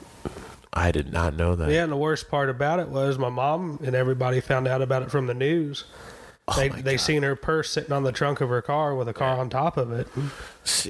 I 0.75 0.93
did 0.93 1.11
not 1.11 1.35
know 1.35 1.57
that. 1.57 1.71
Yeah, 1.71 1.85
and 1.85 1.91
the 1.93 1.97
worst 1.97 2.29
part 2.31 2.51
about 2.51 2.81
it 2.81 2.89
was 2.89 3.17
my 3.17 3.31
mom 3.31 3.81
and 3.83 3.95
everybody 3.97 4.41
found 4.43 4.69
out 4.69 4.83
about 4.83 5.01
it 5.03 5.11
from 5.11 5.27
the 5.29 5.33
news. 5.35 5.85
they 6.59 6.69
Oh 6.69 6.75
they 6.75 6.97
God. 6.97 7.01
seen 7.01 7.23
her 7.23 7.35
purse 7.35 7.71
sitting 7.71 7.93
on 7.93 8.03
the 8.03 8.13
trunk 8.13 8.43
of 8.43 8.51
her 8.51 8.61
car 8.61 8.95
with 8.95 9.09
a 9.09 9.15
car 9.15 9.39
on 9.39 9.49
top 9.49 9.79
of 9.79 9.91
it. 9.93 10.07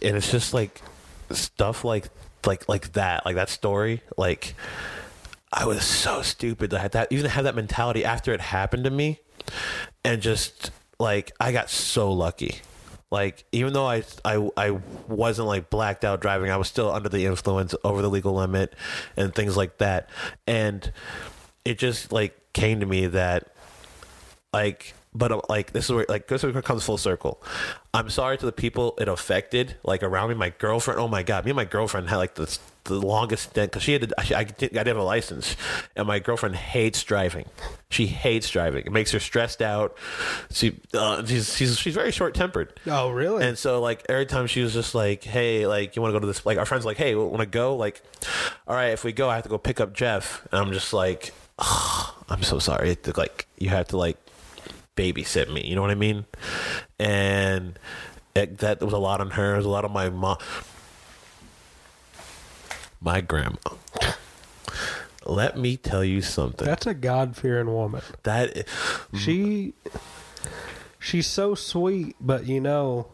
And 0.02 0.16
it's 0.16 0.32
just 0.32 0.52
like 0.52 0.82
stuff 1.30 1.84
like 1.84 2.06
like 2.44 2.68
like 2.68 2.94
that 2.94 3.24
like 3.24 3.36
that 3.36 3.48
story 3.48 4.02
like 4.18 4.56
i 5.52 5.64
was 5.66 5.84
so 5.84 6.22
stupid 6.22 6.70
to 6.70 6.78
have 6.78 6.92
that 6.92 7.10
even 7.10 7.30
have 7.30 7.44
that 7.44 7.54
mentality 7.54 8.04
after 8.04 8.32
it 8.32 8.40
happened 8.40 8.84
to 8.84 8.90
me. 8.90 9.20
And 10.04 10.22
just 10.22 10.70
like 10.98 11.32
i 11.40 11.52
got 11.52 11.70
so 11.70 12.12
lucky. 12.12 12.56
Like 13.10 13.44
even 13.52 13.72
though 13.74 13.86
I, 13.86 14.04
I 14.24 14.48
i 14.56 14.70
wasn't 15.08 15.48
like 15.48 15.68
blacked 15.70 16.04
out 16.04 16.20
driving 16.20 16.50
i 16.50 16.56
was 16.56 16.68
still 16.68 16.90
under 16.90 17.08
the 17.08 17.26
influence 17.26 17.74
over 17.84 18.00
the 18.02 18.10
legal 18.10 18.34
limit 18.34 18.74
and 19.16 19.34
things 19.34 19.56
like 19.56 19.78
that. 19.78 20.08
And 20.46 20.90
it 21.64 21.78
just 21.78 22.12
like 22.12 22.52
came 22.52 22.80
to 22.80 22.86
me 22.86 23.06
that 23.08 23.54
like 24.52 24.94
but 25.14 25.30
uh, 25.30 25.40
like 25.48 25.72
this 25.72 25.86
is 25.86 25.92
where 25.92 26.06
like 26.08 26.28
this 26.28 26.42
is 26.42 26.52
where 26.52 26.62
comes 26.62 26.84
full 26.84 26.98
circle. 26.98 27.42
I'm 27.92 28.08
sorry 28.08 28.38
to 28.38 28.46
the 28.46 28.52
people 28.52 28.94
it 28.98 29.08
affected 29.08 29.76
like 29.84 30.02
around 30.02 30.30
me. 30.30 30.34
My 30.34 30.50
girlfriend 30.50 30.98
oh 30.98 31.08
my 31.08 31.22
god 31.22 31.44
me 31.44 31.50
and 31.50 31.56
my 31.56 31.64
girlfriend 31.64 32.08
had 32.08 32.16
like 32.16 32.34
the, 32.34 32.58
the 32.84 32.94
longest 33.00 33.50
stint 33.50 33.70
because 33.70 33.82
she 33.82 33.92
had 33.92 34.02
to, 34.08 34.14
I, 34.18 34.40
I, 34.40 34.44
did, 34.44 34.70
I 34.70 34.78
didn't 34.82 34.86
have 34.88 34.96
a 34.96 35.02
license 35.04 35.56
and 35.94 36.06
my 36.06 36.18
girlfriend 36.18 36.56
hates 36.56 37.02
driving 37.04 37.46
she 37.90 38.06
hates 38.06 38.50
driving 38.50 38.84
it 38.86 38.92
makes 38.92 39.12
her 39.12 39.20
stressed 39.20 39.62
out 39.62 39.96
she 40.50 40.80
uh, 40.94 41.24
she's, 41.24 41.54
she's 41.56 41.78
she's 41.78 41.94
very 41.94 42.10
short 42.10 42.34
tempered 42.34 42.72
Oh, 42.86 43.10
really? 43.10 43.46
and 43.46 43.56
so 43.56 43.80
like 43.80 44.04
every 44.08 44.26
time 44.26 44.46
she 44.48 44.62
was 44.62 44.72
just 44.72 44.94
like, 44.94 45.22
"Hey, 45.22 45.66
like 45.66 45.94
you 45.94 46.02
want 46.02 46.12
to 46.12 46.16
go 46.16 46.20
to 46.20 46.26
this?" 46.26 46.44
Like 46.44 46.58
our 46.58 46.66
friends 46.66 46.84
like, 46.84 46.96
"Hey, 46.96 47.14
want 47.14 47.38
to 47.40 47.46
go?" 47.46 47.76
Like, 47.76 48.02
all 48.66 48.74
right, 48.74 48.88
if 48.92 49.04
we 49.04 49.12
go, 49.12 49.28
I 49.30 49.34
have 49.36 49.44
to 49.44 49.48
go 49.48 49.58
pick 49.58 49.78
up 49.80 49.92
Jeff, 49.94 50.46
and 50.50 50.60
I'm 50.60 50.72
just 50.72 50.92
like, 50.92 51.32
"Ah, 51.58 52.16
I'm 52.28 52.42
so 52.42 52.58
sorry. 52.58 52.90
It, 52.90 53.16
like 53.16 53.46
you 53.58 53.68
have 53.68 53.88
to 53.88 53.96
like 53.96 54.16
babysit 54.96 55.52
me. 55.52 55.64
You 55.66 55.74
know 55.76 55.82
what 55.82 55.90
I 55.90 55.94
mean? 55.94 56.24
And 56.98 57.78
it, 58.34 58.58
that 58.58 58.80
was 58.80 58.92
a 58.92 58.98
lot 58.98 59.20
on 59.20 59.30
her. 59.30 59.54
It 59.54 59.58
was 59.58 59.66
a 59.66 59.70
lot 59.70 59.84
on 59.84 59.92
my 59.92 60.08
mom, 60.10 60.38
my 63.02 63.20
grandma. 63.20 63.56
Let 65.24 65.56
me 65.56 65.76
tell 65.76 66.04
you 66.04 66.22
something. 66.22 66.66
That's 66.66 66.86
a 66.86 66.94
God 66.94 67.36
fearing 67.36 67.72
woman. 67.72 68.02
That 68.22 68.66
She 69.16 69.74
she's 70.98 71.26
so 71.26 71.54
sweet, 71.54 72.16
but 72.20 72.46
you 72.46 72.60
know, 72.60 73.06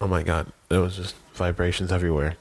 oh 0.00 0.06
my 0.06 0.22
god, 0.22 0.52
it 0.70 0.78
was 0.78 0.96
just 0.96 1.14
vibrations 1.34 1.92
everywhere. 1.92 2.36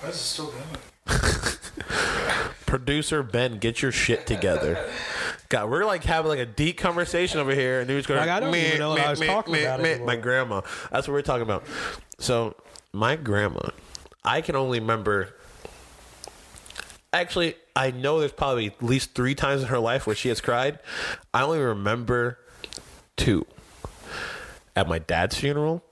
Why 0.00 0.08
is 0.08 0.16
it 0.16 0.18
still 0.18 0.52
going? 0.52 0.64
Producer 2.66 3.22
Ben, 3.22 3.58
get 3.58 3.82
your 3.82 3.92
shit 3.92 4.26
together. 4.26 4.88
God, 5.48 5.70
we're 5.70 5.84
like 5.84 6.02
having 6.02 6.28
like 6.30 6.40
a 6.40 6.46
deep 6.46 6.78
conversation 6.78 7.38
over 7.38 7.54
here, 7.54 7.78
and 7.78 7.86
dude's 7.86 8.06
going. 8.06 8.18
Like, 8.18 8.30
I 8.30 8.40
don't 8.40 8.54
even 8.54 8.78
know 8.78 8.90
what 8.90 9.00
I 9.00 9.10
was 9.10 9.20
talking 9.20 9.54
about 9.54 9.80
anymore. 9.80 10.06
My 10.06 10.16
grandma. 10.16 10.62
That's 10.90 11.06
what 11.06 11.14
we're 11.14 11.22
talking 11.22 11.42
about. 11.42 11.64
So, 12.18 12.56
my 12.94 13.16
grandma, 13.16 13.70
I 14.24 14.40
can 14.40 14.56
only 14.56 14.80
remember. 14.80 15.34
Actually, 17.12 17.54
I 17.76 17.90
know 17.92 18.18
there's 18.20 18.32
probably 18.32 18.66
at 18.68 18.82
least 18.82 19.14
three 19.14 19.34
times 19.34 19.62
in 19.62 19.68
her 19.68 19.78
life 19.78 20.06
where 20.06 20.16
she 20.16 20.28
has 20.30 20.40
cried. 20.40 20.78
I 21.32 21.42
only 21.42 21.60
remember 21.60 22.38
two. 23.16 23.46
At 24.76 24.88
my 24.88 24.98
dad's 24.98 25.36
funeral, 25.36 25.84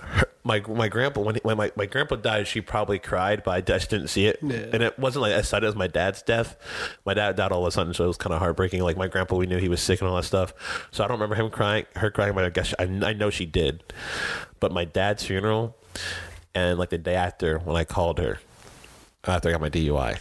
her, 0.00 0.28
my 0.42 0.60
my 0.60 0.88
grandpa 0.88 1.20
when, 1.20 1.34
he, 1.34 1.40
when 1.42 1.58
my, 1.58 1.70
my 1.76 1.84
grandpa 1.84 2.16
died, 2.16 2.46
she 2.46 2.62
probably 2.62 2.98
cried, 2.98 3.42
but 3.44 3.50
I 3.50 3.60
just 3.60 3.90
didn't 3.90 4.08
see 4.08 4.24
it, 4.26 4.38
Yeah. 4.42 4.56
and 4.72 4.82
it 4.82 4.98
wasn't 4.98 5.22
like 5.24 5.32
as 5.32 5.46
sudden 5.50 5.68
as 5.68 5.74
my 5.74 5.86
dad's 5.86 6.22
death. 6.22 6.56
My 7.04 7.12
dad 7.12 7.36
died 7.36 7.52
all 7.52 7.60
of 7.66 7.68
a 7.68 7.70
sudden, 7.72 7.92
so 7.92 8.04
it 8.04 8.06
was 8.06 8.16
kind 8.16 8.32
of 8.32 8.38
heartbreaking. 8.38 8.80
Like 8.82 8.96
my 8.96 9.08
grandpa, 9.08 9.36
we 9.36 9.46
knew 9.46 9.58
he 9.58 9.68
was 9.68 9.82
sick 9.82 10.00
and 10.00 10.08
all 10.08 10.16
that 10.16 10.22
stuff, 10.22 10.54
so 10.90 11.04
I 11.04 11.08
don't 11.08 11.16
remember 11.18 11.34
him 11.34 11.50
crying, 11.50 11.84
her 11.96 12.10
crying, 12.10 12.32
but 12.34 12.44
I 12.44 12.48
guess 12.48 12.72
I, 12.78 12.84
I 12.84 13.12
know 13.12 13.28
she 13.28 13.44
did. 13.44 13.82
But 14.60 14.72
my 14.72 14.86
dad's 14.86 15.22
funeral, 15.26 15.76
and 16.54 16.78
like 16.78 16.90
the 16.90 16.98
day 16.98 17.14
after 17.14 17.58
when 17.58 17.76
I 17.76 17.84
called 17.84 18.18
her 18.18 18.38
after 19.24 19.48
I 19.48 19.52
got 19.52 19.60
my 19.60 19.70
DUI, 19.70 20.18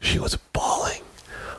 she 0.00 0.18
was 0.18 0.36
bawling. 0.52 1.02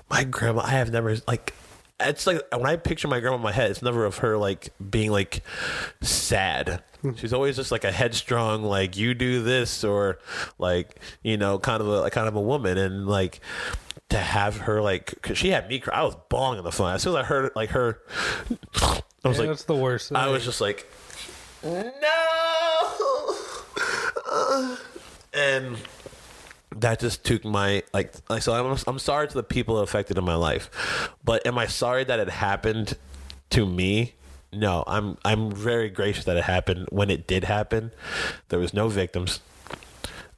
My 0.10 0.24
grandma, 0.24 0.62
I 0.62 0.72
have 0.72 0.92
never 0.92 1.16
like. 1.28 1.54
It's 2.00 2.26
like 2.26 2.42
when 2.52 2.66
I 2.66 2.78
picture 2.78 3.08
my 3.08 3.20
grandma 3.20 3.36
in 3.38 3.44
my 3.44 3.52
head, 3.52 3.70
it's 3.70 3.84
never 3.84 4.06
of 4.06 4.18
her 4.20 4.38
like 4.38 4.74
being 4.90 5.12
like 5.12 5.44
sad. 6.02 6.82
Hmm. 7.02 7.12
She's 7.16 7.32
always 7.32 7.56
just 7.56 7.72
like 7.72 7.84
a 7.84 7.92
headstrong, 7.92 8.64
like 8.64 8.98
you 8.98 9.14
do 9.14 9.44
this, 9.44 9.84
or 9.84 10.20
like 10.58 11.00
you 11.24 11.38
know, 11.38 11.60
kind 11.60 11.82
of 11.82 11.88
a 11.88 12.10
kind 12.10 12.28
of 12.28 12.36
a 12.36 12.42
woman, 12.42 12.78
and 12.78 13.08
like 13.08 13.40
to 14.10 14.18
have 14.18 14.58
her 14.58 14.82
like, 14.82 15.22
cause 15.22 15.38
she 15.38 15.50
had 15.50 15.70
me 15.70 15.80
cry. 15.80 16.00
I 16.00 16.04
was 16.04 16.16
bawling 16.30 16.58
on 16.58 16.64
the 16.64 16.72
phone 16.72 16.92
as 16.94 17.04
soon 17.04 17.14
as 17.16 17.24
I 17.24 17.24
heard 17.24 17.52
like 17.56 17.70
her. 17.70 18.00
I 19.24 19.28
was 19.28 19.38
yeah, 19.38 19.42
like, 19.42 19.50
that's 19.50 19.64
the 19.66 19.76
worst. 19.76 20.12
I 20.14 20.28
was 20.30 20.44
just 20.44 20.60
like, 20.60 20.92
no. 21.64 21.92
and 25.34 25.78
that 26.76 27.00
just 27.00 27.24
took 27.24 27.46
my 27.46 27.84
like 27.94 28.14
so 28.40 28.54
I'm 28.54 28.78
I'm 28.88 29.00
sorry 29.00 29.28
to 29.28 29.34
the 29.34 29.44
people 29.44 29.80
affected 29.80 30.18
in 30.18 30.24
my 30.24 30.36
life. 30.36 30.70
But 31.24 31.46
am 31.46 31.58
I 31.58 31.68
sorry 31.68 32.04
that 32.06 32.20
it 32.20 32.30
happened 32.30 32.98
to 33.52 33.66
me? 33.66 34.16
No, 34.54 34.84
I'm 34.88 35.18
I'm 35.24 35.52
very 35.52 35.90
gracious 35.90 36.26
that 36.26 36.38
it 36.38 36.44
happened 36.44 36.88
when 36.92 37.10
it 37.10 37.28
did 37.28 37.44
happen. 37.44 37.92
There 38.50 38.60
was 38.60 38.74
no 38.74 38.88
victims. 38.90 39.40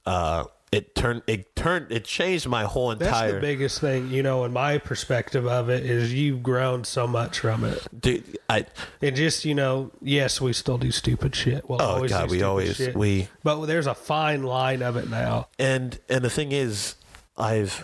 Uh 0.06 0.46
it 0.74 0.96
turned 0.96 1.22
it 1.28 1.56
turned 1.56 1.92
it 1.92 2.04
changed 2.04 2.48
my 2.48 2.64
whole 2.64 2.90
entire 2.92 3.10
That's 3.10 3.34
the 3.36 3.40
biggest 3.40 3.80
thing, 3.80 4.10
you 4.10 4.24
know, 4.24 4.44
in 4.44 4.52
my 4.52 4.80
perspective 4.80 5.46
of 5.46 5.70
it 5.70 5.86
is 5.86 6.14
you've 6.14 6.42
grown 6.42 6.84
so 6.84 7.06
much 7.06 7.40
from 7.40 7.64
it. 7.64 7.86
dude 7.98 8.38
I 8.50 8.66
And 9.02 9.16
just, 9.16 9.46
you 9.46 9.54
know, 9.54 9.92
yes, 10.02 10.42
we 10.42 10.52
still 10.54 10.78
do 10.80 10.92
stupid 10.92 11.36
shit. 11.36 11.70
We'll 11.70 11.82
oh 11.82 11.86
always 11.96 12.12
god, 12.12 12.32
we 12.32 12.42
always 12.42 12.76
shit. 12.78 12.96
we 12.96 13.28
But 13.44 13.66
there's 13.68 13.88
a 13.88 13.94
fine 13.96 14.44
line 14.44 14.82
of 14.82 14.96
it 14.98 15.10
now. 15.10 15.48
and 15.60 16.00
and 16.10 16.24
the 16.24 16.30
thing 16.30 16.52
is 16.52 16.96
i've 17.38 17.84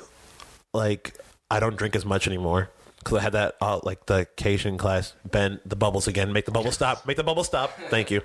like 0.73 1.17
i 1.49 1.59
don't 1.59 1.75
drink 1.75 1.95
as 1.95 2.05
much 2.05 2.27
anymore 2.27 2.69
because 2.99 3.17
i 3.17 3.21
had 3.21 3.33
that 3.33 3.55
uh, 3.61 3.79
like 3.83 4.05
the 4.05 4.27
Cation 4.35 4.77
class 4.77 5.13
bend 5.25 5.59
the 5.65 5.75
bubbles 5.75 6.07
again 6.07 6.31
make 6.31 6.45
the 6.45 6.51
bubble 6.51 6.71
stop 6.71 7.05
make 7.07 7.17
the 7.17 7.23
bubble 7.23 7.43
stop 7.43 7.71
thank 7.89 8.11
you 8.11 8.21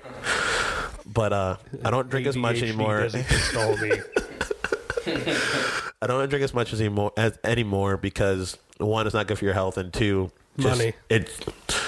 but 1.05 1.31
uh 1.33 1.55
i 1.83 1.89
don't 1.91 2.09
drink 2.09 2.27
as 2.27 2.35
much 2.35 2.61
anymore 2.61 3.01
doesn't 3.01 3.25
console 3.27 3.77
me. 3.77 3.91
i 6.01 6.07
don't 6.07 6.29
drink 6.29 6.43
as 6.43 6.53
much 6.53 6.73
as 6.73 6.81
anymore 6.81 7.11
as 7.17 7.37
anymore 7.43 7.97
because 7.97 8.57
one 8.77 9.05
it's 9.05 9.13
not 9.13 9.27
good 9.27 9.37
for 9.37 9.45
your 9.45 9.53
health 9.53 9.77
and 9.77 9.93
two 9.93 10.31
just, 10.57 10.77
Money. 10.77 10.93
it 11.09 11.29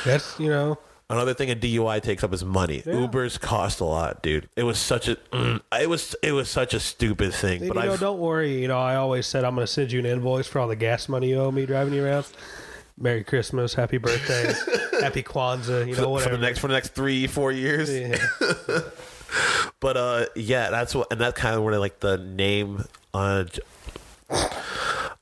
That's, 0.05 0.37
you 0.39 0.49
know, 0.49 0.77
another 1.09 1.33
thing 1.33 1.49
a 1.49 1.55
dui 1.55 2.01
takes 2.01 2.23
up 2.23 2.33
is 2.33 2.43
money 2.43 2.81
ubers 2.81 3.39
cost 3.39 3.79
a 3.79 3.85
lot 3.85 4.21
dude 4.21 4.49
it 4.57 4.63
was 4.63 4.77
such 4.77 5.07
a 5.07 5.15
mm, 5.31 5.61
it 5.79 5.89
was 5.89 6.15
it 6.21 6.33
was 6.33 6.49
such 6.49 6.73
a 6.73 6.79
stupid 6.79 7.33
thing 7.33 7.61
and, 7.61 7.73
but 7.73 7.81
you 7.81 7.87
know, 7.87 7.93
i 7.93 7.97
don't 7.97 8.19
worry. 8.19 8.61
You 8.61 8.67
know, 8.67 8.77
I 8.77 8.95
always 8.97 9.25
said 9.25 9.43
I'm 9.45 9.55
going 9.55 9.65
to 9.65 9.71
send 9.71 9.91
you 9.91 9.99
an 9.99 10.05
invoice 10.05 10.47
for 10.47 10.59
all 10.59 10.67
the 10.67 10.75
gas 10.75 11.07
money 11.09 11.29
you 11.29 11.39
owe 11.39 11.51
me 11.51 11.65
driving 11.65 11.93
you 11.93 12.03
around. 12.05 12.25
Merry 12.99 13.23
Christmas, 13.23 13.75
Happy 13.75 13.99
Birthday, 13.99 14.53
Happy 15.01 15.21
Kwanzaa, 15.21 15.87
you 15.87 15.95
know, 15.95 16.17
for 16.17 16.29
the 16.29 16.37
next 16.39 16.59
for 16.59 16.67
the 16.67 16.73
next 16.73 16.95
three 16.95 17.27
four 17.27 17.51
years 17.51 17.89
Yeah. 17.89 18.17
But 19.79 19.95
uh, 19.95 20.25
yeah, 20.35 20.71
that's 20.71 20.95
what, 20.95 21.11
and 21.11 21.21
that's 21.21 21.39
kind 21.39 21.55
of 21.55 21.61
where 21.61 21.77
like 21.77 21.99
the 21.99 22.17
name 22.17 22.85
uh, 23.13 23.45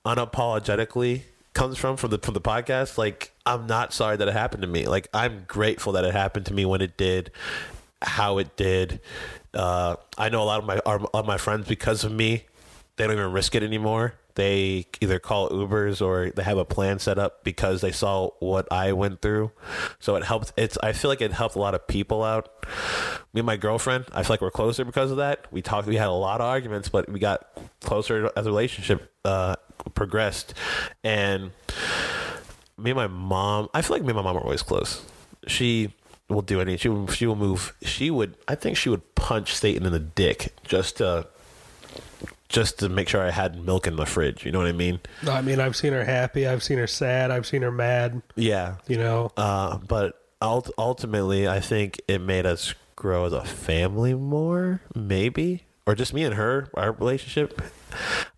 unapologetically 0.06 1.24
comes 1.54 1.78
from 1.78 1.98
from 1.98 2.12
the 2.12 2.20
from 2.20 2.36
the 2.36 2.42
podcast. 2.42 2.98
Like, 2.98 3.32
I'm 3.46 3.68
not 3.68 3.94
sorry 3.94 4.18
that 4.18 4.28
it 4.28 4.34
happened 4.34 4.62
to 4.62 4.68
me. 4.68 4.88
Like, 4.88 5.08
I'm 5.14 5.44
grateful 5.48 5.94
that 5.94 6.06
it 6.06 6.14
happened 6.14 6.46
to 6.46 6.54
me 6.54 6.66
when 6.66 6.82
it 6.82 6.96
did, 6.98 7.32
how 8.02 8.38
it 8.38 8.56
did. 8.56 9.02
Uh, 9.54 9.96
I 10.18 10.30
know 10.30 10.44
a 10.44 10.46
lot 10.46 10.60
of 10.60 10.66
my 10.66 10.80
our, 10.86 11.04
of 11.14 11.26
my 11.26 11.38
friends 11.38 11.68
because 11.68 12.04
of 12.04 12.12
me, 12.12 12.46
they 12.96 13.06
don't 13.06 13.18
even 13.18 13.32
risk 13.32 13.56
it 13.56 13.64
anymore. 13.64 14.14
They 14.36 14.86
either 15.00 15.18
call 15.18 15.50
Ubers 15.50 16.06
or 16.06 16.30
they 16.30 16.44
have 16.44 16.58
a 16.58 16.66
plan 16.66 17.00
set 17.00 17.18
up 17.18 17.44
because 17.44 17.82
they 17.82 17.92
saw 17.92 18.32
what 18.40 18.72
I 18.72 18.92
went 18.92 19.22
through. 19.22 19.52
So 20.00 20.16
it 20.16 20.24
helped. 20.26 20.52
It's 20.58 20.78
I 20.84 20.92
feel 20.92 21.10
like 21.10 21.22
it 21.22 21.32
helped 21.32 21.56
a 21.56 21.60
lot 21.60 21.74
of 21.74 21.88
people 21.88 22.22
out. 22.22 22.50
Me 23.34 23.40
and 23.40 23.46
my 23.46 23.56
girlfriend, 23.56 24.06
I 24.14 24.24
feel 24.24 24.34
like 24.34 24.42
we're 24.42 24.52
closer 24.52 24.84
because 24.84 25.10
of 25.12 25.18
that. 25.18 25.52
We 25.52 25.62
talked. 25.62 25.88
We 25.88 25.96
had 25.96 26.08
a 26.08 26.12
lot 26.12 26.42
of 26.42 26.48
arguments, 26.48 26.90
but 26.90 27.10
we 27.10 27.20
got 27.20 27.48
closer 27.80 28.30
as 28.36 28.46
a 28.46 28.50
relationship 28.50 29.12
uh, 29.24 29.56
progressed. 29.94 30.54
And 31.04 31.52
me 32.78 32.92
and 32.92 32.98
my 32.98 33.08
mom, 33.08 33.70
I 33.74 33.82
feel 33.82 33.96
like 33.96 34.04
me 34.04 34.10
and 34.10 34.18
my 34.18 34.24
mom 34.24 34.38
are 34.38 34.44
always 34.44 34.64
close. 34.64 35.02
She 35.48 35.94
will 36.28 36.42
do 36.42 36.60
anything. 36.60 37.08
She 37.08 37.16
she 37.16 37.26
will 37.26 37.36
move. 37.36 37.74
She 37.84 38.12
would. 38.12 38.36
I 38.48 38.56
think 38.56 38.76
she 38.78 38.90
would 38.90 39.16
punch 39.16 39.56
Satan 39.56 39.86
in 39.86 39.94
the 39.94 40.00
dick 40.00 40.54
just 40.64 40.98
to 40.98 41.28
just 42.50 42.80
to 42.80 42.90
make 42.90 43.10
sure 43.10 43.22
I 43.22 43.32
had 43.32 43.64
milk 43.64 43.88
in 43.88 43.96
the 43.96 44.06
fridge. 44.06 44.46
You 44.46 44.52
know 44.52 44.60
what 44.60 44.68
I 44.68 44.72
mean? 44.72 45.00
I 45.28 45.42
mean, 45.42 45.60
I've 45.60 45.76
seen 45.76 45.94
her 45.94 46.04
happy. 46.06 46.48
I've 46.48 46.64
seen 46.64 46.78
her 46.78 46.88
sad. 46.88 47.32
I've 47.32 47.46
seen 47.46 47.62
her 47.64 47.72
mad. 47.72 48.22
Yeah. 48.36 48.76
You 48.88 48.98
know, 48.98 49.32
Uh, 49.38 49.78
but 49.78 50.22
ult- 50.42 50.72
ultimately, 50.78 51.48
I 51.48 51.60
think 51.60 52.00
it 52.08 52.20
made 52.20 52.46
us 52.46 52.74
grow 52.96 53.26
as 53.26 53.34
a 53.34 53.44
family 53.44 54.14
more. 54.14 54.82
Maybe 54.94 55.64
or 55.88 55.96
just 55.96 56.14
me 56.14 56.24
and 56.24 56.34
her, 56.36 56.68
our 56.74 56.92
relationship. 56.92 57.62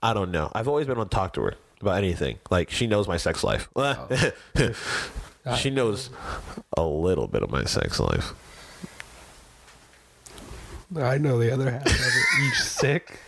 I 0.04 0.14
don't 0.14 0.32
know. 0.32 0.52
I've 0.54 0.68
always 0.68 0.86
been 0.88 0.96
able 0.98 1.06
to 1.06 1.10
talk 1.16 1.34
to 1.34 1.42
her 1.42 1.54
about 1.82 1.98
anything. 1.98 2.40
Like 2.50 2.70
she 2.72 2.88
knows 2.88 3.08
my 3.08 3.18
sex 3.18 3.44
life. 3.44 3.70
she 5.58 5.70
knows 5.70 6.10
a 6.76 6.84
little 6.84 7.28
bit 7.28 7.44
of 7.44 7.50
my 7.52 7.64
sex 7.66 8.00
life. 8.00 8.34
I 10.96 11.18
know 11.18 11.38
the 11.38 11.52
other 11.52 11.70
half 11.72 11.86
of 11.86 11.92
it. 11.92 12.44
You 12.44 12.50
sick, 12.52 13.20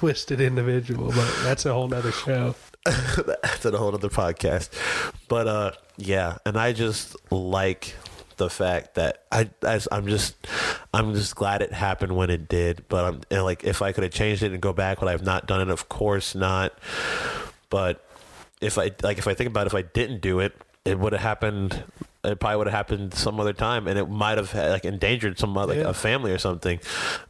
twisted 0.00 0.40
individual, 0.40 1.08
but 1.08 1.30
that's 1.42 1.66
a 1.66 1.74
whole 1.74 1.86
nother 1.88 2.10
show. 2.10 2.54
That's 2.86 3.66
a 3.66 3.76
whole 3.76 3.94
other 3.94 4.08
podcast. 4.08 4.70
But 5.28 5.46
uh 5.46 5.72
yeah, 5.98 6.38
and 6.46 6.56
I 6.56 6.72
just 6.72 7.14
like 7.30 7.94
the 8.38 8.48
fact 8.48 8.94
that 8.94 9.24
I, 9.30 9.50
I 9.62 9.78
I'm 9.92 10.06
just 10.06 10.34
I'm 10.94 11.12
just 11.14 11.36
glad 11.36 11.60
it 11.60 11.74
happened 11.74 12.16
when 12.16 12.30
it 12.30 12.48
did. 12.48 12.82
But 12.88 13.04
I'm 13.04 13.20
and 13.30 13.44
like 13.44 13.64
if 13.64 13.82
I 13.82 13.92
could 13.92 14.02
have 14.04 14.14
changed 14.14 14.42
it 14.42 14.52
and 14.52 14.62
go 14.62 14.72
back, 14.72 15.02
would 15.02 15.08
I 15.08 15.12
have 15.12 15.22
not 15.22 15.46
done 15.46 15.60
it? 15.60 15.68
Of 15.68 15.90
course 15.90 16.34
not. 16.34 16.72
But 17.68 18.02
if 18.62 18.78
I 18.78 18.90
like 19.02 19.18
if 19.18 19.26
I 19.28 19.34
think 19.34 19.50
about 19.50 19.66
it, 19.66 19.66
if 19.66 19.74
I 19.74 19.82
didn't 19.82 20.22
do 20.22 20.40
it, 20.40 20.56
it 20.86 20.98
would 20.98 21.12
have 21.12 21.20
happened. 21.20 21.84
It 22.24 22.40
probably 22.40 22.56
would 22.56 22.66
have 22.66 22.74
happened 22.74 23.12
some 23.12 23.38
other 23.40 23.52
time, 23.52 23.86
and 23.88 23.98
it 23.98 24.08
might 24.08 24.38
have 24.38 24.54
like 24.54 24.86
endangered 24.86 25.38
some 25.38 25.56
other 25.58 25.74
like 25.74 25.82
Yeah. 25.84 25.90
a 25.90 25.94
family 25.94 26.32
or 26.32 26.38
something. 26.38 26.80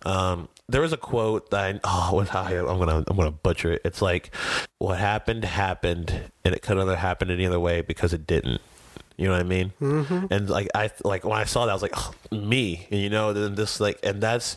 Um, 0.05 0.49
there 0.71 0.81
was 0.81 0.93
a 0.93 0.97
quote 0.97 1.51
that 1.51 1.61
I, 1.61 1.81
oh, 1.85 2.19
I'm 2.21 2.79
gonna 2.79 3.05
I'm 3.07 3.17
gonna 3.17 3.31
butcher 3.31 3.73
it. 3.73 3.83
It's 3.85 4.01
like, 4.01 4.35
what 4.79 4.99
happened 4.99 5.45
happened, 5.45 6.31
and 6.45 6.55
it 6.55 6.63
could 6.63 6.77
have 6.77 6.89
happened 6.99 7.31
any 7.31 7.47
other 7.47 7.61
way 7.61 7.81
because 7.81 8.13
it 8.13 8.27
didn't. 8.27 8.61
You 9.17 9.27
know 9.27 9.33
what 9.33 9.41
I 9.41 9.45
mean? 9.45 9.73
Mm-hmm. 9.83 10.27
And 10.31 10.49
like 10.49 10.69
I 10.75 10.91
like 11.05 11.25
when 11.25 11.39
I 11.39 11.45
saw 11.45 11.67
that, 11.67 11.73
I 11.73 11.75
was 11.75 11.83
like, 11.83 11.93
oh, 11.95 12.15
me. 12.33 12.87
And, 12.91 13.01
you 13.01 13.11
know, 13.11 13.35
then 13.35 13.55
this 13.55 13.79
like, 13.79 13.99
and 14.03 14.23
that's 14.23 14.57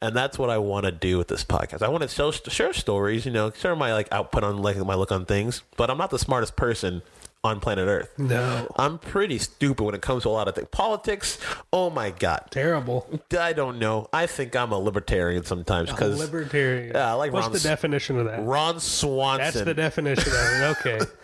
and 0.00 0.14
that's 0.14 0.38
what 0.38 0.50
I 0.50 0.58
want 0.58 0.86
to 0.86 0.92
do 0.92 1.18
with 1.18 1.26
this 1.26 1.42
podcast. 1.42 1.82
I 1.82 1.88
want 1.88 2.02
to 2.02 2.08
show 2.08 2.30
share 2.30 2.72
stories. 2.72 3.26
You 3.26 3.32
know, 3.32 3.50
share 3.50 3.74
my 3.74 3.92
like 3.92 4.06
output 4.12 4.44
on 4.44 4.58
like 4.58 4.76
my 4.76 4.94
look 4.94 5.10
on 5.10 5.24
things. 5.24 5.62
But 5.76 5.90
I'm 5.90 5.98
not 5.98 6.10
the 6.10 6.18
smartest 6.18 6.54
person 6.54 7.02
on 7.44 7.60
planet 7.60 7.86
Earth. 7.86 8.18
No, 8.18 8.66
I'm 8.76 8.98
pretty 8.98 9.38
stupid 9.38 9.82
when 9.84 9.94
it 9.94 10.02
comes 10.02 10.24
to 10.24 10.28
a 10.28 10.30
lot 10.30 10.48
of 10.48 10.54
things. 10.54 10.68
Politics, 10.70 11.38
oh 11.72 11.90
my 11.90 12.10
god, 12.10 12.46
terrible. 12.50 13.08
I 13.38 13.52
don't 13.52 13.78
know. 13.78 14.08
I 14.12 14.26
think 14.26 14.56
I'm 14.56 14.72
a 14.72 14.78
libertarian 14.78 15.44
sometimes 15.44 15.90
A 15.90 15.92
because 15.92 16.18
libertarian. 16.18 16.92
Yeah, 16.94 17.10
I 17.10 17.14
like 17.14 17.32
What's 17.32 17.48
Ron's- 17.48 17.62
the 17.62 17.68
definition 17.68 18.18
of 18.18 18.26
that? 18.26 18.44
Ron 18.44 18.80
Swanson. 18.80 19.44
That's 19.44 19.64
the 19.64 19.74
definition 19.74 20.32
of 20.32 20.38
it. 20.38 20.86
Okay. 20.86 21.00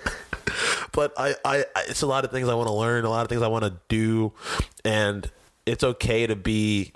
but 0.92 1.12
I, 1.16 1.34
I, 1.44 1.64
I, 1.74 1.82
it's 1.88 2.02
a 2.02 2.06
lot 2.06 2.24
of 2.24 2.30
things 2.30 2.48
I 2.48 2.54
want 2.54 2.68
to 2.68 2.74
learn, 2.74 3.04
a 3.04 3.10
lot 3.10 3.22
of 3.22 3.28
things 3.28 3.42
I 3.42 3.48
want 3.48 3.64
to 3.64 3.74
do, 3.88 4.32
and 4.84 5.30
it's 5.66 5.84
okay 5.84 6.26
to 6.26 6.36
be 6.36 6.92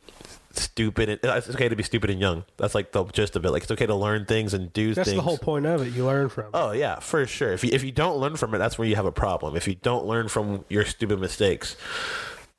stupid. 0.63 1.09
And, 1.09 1.25
uh, 1.25 1.35
it's 1.37 1.49
okay 1.51 1.69
to 1.69 1.77
be 1.77 1.83
stupid 1.83 2.11
and 2.11 2.21
young. 2.21 2.45
That's 2.57 2.75
like 2.75 2.93
the 2.93 3.05
gist 3.05 3.37
of 3.37 3.45
it. 3.45 3.51
Like 3.51 3.63
it's 3.63 3.73
okay 3.73 3.87
to 3.87 3.95
learn 3.95 4.27
things 4.27 4.55
and 4.55 4.73
do 4.73 4.95
That's 4.95 5.09
things. 5.09 5.17
the 5.17 5.23
whole 5.23 5.39
point 5.39 5.67
of 5.67 5.83
it. 5.83 5.93
You 5.93 6.07
learn 6.07 6.29
from. 6.29 6.47
it. 6.47 6.51
Oh 6.55 6.73
yeah, 6.73 6.99
for 6.99 7.27
sure. 7.27 7.53
If 7.53 7.65
you 7.65 7.71
if 7.73 7.85
you 7.85 7.93
don't 7.93 8.19
learn 8.19 8.37
from 8.37 8.55
it, 8.55 8.59
that's 8.59 8.79
where 8.79 8.87
you 8.89 8.97
have 8.97 9.07
a 9.07 9.13
problem. 9.13 9.57
If 9.57 9.67
you 9.69 9.75
don't 9.77 10.07
learn 10.07 10.29
from 10.29 10.65
your 10.69 10.85
stupid 10.85 11.21
mistakes, 11.21 11.77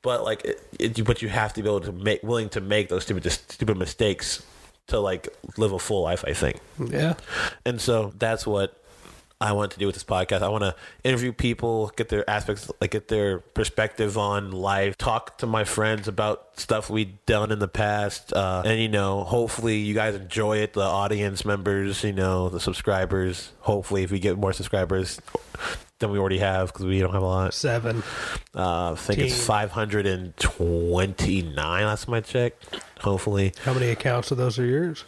but 0.02 0.24
like, 0.24 0.44
it, 0.44 0.62
it, 0.78 1.04
but 1.04 1.22
you 1.22 1.28
have 1.28 1.52
to 1.54 1.62
be 1.62 1.68
able 1.68 1.80
to 1.80 1.92
make 1.92 2.22
willing 2.22 2.48
to 2.50 2.60
make 2.60 2.88
those 2.88 3.02
stupid 3.04 3.30
stupid 3.30 3.76
mistakes 3.76 4.42
to 4.88 4.98
like 4.98 5.28
live 5.56 5.72
a 5.72 5.78
full 5.78 6.02
life. 6.02 6.24
I 6.26 6.32
think. 6.32 6.60
Yeah. 6.78 7.14
And 7.64 7.80
so 7.80 8.12
that's 8.18 8.46
what 8.46 8.79
I 9.42 9.52
want 9.52 9.72
to 9.72 9.78
do 9.78 9.86
with 9.86 9.94
this 9.94 10.04
podcast. 10.04 10.42
I 10.42 10.48
want 10.48 10.64
to 10.64 10.74
interview 11.02 11.32
people, 11.32 11.90
get 11.96 12.10
their 12.10 12.28
aspects, 12.28 12.70
like 12.80 12.90
get 12.90 13.08
their 13.08 13.38
perspective 13.38 14.18
on 14.18 14.52
life, 14.52 14.98
talk 14.98 15.38
to 15.38 15.46
my 15.46 15.64
friends 15.64 16.08
about 16.08 16.60
stuff 16.60 16.90
we've 16.90 17.24
done 17.24 17.50
in 17.50 17.58
the 17.58 17.68
past. 17.68 18.34
Uh, 18.34 18.62
and, 18.66 18.78
you 18.78 18.88
know, 18.88 19.24
hopefully 19.24 19.78
you 19.78 19.94
guys 19.94 20.14
enjoy 20.14 20.58
it, 20.58 20.74
the 20.74 20.82
audience 20.82 21.46
members, 21.46 22.04
you 22.04 22.12
know, 22.12 22.50
the 22.50 22.60
subscribers. 22.60 23.52
Hopefully, 23.60 24.02
if 24.02 24.10
we 24.10 24.18
get 24.18 24.36
more 24.36 24.52
subscribers 24.52 25.18
than 26.00 26.10
we 26.10 26.18
already 26.18 26.38
have, 26.38 26.70
because 26.70 26.84
we 26.84 27.00
don't 27.00 27.14
have 27.14 27.22
a 27.22 27.26
lot. 27.26 27.54
Seven. 27.54 28.02
Uh, 28.54 28.92
I 28.92 28.96
think 28.96 29.20
it's 29.20 29.46
529 29.46 31.56
last 31.56 32.04
time 32.04 32.14
I 32.14 32.20
checked. 32.20 32.78
Hopefully. 33.00 33.54
How 33.64 33.72
many 33.72 33.88
accounts 33.88 34.30
of 34.30 34.36
those 34.36 34.58
are 34.58 34.66
yours? 34.66 35.04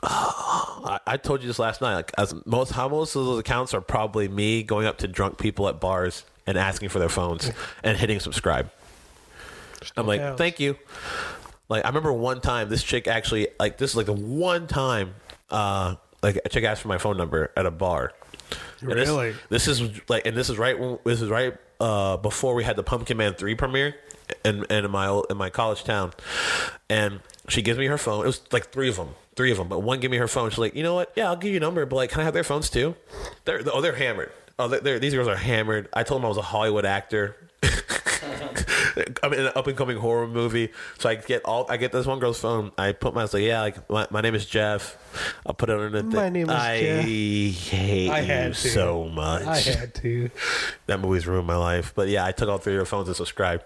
I, 0.02 1.00
I 1.06 1.16
told 1.16 1.42
you 1.42 1.48
this 1.48 1.58
last 1.58 1.80
night. 1.80 1.94
Like, 1.94 2.12
as 2.18 2.34
most, 2.46 2.72
how 2.72 2.88
most 2.88 3.16
of 3.16 3.24
those 3.24 3.40
accounts 3.40 3.74
are 3.74 3.80
probably 3.80 4.28
me 4.28 4.62
going 4.62 4.86
up 4.86 4.98
to 4.98 5.08
drunk 5.08 5.38
people 5.38 5.68
at 5.68 5.80
bars 5.80 6.24
and 6.46 6.56
asking 6.56 6.88
for 6.88 6.98
their 6.98 7.08
phones 7.08 7.50
and 7.82 7.96
hitting 7.96 8.20
subscribe. 8.20 8.70
I'm 9.96 10.06
like, 10.06 10.20
counts. 10.20 10.38
thank 10.38 10.60
you. 10.60 10.76
Like, 11.68 11.84
I 11.84 11.88
remember 11.88 12.12
one 12.12 12.40
time 12.40 12.68
this 12.68 12.82
chick 12.82 13.06
actually, 13.06 13.48
like, 13.60 13.78
this 13.78 13.90
is 13.90 13.96
like 13.96 14.06
the 14.06 14.12
one 14.12 14.66
time, 14.66 15.14
uh, 15.50 15.96
like 16.22 16.38
a 16.44 16.48
chick 16.48 16.64
asked 16.64 16.82
for 16.82 16.88
my 16.88 16.98
phone 16.98 17.16
number 17.16 17.50
at 17.56 17.66
a 17.66 17.70
bar. 17.70 18.12
And 18.80 18.92
this- 18.92 19.08
Really? 19.08 19.34
This, 19.50 19.68
is 19.68 19.82
like, 20.08 20.26
and 20.26 20.36
this 20.36 20.48
is 20.48 20.56
right. 20.58 20.78
When, 20.78 20.98
this 21.04 21.20
is 21.20 21.28
right 21.28 21.54
uh, 21.80 22.16
before 22.16 22.54
we 22.54 22.64
had 22.64 22.76
the 22.76 22.82
Pumpkin 22.82 23.16
Man 23.16 23.34
three 23.34 23.54
premiere, 23.54 23.96
in, 24.44 24.64
in 24.64 24.90
my 24.90 25.06
old, 25.06 25.26
in 25.30 25.36
my 25.36 25.50
college 25.50 25.84
town, 25.84 26.12
and 26.88 27.20
she 27.48 27.62
gives 27.62 27.78
me 27.78 27.86
her 27.86 27.98
phone. 27.98 28.24
It 28.24 28.26
was 28.26 28.40
like 28.52 28.70
three 28.70 28.88
of 28.88 28.96
them, 28.96 29.10
three 29.38 29.52
of 29.52 29.56
them, 29.56 29.68
but 29.68 29.78
one 29.78 30.00
gave 30.00 30.10
me 30.10 30.16
her 30.16 30.26
phone. 30.26 30.50
She's 30.50 30.58
like, 30.58 30.74
you 30.74 30.82
know 30.82 30.94
what? 30.94 31.12
Yeah, 31.14 31.28
I'll 31.28 31.36
give 31.36 31.52
you 31.52 31.58
a 31.58 31.60
number, 31.60 31.86
but 31.86 31.94
like, 31.94 32.10
can 32.10 32.20
I 32.20 32.24
have 32.24 32.34
their 32.34 32.42
phones 32.42 32.68
too? 32.68 32.96
They're 33.44 33.62
oh, 33.72 33.80
they're 33.80 33.94
hammered. 33.94 34.32
Oh, 34.58 34.66
they're, 34.66 34.80
they're, 34.80 34.98
these 34.98 35.14
girls 35.14 35.28
are 35.28 35.36
hammered. 35.36 35.88
I 35.92 36.02
told 36.02 36.20
them 36.20 36.26
I 36.26 36.28
was 36.28 36.38
a 36.38 36.42
Hollywood 36.42 36.84
actor. 36.84 37.36
I'm 39.22 39.32
in 39.32 39.46
an 39.46 39.52
up 39.54 39.68
and 39.68 39.76
coming 39.76 39.96
horror 39.96 40.26
movie, 40.26 40.72
so 40.98 41.08
I 41.08 41.14
get 41.14 41.42
all 41.44 41.66
I 41.70 41.76
get 41.76 41.92
this 41.92 42.04
one 42.04 42.18
girl's 42.18 42.40
phone. 42.40 42.72
I 42.76 42.90
put 42.90 43.14
my 43.14 43.20
I 43.20 43.24
was 43.24 43.34
like, 43.34 43.44
yeah, 43.44 43.60
like 43.60 43.88
my, 43.88 44.08
my 44.10 44.20
name 44.20 44.34
is 44.34 44.44
Jeff. 44.44 44.96
I'll 45.46 45.54
put 45.54 45.70
it 45.70 45.78
on 45.78 45.92
the. 45.92 46.02
My 46.02 46.30
name 46.30 46.50
is 46.50 46.56
I 46.56 46.80
Jeff. 46.80 47.04
hate 47.04 48.10
I 48.10 48.20
you 48.22 48.48
to. 48.48 48.54
so 48.54 49.04
much. 49.04 49.46
I 49.46 49.58
had 49.60 49.94
to. 49.96 50.30
that 50.86 50.98
movie's 50.98 51.28
ruined 51.28 51.46
my 51.46 51.56
life. 51.56 51.92
But 51.94 52.08
yeah, 52.08 52.24
I 52.24 52.32
took 52.32 52.48
all 52.48 52.58
three 52.58 52.72
of 52.72 52.78
your 52.78 52.86
phones 52.86 53.06
and 53.06 53.16
subscribed. 53.16 53.62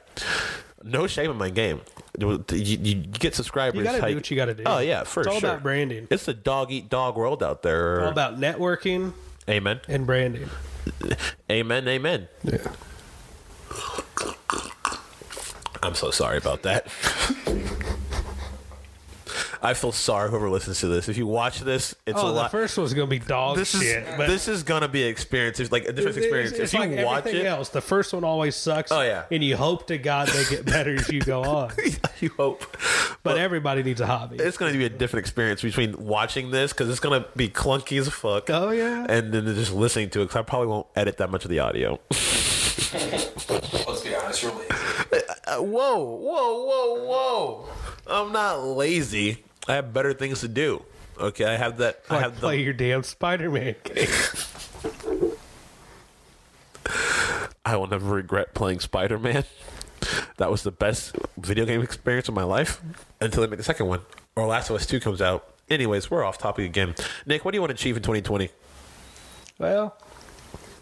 No 0.84 1.06
shame 1.06 1.30
in 1.30 1.38
my 1.38 1.48
game. 1.48 1.80
You, 2.18 2.44
you, 2.50 2.94
get 2.94 3.34
subscribers. 3.34 3.78
You 3.78 3.84
gotta 3.84 4.06
do 4.08 4.14
what 4.14 4.30
you 4.30 4.36
gotta 4.36 4.54
do. 4.54 4.64
Oh 4.66 4.80
yeah, 4.80 5.04
for 5.04 5.20
It's 5.20 5.28
all 5.28 5.40
sure. 5.40 5.50
about 5.50 5.62
branding. 5.62 6.08
It's 6.10 6.26
the 6.26 6.34
dog 6.34 6.70
eat 6.70 6.90
dog 6.90 7.16
world 7.16 7.42
out 7.42 7.62
there. 7.62 8.02
All 8.02 8.08
about 8.10 8.38
networking 8.38 9.14
amen. 9.48 9.80
and 9.88 10.04
branding. 10.06 10.48
Amen. 11.50 11.88
Amen. 11.88 12.28
Yeah. 12.44 12.58
I'm 15.82 15.94
so 15.94 16.10
sorry 16.10 16.36
about 16.38 16.62
that. 16.62 16.86
I 19.64 19.74
feel 19.74 19.92
sorry 19.92 20.28
whoever 20.28 20.50
listens 20.50 20.80
to 20.80 20.88
this. 20.88 21.08
If 21.08 21.16
you 21.16 21.26
watch 21.28 21.60
this, 21.60 21.94
it's 22.04 22.18
Oh, 22.18 22.26
a 22.26 22.30
the 22.30 22.36
lot. 22.36 22.50
first 22.50 22.76
one's 22.76 22.92
gonna 22.94 23.06
be 23.06 23.20
dog 23.20 23.56
this 23.56 23.70
shit. 23.70 24.02
is 24.02 24.16
but 24.16 24.26
this 24.26 24.48
is 24.48 24.64
gonna 24.64 24.88
be 24.88 25.04
an 25.04 25.08
experience. 25.08 25.60
It's 25.60 25.70
like 25.70 25.84
a 25.84 25.92
different 25.92 26.16
it's- 26.16 26.24
experience. 26.24 26.52
It's, 26.52 26.74
if 26.74 26.80
you 26.80 26.80
like 26.96 27.06
watch 27.06 27.18
everything 27.20 27.42
it, 27.46 27.48
else. 27.48 27.68
The 27.68 27.80
first 27.80 28.12
one 28.12 28.24
always 28.24 28.56
sucks. 28.56 28.90
Oh, 28.90 29.02
yeah. 29.02 29.24
and 29.30 29.42
you 29.44 29.56
hope 29.56 29.86
to 29.86 29.98
God 29.98 30.26
they 30.28 30.44
get 30.56 30.64
better 30.66 30.94
as 30.96 31.08
you 31.10 31.20
go 31.20 31.42
on. 31.44 31.70
you 32.20 32.30
hope. 32.36 32.76
But 33.22 33.38
everybody 33.38 33.84
needs 33.84 34.00
a 34.00 34.06
hobby. 34.06 34.36
It's 34.40 34.56
gonna 34.56 34.72
be 34.72 34.84
a 34.84 34.88
different 34.88 35.24
experience 35.24 35.62
between 35.62 35.94
watching 36.04 36.50
this 36.50 36.72
because 36.72 36.88
it's 36.90 36.98
gonna 37.00 37.24
be 37.36 37.48
clunky 37.48 38.00
as 38.00 38.08
fuck. 38.08 38.50
Oh 38.50 38.70
yeah. 38.70 39.06
and 39.08 39.32
then 39.32 39.44
just 39.54 39.72
listening 39.72 40.10
to 40.10 40.22
it 40.22 40.24
because 40.24 40.36
I 40.40 40.42
probably 40.42 40.66
won't 40.68 40.88
edit 40.96 41.18
that 41.18 41.30
much 41.30 41.44
of 41.44 41.50
the 41.50 41.60
audio. 41.60 42.00
Let's 42.92 44.00
be 44.02 44.14
honest, 44.14 44.42
you're 44.42 44.52
lazy. 44.52 44.68
Uh, 45.46 45.58
whoa, 45.58 45.98
whoa, 45.98 46.64
whoa, 46.64 47.04
whoa! 47.04 47.68
I'm 48.06 48.32
not 48.32 48.62
lazy. 48.64 49.44
I 49.68 49.74
have 49.74 49.92
better 49.92 50.12
things 50.12 50.40
to 50.40 50.48
do. 50.48 50.82
Okay, 51.18 51.44
I 51.44 51.56
have 51.56 51.78
that. 51.78 52.02
I 52.10 52.14
like 52.14 52.24
have 52.24 52.36
play 52.36 52.56
the. 52.56 52.62
your 52.62 52.72
damn 52.72 53.02
Spider-Man 53.02 53.76
game. 53.84 54.08
I 57.64 57.76
will 57.76 57.86
never 57.86 58.14
regret 58.14 58.54
playing 58.54 58.80
Spider 58.80 59.18
Man. 59.18 59.44
That 60.38 60.50
was 60.50 60.62
the 60.64 60.72
best 60.72 61.14
video 61.36 61.64
game 61.64 61.80
experience 61.80 62.28
of 62.28 62.34
my 62.34 62.42
life 62.42 62.82
until 63.20 63.42
they 63.42 63.46
make 63.48 63.58
the 63.58 63.64
second 63.64 63.86
one 63.86 64.00
or 64.34 64.46
Last 64.46 64.68
of 64.68 64.76
Us 64.76 64.84
Two 64.84 64.98
comes 64.98 65.22
out. 65.22 65.48
Anyways, 65.70 66.10
we're 66.10 66.24
off 66.24 66.38
topic 66.38 66.66
again. 66.66 66.94
Nick, 67.24 67.44
what 67.44 67.52
do 67.52 67.56
you 67.56 67.60
want 67.62 67.70
to 67.70 67.74
achieve 67.74 67.96
in 67.96 68.02
2020? 68.02 68.50
Well, 69.58 69.96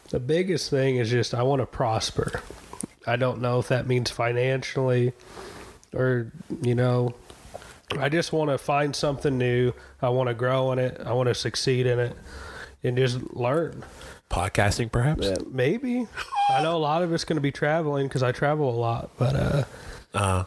the 0.08 0.20
biggest 0.20 0.70
thing 0.70 0.96
is 0.96 1.10
just 1.10 1.34
I 1.34 1.42
want 1.42 1.60
to 1.60 1.66
prosper. 1.66 2.40
I 3.06 3.16
don't 3.16 3.40
know 3.40 3.58
if 3.58 3.68
that 3.68 3.86
means 3.86 4.10
financially 4.10 5.12
or, 5.94 6.32
you 6.62 6.74
know, 6.74 7.14
I 7.98 8.08
just 8.08 8.32
want 8.32 8.50
to 8.50 8.58
find 8.58 8.94
something 8.94 9.36
new. 9.36 9.72
I 10.00 10.08
want 10.10 10.28
to 10.28 10.34
grow 10.34 10.72
in 10.72 10.78
it. 10.78 11.00
I 11.04 11.12
want 11.12 11.28
to 11.28 11.34
succeed 11.34 11.86
in 11.86 11.98
it 11.98 12.16
and 12.82 12.96
just 12.96 13.18
learn. 13.34 13.84
Podcasting, 14.30 14.92
perhaps. 14.92 15.26
Uh, 15.26 15.36
maybe. 15.50 16.06
I 16.50 16.62
know 16.62 16.76
a 16.76 16.78
lot 16.78 17.02
of 17.02 17.12
it's 17.12 17.24
going 17.24 17.36
to 17.36 17.40
be 17.42 17.50
traveling 17.50 18.06
because 18.06 18.22
I 18.22 18.30
travel 18.32 18.70
a 18.70 18.78
lot, 18.78 19.10
but 19.18 19.34
uh, 19.34 19.64
Uh, 20.14 20.44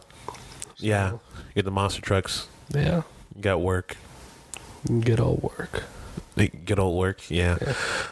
yeah. 0.78 1.12
You 1.12 1.20
get 1.56 1.66
the 1.66 1.72
monster 1.72 2.02
trucks. 2.02 2.48
yeah, 2.74 3.02
You 3.36 3.42
got 3.42 3.62
work. 3.62 3.98
good 5.02 5.20
old 5.20 5.44
work. 5.44 5.84
You 6.36 6.48
Get 6.48 6.80
old 6.80 6.98
work. 6.98 7.30
Yeah. 7.30 7.58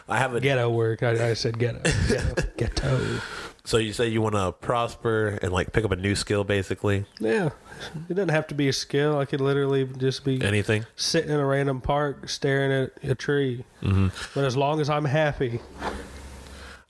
I 0.08 0.18
have 0.18 0.34
a 0.34 0.40
Ghetto 0.40 0.70
work. 0.70 1.02
I, 1.02 1.30
I 1.30 1.34
said 1.34 1.58
ghetto. 1.58 1.80
Ghetto. 2.08 2.42
ghetto. 2.56 3.20
So 3.64 3.78
you 3.78 3.92
say 3.92 4.08
you 4.08 4.20
want 4.22 4.34
to 4.34 4.52
prosper 4.52 5.38
and 5.42 5.52
like 5.52 5.72
pick 5.72 5.84
up 5.84 5.90
a 5.90 5.96
new 5.96 6.14
skill, 6.14 6.44
basically 6.44 7.04
Yeah, 7.20 7.50
it 8.08 8.14
doesn't 8.14 8.30
have 8.30 8.46
to 8.48 8.54
be 8.54 8.68
a 8.68 8.72
skill. 8.72 9.18
I 9.18 9.24
could 9.24 9.40
literally 9.40 9.84
just 9.98 10.24
be 10.24 10.42
anything. 10.42 10.86
sitting 10.96 11.30
in 11.30 11.38
a 11.40 11.46
random 11.46 11.80
park 11.80 12.28
staring 12.28 12.72
at 13.02 13.10
a 13.10 13.14
tree. 13.14 13.64
Mm-hmm. 13.82 14.08
But 14.34 14.44
as 14.44 14.56
long 14.56 14.80
as 14.80 14.88
I'm 14.90 15.04
happy, 15.04 15.60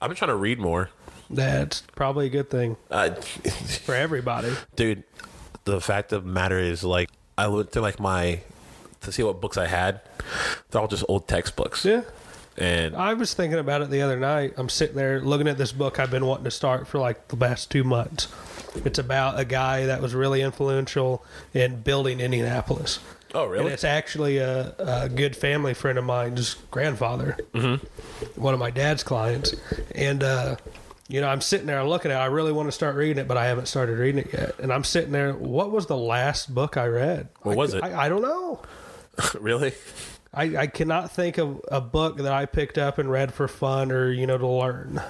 I've 0.00 0.08
been 0.08 0.16
trying 0.16 0.30
to 0.30 0.36
read 0.36 0.58
more, 0.58 0.90
that's 1.30 1.82
probably 1.94 2.26
a 2.26 2.30
good 2.30 2.50
thing 2.50 2.76
uh, 2.90 3.10
for 3.84 3.94
everybody. 3.94 4.52
dude. 4.76 5.04
The 5.64 5.80
fact 5.80 6.12
of 6.12 6.24
the 6.24 6.30
matter 6.30 6.58
is, 6.58 6.82
like, 6.82 7.08
I 7.38 7.46
looked 7.46 7.76
at 7.76 7.82
like 7.82 8.00
my 8.00 8.40
to 9.02 9.12
see 9.12 9.22
what 9.22 9.40
books 9.40 9.56
I 9.56 9.66
had. 9.68 10.00
They're 10.70 10.80
all 10.80 10.88
just 10.88 11.04
old 11.08 11.28
textbooks, 11.28 11.84
Yeah. 11.84 12.02
And 12.56 12.94
I 12.94 13.14
was 13.14 13.34
thinking 13.34 13.58
about 13.58 13.82
it 13.82 13.90
the 13.90 14.02
other 14.02 14.18
night. 14.18 14.54
I'm 14.56 14.68
sitting 14.68 14.96
there 14.96 15.20
looking 15.20 15.48
at 15.48 15.58
this 15.58 15.72
book 15.72 15.98
I've 15.98 16.10
been 16.10 16.26
wanting 16.26 16.44
to 16.44 16.50
start 16.50 16.86
for 16.86 16.98
like 16.98 17.28
the 17.28 17.36
past 17.36 17.70
two 17.70 17.84
months. 17.84 18.28
It's 18.84 18.98
about 18.98 19.38
a 19.38 19.44
guy 19.44 19.86
that 19.86 20.00
was 20.02 20.14
really 20.14 20.42
influential 20.42 21.24
in 21.54 21.82
building 21.82 22.20
Indianapolis. 22.20 23.00
oh 23.34 23.44
And 23.44 23.52
really? 23.52 23.72
it's 23.72 23.84
actually 23.84 24.38
a, 24.38 24.74
a 24.78 25.08
good 25.08 25.36
family 25.36 25.74
friend 25.74 25.98
of 25.98 26.04
mine's 26.04 26.54
grandfather, 26.70 27.36
mm-hmm. 27.54 27.84
one 28.40 28.54
of 28.54 28.60
my 28.60 28.70
dad's 28.70 29.02
clients. 29.02 29.54
And, 29.94 30.22
uh, 30.22 30.56
you 31.08 31.20
know, 31.20 31.28
I'm 31.28 31.40
sitting 31.42 31.66
there, 31.66 31.84
looking 31.84 32.10
at 32.10 32.16
it. 32.16 32.20
I 32.20 32.26
really 32.26 32.52
want 32.52 32.68
to 32.68 32.72
start 32.72 32.96
reading 32.96 33.18
it, 33.18 33.28
but 33.28 33.36
I 33.36 33.46
haven't 33.46 33.66
started 33.66 33.98
reading 33.98 34.24
it 34.24 34.32
yet. 34.32 34.58
And 34.58 34.72
I'm 34.72 34.84
sitting 34.84 35.12
there, 35.12 35.34
what 35.34 35.70
was 35.70 35.86
the 35.86 35.96
last 35.96 36.54
book 36.54 36.76
I 36.76 36.86
read? 36.86 37.28
What 37.42 37.52
I- 37.52 37.56
was 37.56 37.74
it? 37.74 37.82
I, 37.82 38.06
I 38.06 38.08
don't 38.08 38.22
know. 38.22 38.60
really? 39.40 39.72
I, 40.34 40.56
I 40.56 40.66
cannot 40.66 41.10
think 41.10 41.38
of 41.38 41.60
a 41.68 41.80
book 41.80 42.16
that 42.18 42.32
I 42.32 42.46
picked 42.46 42.78
up 42.78 42.98
and 42.98 43.10
read 43.10 43.34
for 43.34 43.48
fun 43.48 43.92
or, 43.92 44.10
you 44.10 44.26
know, 44.26 44.38
to 44.38 44.46
learn. 44.46 45.02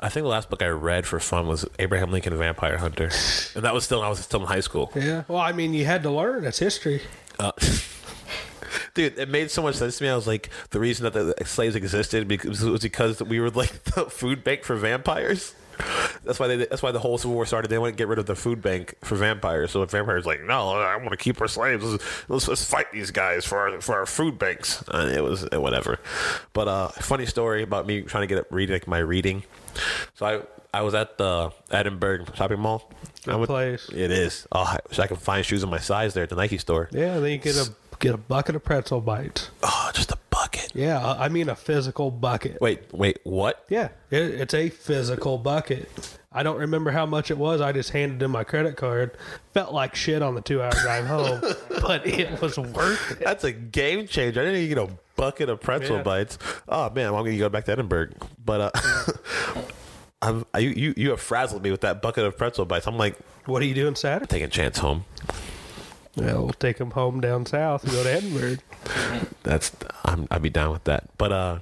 I 0.00 0.08
think 0.08 0.24
the 0.24 0.28
last 0.28 0.48
book 0.50 0.62
I 0.62 0.68
read 0.68 1.06
for 1.06 1.20
fun 1.20 1.46
was 1.46 1.66
Abraham 1.78 2.10
Lincoln 2.10 2.36
Vampire 2.36 2.78
Hunter, 2.78 3.10
and 3.54 3.64
that 3.64 3.72
was 3.72 3.84
still 3.84 4.02
I 4.02 4.08
was 4.08 4.18
still 4.20 4.40
in 4.40 4.46
high 4.46 4.60
school. 4.60 4.92
Yeah. 4.94 5.24
Well, 5.26 5.40
I 5.40 5.52
mean, 5.52 5.72
you 5.72 5.86
had 5.86 6.02
to 6.02 6.10
learn. 6.10 6.44
It's 6.44 6.58
history. 6.58 7.00
Uh, 7.38 7.52
dude, 8.94 9.18
it 9.18 9.28
made 9.28 9.50
so 9.50 9.62
much 9.62 9.76
sense 9.76 9.98
to 9.98 10.04
me. 10.04 10.10
I 10.10 10.14
was 10.14 10.26
like, 10.26 10.50
the 10.70 10.80
reason 10.80 11.04
that 11.04 11.14
the 11.14 11.44
slaves 11.46 11.74
existed 11.76 12.28
because 12.28 12.62
was 12.62 12.82
because 12.82 13.22
we 13.22 13.40
were 13.40 13.50
like 13.50 13.84
the 13.84 14.04
food 14.06 14.44
bank 14.44 14.64
for 14.64 14.76
vampires. 14.76 15.54
That's 16.24 16.38
why 16.38 16.48
they. 16.48 16.56
That's 16.56 16.82
why 16.82 16.90
the 16.92 16.98
whole 16.98 17.18
Civil 17.18 17.34
War 17.34 17.46
started. 17.46 17.68
They 17.68 17.78
want 17.78 17.92
to 17.92 17.96
get 17.96 18.08
rid 18.08 18.18
of 18.18 18.26
the 18.26 18.34
food 18.34 18.62
bank 18.62 18.94
for 19.04 19.14
vampires. 19.16 19.70
So 19.70 19.82
if 19.82 19.90
vampires 19.90 20.26
like, 20.26 20.42
no, 20.42 20.70
I 20.70 20.96
want 20.96 21.10
to 21.10 21.16
keep 21.16 21.40
our 21.40 21.48
slaves. 21.48 21.84
Let's, 21.84 22.04
let's, 22.28 22.48
let's 22.48 22.64
fight 22.64 22.92
these 22.92 23.10
guys 23.10 23.44
for 23.44 23.58
our 23.58 23.80
for 23.80 23.94
our 23.96 24.06
food 24.06 24.38
banks. 24.38 24.82
And 24.88 25.10
it 25.10 25.22
was 25.22 25.46
whatever. 25.52 25.98
But 26.52 26.68
uh, 26.68 26.88
funny 26.88 27.26
story 27.26 27.62
about 27.62 27.86
me 27.86 28.02
trying 28.02 28.22
to 28.22 28.26
get 28.26 28.38
up 28.38 28.46
reading 28.50 28.74
like 28.74 28.86
my 28.88 28.98
reading. 28.98 29.42
So 30.14 30.26
I 30.26 30.78
I 30.78 30.82
was 30.82 30.94
at 30.94 31.16
the 31.18 31.52
Edinburgh 31.70 32.26
shopping 32.34 32.60
mall. 32.60 32.90
Good 33.24 33.34
I 33.34 33.36
went- 33.36 33.48
place. 33.48 33.88
It 33.90 34.10
is. 34.10 34.46
Oh, 34.52 34.60
I 34.60 34.78
wish 34.88 34.98
I 34.98 35.06
can 35.06 35.16
find 35.16 35.44
shoes 35.44 35.62
in 35.62 35.68
my 35.70 35.78
size 35.78 36.14
there 36.14 36.22
at 36.24 36.28
the 36.28 36.36
Nike 36.36 36.58
store. 36.58 36.88
Yeah, 36.92 37.18
then 37.18 37.30
you 37.32 37.38
get 37.38 37.56
a 37.56 37.70
get 37.98 38.14
a 38.14 38.18
bucket 38.18 38.54
of 38.56 38.64
pretzel 38.64 39.00
bites. 39.00 39.50
Oh, 39.62 39.90
just 39.94 40.10
a 40.12 40.18
bucket. 40.30 40.70
Yeah, 40.74 41.04
I 41.18 41.28
mean 41.28 41.48
a 41.48 41.56
physical 41.56 42.10
bucket. 42.10 42.60
Wait, 42.60 42.92
wait, 42.92 43.18
what? 43.24 43.64
Yeah, 43.68 43.88
it, 44.10 44.22
it's 44.22 44.54
a 44.54 44.68
physical 44.68 45.38
bucket. 45.38 45.88
I 46.32 46.42
don't 46.42 46.58
remember 46.58 46.90
how 46.90 47.06
much 47.06 47.30
it 47.30 47.38
was. 47.38 47.62
I 47.62 47.72
just 47.72 47.90
handed 47.90 48.22
him 48.22 48.30
my 48.32 48.44
credit 48.44 48.76
card. 48.76 49.16
Felt 49.54 49.72
like 49.72 49.94
shit 49.94 50.20
on 50.20 50.34
the 50.34 50.42
two 50.42 50.60
hour 50.60 50.70
drive 50.72 51.06
home, 51.06 51.40
but 51.80 52.06
it 52.06 52.40
was 52.42 52.58
worth 52.58 53.12
it. 53.12 53.20
That's 53.24 53.44
a 53.44 53.52
game 53.52 54.06
changer. 54.06 54.42
I 54.42 54.44
didn't 54.44 54.60
even 54.60 54.76
get 54.76 54.88
a 54.90 54.92
bucket 55.16 55.48
of 55.48 55.60
pretzel 55.62 55.96
Yeah. 55.96 56.02
bites. 56.02 56.38
Oh 56.68 56.90
man, 56.90 57.06
I'm 57.06 57.12
gonna 57.24 57.38
go 57.38 57.48
back 57.48 57.64
to 57.64 57.72
Edinburgh. 57.72 58.10
But 58.44 58.60
uh, 58.60 58.70
I'm, 60.22 60.44
I, 60.52 60.58
you 60.58 60.70
you 60.70 60.94
you 60.96 61.10
have 61.10 61.20
frazzled 61.20 61.62
me 61.62 61.70
with 61.70 61.80
that 61.82 62.02
bucket 62.02 62.24
of 62.24 62.36
pretzel 62.36 62.64
bites. 62.66 62.86
I'm 62.86 62.98
like 62.98 63.16
What 63.46 63.62
are 63.62 63.66
you 63.66 63.74
doing 63.74 63.94
Saturday? 63.94 64.26
taking 64.26 64.46
a 64.46 64.50
chance 64.50 64.78
home. 64.78 65.04
Well, 66.16 66.44
we'll 66.44 66.52
take 66.52 66.78
him 66.78 66.92
home 66.92 67.20
down 67.20 67.44
south 67.46 67.84
and 67.84 67.92
go 67.92 68.02
to 68.02 68.10
Edinburgh. 68.12 68.56
That's 69.42 69.72
I'm 70.04 70.26
I'd 70.30 70.42
be 70.42 70.50
down 70.50 70.72
with 70.72 70.84
that. 70.84 71.08
But 71.18 71.32
uh, 71.32 71.58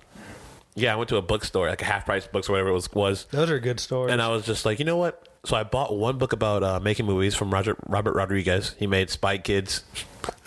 yeah, 0.75 0.93
I 0.93 0.97
went 0.97 1.09
to 1.11 1.17
a 1.17 1.23
bookstore, 1.23 1.69
like 1.69 1.83
a 1.83 1.85
half 1.85 2.07
price 2.07 2.27
books 2.27 2.49
or 2.49 2.53
whatever 2.53 2.71
it 2.71 2.73
was 2.75 2.93
was, 2.93 3.25
Those 3.31 3.51
are 3.51 3.59
good 3.59 3.81
stories. 3.81 4.13
and 4.13 4.23
I 4.23 4.29
was 4.29 4.45
just 4.47 4.65
like, 4.65 4.79
you 4.79 4.85
know 4.85 4.97
what? 4.97 5.29
So 5.45 5.57
I 5.57 5.63
bought 5.65 5.97
one 5.97 6.19
book 6.19 6.33
about 6.33 6.63
uh, 6.63 6.81
making 6.81 7.05
movies 7.07 7.35
from 7.35 7.53
Roger 7.53 7.77
Robert 7.87 8.15
Rodriguez. 8.15 8.75
He 8.79 8.87
made 8.87 9.11
Spy 9.11 9.39
Kids, 9.39 9.85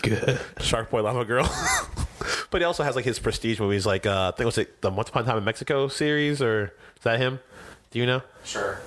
good. 0.02 0.40
Shark 0.60 0.90
Boy 0.90 1.02
Llama 1.02 1.24
Girl. 1.24 1.44
but 2.50 2.60
he 2.60 2.64
also 2.64 2.82
has 2.82 2.96
like 2.96 3.04
his 3.04 3.18
prestige 3.18 3.60
movies, 3.60 3.86
like 3.86 4.06
uh, 4.06 4.32
I 4.32 4.36
think 4.36 4.40
it 4.40 4.46
was 4.46 4.56
like 4.56 4.80
the 4.80 4.90
Once 4.90 5.08
Upon 5.10 5.22
a 5.22 5.26
Time 5.26 5.38
in 5.38 5.44
Mexico 5.44 5.86
series, 5.88 6.42
or 6.42 6.72
is 6.96 7.02
that 7.04 7.20
him? 7.20 7.38
Do 7.90 7.98
you 8.00 8.06
know? 8.06 8.22
Sure. 8.44 8.80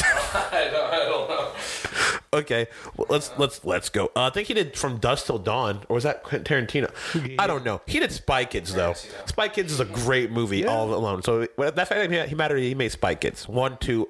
I, 0.00 0.68
don't, 0.70 0.92
I 0.92 0.98
don't 0.98 1.28
know. 1.28 1.50
Okay, 2.34 2.66
well, 2.96 3.06
let's 3.08 3.30
let's 3.38 3.64
let's 3.64 3.88
go. 3.88 4.06
Uh, 4.16 4.24
I 4.24 4.30
think 4.30 4.48
he 4.48 4.54
did 4.54 4.76
From 4.76 4.98
Dusk 4.98 5.26
Till 5.26 5.38
Dawn, 5.38 5.82
or 5.88 5.94
was 5.94 6.04
that 6.04 6.22
Quentin 6.24 6.66
Tarantino? 6.66 6.90
I 7.38 7.46
don't 7.46 7.64
know. 7.64 7.80
He 7.86 8.00
did 8.00 8.10
Spy 8.12 8.44
Kids 8.44 8.74
though. 8.74 8.94
Spy 9.26 9.48
Kids 9.48 9.72
is 9.72 9.80
a 9.80 9.84
great 9.84 10.30
movie 10.30 10.58
Yeah. 10.58 10.66
all 10.68 10.92
alone. 10.92 11.22
So 11.22 11.46
well, 11.56 11.70
that 11.70 11.88
fact 11.88 12.10
that 12.10 12.28
he 12.28 12.34
mattered. 12.34 12.58
He 12.58 12.74
made 12.74 12.90
Spy 12.92 13.14
Kids. 13.14 13.48
One, 13.48 13.78
two, 13.78 14.08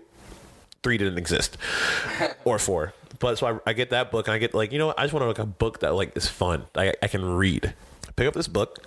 three 0.82 0.96
didn't 0.98 1.18
exist, 1.18 1.58
or 2.44 2.58
four. 2.58 2.94
But 3.20 3.38
so 3.38 3.46
I, 3.46 3.70
I 3.70 3.72
get 3.74 3.90
that 3.90 4.10
book, 4.10 4.26
and 4.26 4.34
I 4.34 4.38
get 4.38 4.54
like 4.54 4.72
you 4.72 4.78
know 4.78 4.88
what? 4.88 4.98
I 4.98 5.02
just 5.02 5.12
want 5.12 5.22
to 5.22 5.28
like 5.28 5.38
a 5.38 5.46
book 5.46 5.80
that 5.80 5.94
like 5.94 6.16
is 6.16 6.26
fun. 6.28 6.64
I, 6.74 6.94
I 7.02 7.08
can 7.08 7.24
read. 7.24 7.74
I 8.08 8.12
pick 8.16 8.26
up 8.26 8.34
this 8.34 8.48
book. 8.48 8.78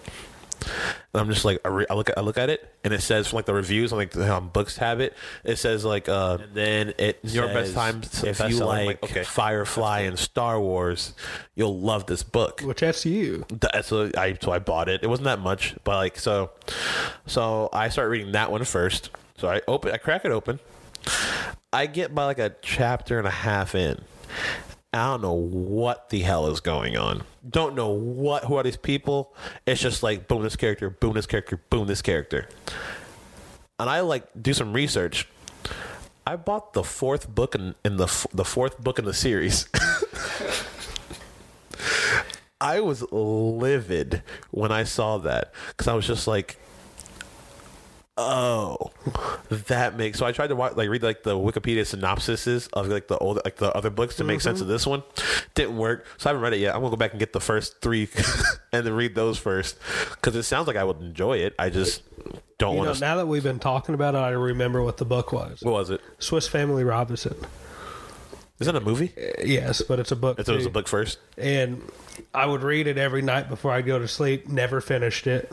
And 0.61 1.21
I'm 1.21 1.29
just 1.29 1.45
like 1.45 1.59
I, 1.65 1.69
re- 1.69 1.85
I 1.89 1.93
look 1.93 2.09
at 2.09 2.17
I 2.17 2.21
look 2.21 2.37
at 2.37 2.49
it 2.49 2.75
and 2.83 2.93
it 2.93 3.01
says 3.01 3.27
from 3.27 3.37
like 3.37 3.45
the 3.45 3.53
reviews 3.53 3.91
on 3.91 3.99
like 3.99 4.11
the 4.11 4.35
um, 4.35 4.49
books 4.49 4.77
have 4.77 4.99
it 4.99 5.15
it 5.43 5.57
says 5.57 5.83
like 5.85 6.09
uh 6.09 6.37
and 6.41 6.53
then 6.53 6.93
it 6.97 7.19
your 7.23 7.47
best 7.47 7.73
says, 7.73 7.75
time 7.75 8.01
if 8.27 8.49
you 8.49 8.65
like 8.65 9.03
okay 9.03 9.23
Firefly 9.23 10.01
and 10.01 10.17
Star 10.19 10.59
Wars 10.59 11.13
you'll 11.55 11.79
love 11.79 12.05
this 12.05 12.23
book 12.23 12.61
Which 12.61 12.81
that's 12.81 13.05
you. 13.05 13.45
that's 13.49 13.87
so 13.87 14.11
I 14.17 14.37
so 14.41 14.51
I 14.51 14.59
bought 14.59 14.89
it. 14.89 15.03
It 15.03 15.07
wasn't 15.07 15.25
that 15.25 15.39
much, 15.39 15.75
but 15.83 15.95
like 15.95 16.17
so, 16.19 16.51
so 17.25 17.69
I 17.73 17.89
start 17.89 18.09
reading 18.09 18.33
that 18.33 18.51
one 18.51 18.63
first. 18.63 19.09
So 19.37 19.47
I 19.47 19.61
open, 19.67 19.91
I 19.91 19.97
crack 19.97 20.25
it 20.25 20.31
open. 20.31 20.59
I 21.71 21.85
get 21.85 22.13
by 22.13 22.25
like 22.25 22.39
a 22.39 22.55
chapter 22.61 23.17
and 23.17 23.27
a 23.27 23.31
half 23.31 23.75
in. 23.75 24.01
I 24.93 25.05
don't 25.05 25.21
know 25.21 25.33
what 25.33 26.09
the 26.09 26.21
hell 26.21 26.47
is 26.47 26.59
going 26.59 26.97
on. 26.97 27.23
Don't 27.47 27.75
know 27.75 27.89
what 27.89 28.45
who 28.45 28.55
are 28.55 28.63
these 28.63 28.77
people. 28.77 29.35
It's 29.65 29.81
just 29.81 30.01
like 30.01 30.27
boom 30.27 30.43
this 30.43 30.55
character, 30.55 30.89
boom 30.89 31.13
this 31.13 31.25
character, 31.25 31.57
boom 31.69 31.87
this 31.87 32.01
character. 32.01 32.47
And 33.79 33.89
I 33.89 33.99
like 33.99 34.27
do 34.41 34.53
some 34.53 34.73
research. 34.73 35.27
I 36.25 36.35
bought 36.35 36.73
the 36.73 36.83
fourth 36.83 37.29
book 37.33 37.55
in, 37.55 37.75
in 37.85 37.97
the 37.97 38.27
the 38.33 38.45
fourth 38.45 38.79
book 38.79 38.97
in 38.99 39.05
the 39.05 39.13
series. 39.13 39.67
I 42.59 42.79
was 42.79 43.03
livid 43.11 44.23
when 44.51 44.71
I 44.71 44.83
saw 44.83 45.19
that 45.19 45.53
because 45.69 45.87
I 45.87 45.93
was 45.93 46.07
just 46.07 46.27
like, 46.27 46.57
"Oh, 48.17 48.91
that 49.49 49.95
makes." 49.97 50.19
So 50.19 50.25
I 50.25 50.31
tried 50.31 50.47
to 50.47 50.55
watch, 50.55 50.75
like 50.75 50.89
read 50.89 51.03
like 51.03 51.23
the 51.23 51.35
Wikipedia 51.35 51.81
synopsises 51.81 52.69
of 52.73 52.87
like 52.87 53.07
the 53.07 53.17
old 53.17 53.39
like 53.45 53.57
the 53.57 53.71
other 53.73 53.89
books 53.89 54.15
to 54.17 54.23
make 54.23 54.41
sense 54.41 54.59
of 54.59 54.65
mm-hmm. 54.65 54.73
this 54.73 54.87
one. 54.87 55.03
Didn't 55.55 55.77
work, 55.77 56.05
so 56.17 56.29
I 56.29 56.33
haven't 56.33 56.43
read 56.43 56.53
it 56.53 56.59
yet. 56.59 56.75
I'm 56.75 56.81
gonna 56.81 56.91
go 56.91 56.97
back 56.97 57.11
and 57.11 57.19
get 57.19 57.33
the 57.33 57.39
first 57.39 57.81
three 57.81 58.09
and 58.73 58.85
then 58.85 58.93
read 58.93 59.15
those 59.15 59.37
first 59.37 59.77
because 60.11 60.35
it 60.35 60.43
sounds 60.43 60.67
like 60.67 60.75
I 60.75 60.83
would 60.83 61.01
enjoy 61.01 61.37
it. 61.37 61.55
I 61.59 61.69
just 61.69 62.03
don't 62.57 62.75
want 62.75 62.93
to. 62.93 62.99
now 62.99 63.17
that 63.17 63.27
we've 63.27 63.43
been 63.43 63.59
talking 63.59 63.95
about 63.95 64.15
it, 64.15 64.19
I 64.19 64.29
remember 64.29 64.81
what 64.81 64.97
the 64.97 65.05
book 65.05 65.31
was. 65.31 65.61
What 65.61 65.73
was 65.73 65.89
it? 65.89 66.01
Swiss 66.19 66.47
Family 66.47 66.83
Robinson. 66.83 67.35
Is 68.59 68.65
that 68.65 68.75
a 68.75 68.81
movie? 68.81 69.13
Yes, 69.43 69.81
but 69.81 69.99
it's 69.99 70.11
a 70.11 70.15
book. 70.15 70.39
I 70.39 70.43
thought 70.43 70.53
it 70.53 70.55
was 70.55 70.65
too. 70.65 70.69
a 70.69 70.73
book 70.73 70.87
first. 70.87 71.19
and 71.37 71.81
I 72.33 72.45
would 72.45 72.63
read 72.63 72.87
it 72.87 72.97
every 72.97 73.21
night 73.21 73.49
before 73.49 73.71
I'd 73.71 73.85
go 73.85 73.99
to 73.99 74.07
sleep. 74.07 74.47
Never 74.47 74.81
finished 74.81 75.27
it 75.27 75.51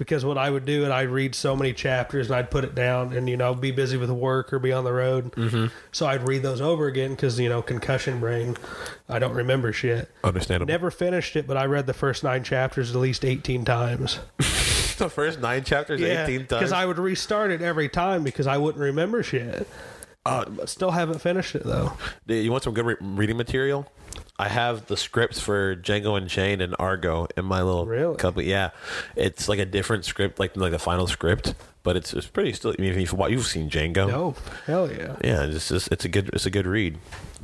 because 0.00 0.24
what 0.24 0.38
I 0.38 0.48
would 0.48 0.64
do, 0.64 0.84
and 0.84 0.92
I'd 0.94 1.10
read 1.10 1.34
so 1.34 1.54
many 1.54 1.74
chapters, 1.74 2.28
and 2.28 2.36
I'd 2.36 2.50
put 2.50 2.64
it 2.64 2.74
down, 2.74 3.12
and 3.12 3.28
you 3.28 3.36
know, 3.36 3.54
be 3.54 3.70
busy 3.70 3.98
with 3.98 4.08
work 4.08 4.50
or 4.50 4.58
be 4.58 4.72
on 4.72 4.84
the 4.84 4.92
road. 4.94 5.32
Mm-hmm. 5.32 5.66
So 5.92 6.06
I'd 6.06 6.26
read 6.26 6.42
those 6.42 6.62
over 6.62 6.86
again 6.86 7.10
because 7.10 7.38
you 7.38 7.50
know, 7.50 7.60
concussion 7.60 8.18
brain, 8.18 8.56
I 9.10 9.18
don't 9.18 9.34
remember 9.34 9.74
shit. 9.74 10.10
Understandable. 10.24 10.72
Never 10.72 10.90
finished 10.90 11.36
it, 11.36 11.46
but 11.46 11.58
I 11.58 11.66
read 11.66 11.86
the 11.86 11.92
first 11.92 12.24
nine 12.24 12.42
chapters 12.42 12.90
at 12.94 13.00
least 13.00 13.26
eighteen 13.26 13.66
times. 13.66 14.18
the 14.38 15.10
first 15.10 15.40
nine 15.40 15.64
chapters, 15.64 16.00
eighteen 16.00 16.46
times. 16.46 16.48
because 16.48 16.72
I 16.72 16.86
would 16.86 16.98
restart 16.98 17.50
it 17.50 17.60
every 17.60 17.90
time 17.90 18.24
because 18.24 18.46
I 18.46 18.56
wouldn't 18.56 18.82
remember 18.82 19.22
shit. 19.22 19.68
Uh, 20.26 20.44
still 20.66 20.90
haven't 20.90 21.20
finished 21.20 21.54
it 21.54 21.64
though. 21.64 21.92
You 22.26 22.50
want 22.50 22.62
some 22.64 22.74
good 22.74 22.84
re- 22.84 22.96
reading 23.00 23.36
material? 23.38 23.90
I 24.38 24.48
have 24.48 24.86
the 24.86 24.96
scripts 24.96 25.40
for 25.40 25.76
Django 25.76 26.16
Unchained 26.16 26.60
and 26.62 26.74
Argo 26.78 27.26
in 27.36 27.44
my 27.44 27.62
little 27.62 27.86
Really? 27.86 28.16
company. 28.16 28.46
Yeah, 28.48 28.70
it's 29.16 29.48
like 29.48 29.58
a 29.58 29.64
different 29.64 30.04
script, 30.04 30.38
like 30.38 30.56
like 30.56 30.72
the 30.72 30.78
final 30.78 31.06
script, 31.06 31.54
but 31.82 31.96
it's 31.96 32.12
it's 32.12 32.26
pretty 32.26 32.52
still. 32.52 32.74
I 32.78 32.80
mean, 32.80 32.90
if 32.92 32.98
you've, 32.98 33.12
wa- 33.14 33.26
you've 33.26 33.46
seen 33.46 33.70
Django, 33.70 34.08
No, 34.08 34.34
hell 34.66 34.90
yeah. 34.90 35.16
yeah, 35.24 35.44
it's 35.44 35.68
just 35.68 35.90
it's 35.90 36.04
a 36.04 36.08
good 36.08 36.28
it's 36.34 36.44
a 36.46 36.50
good 36.50 36.66
read. 36.66 36.98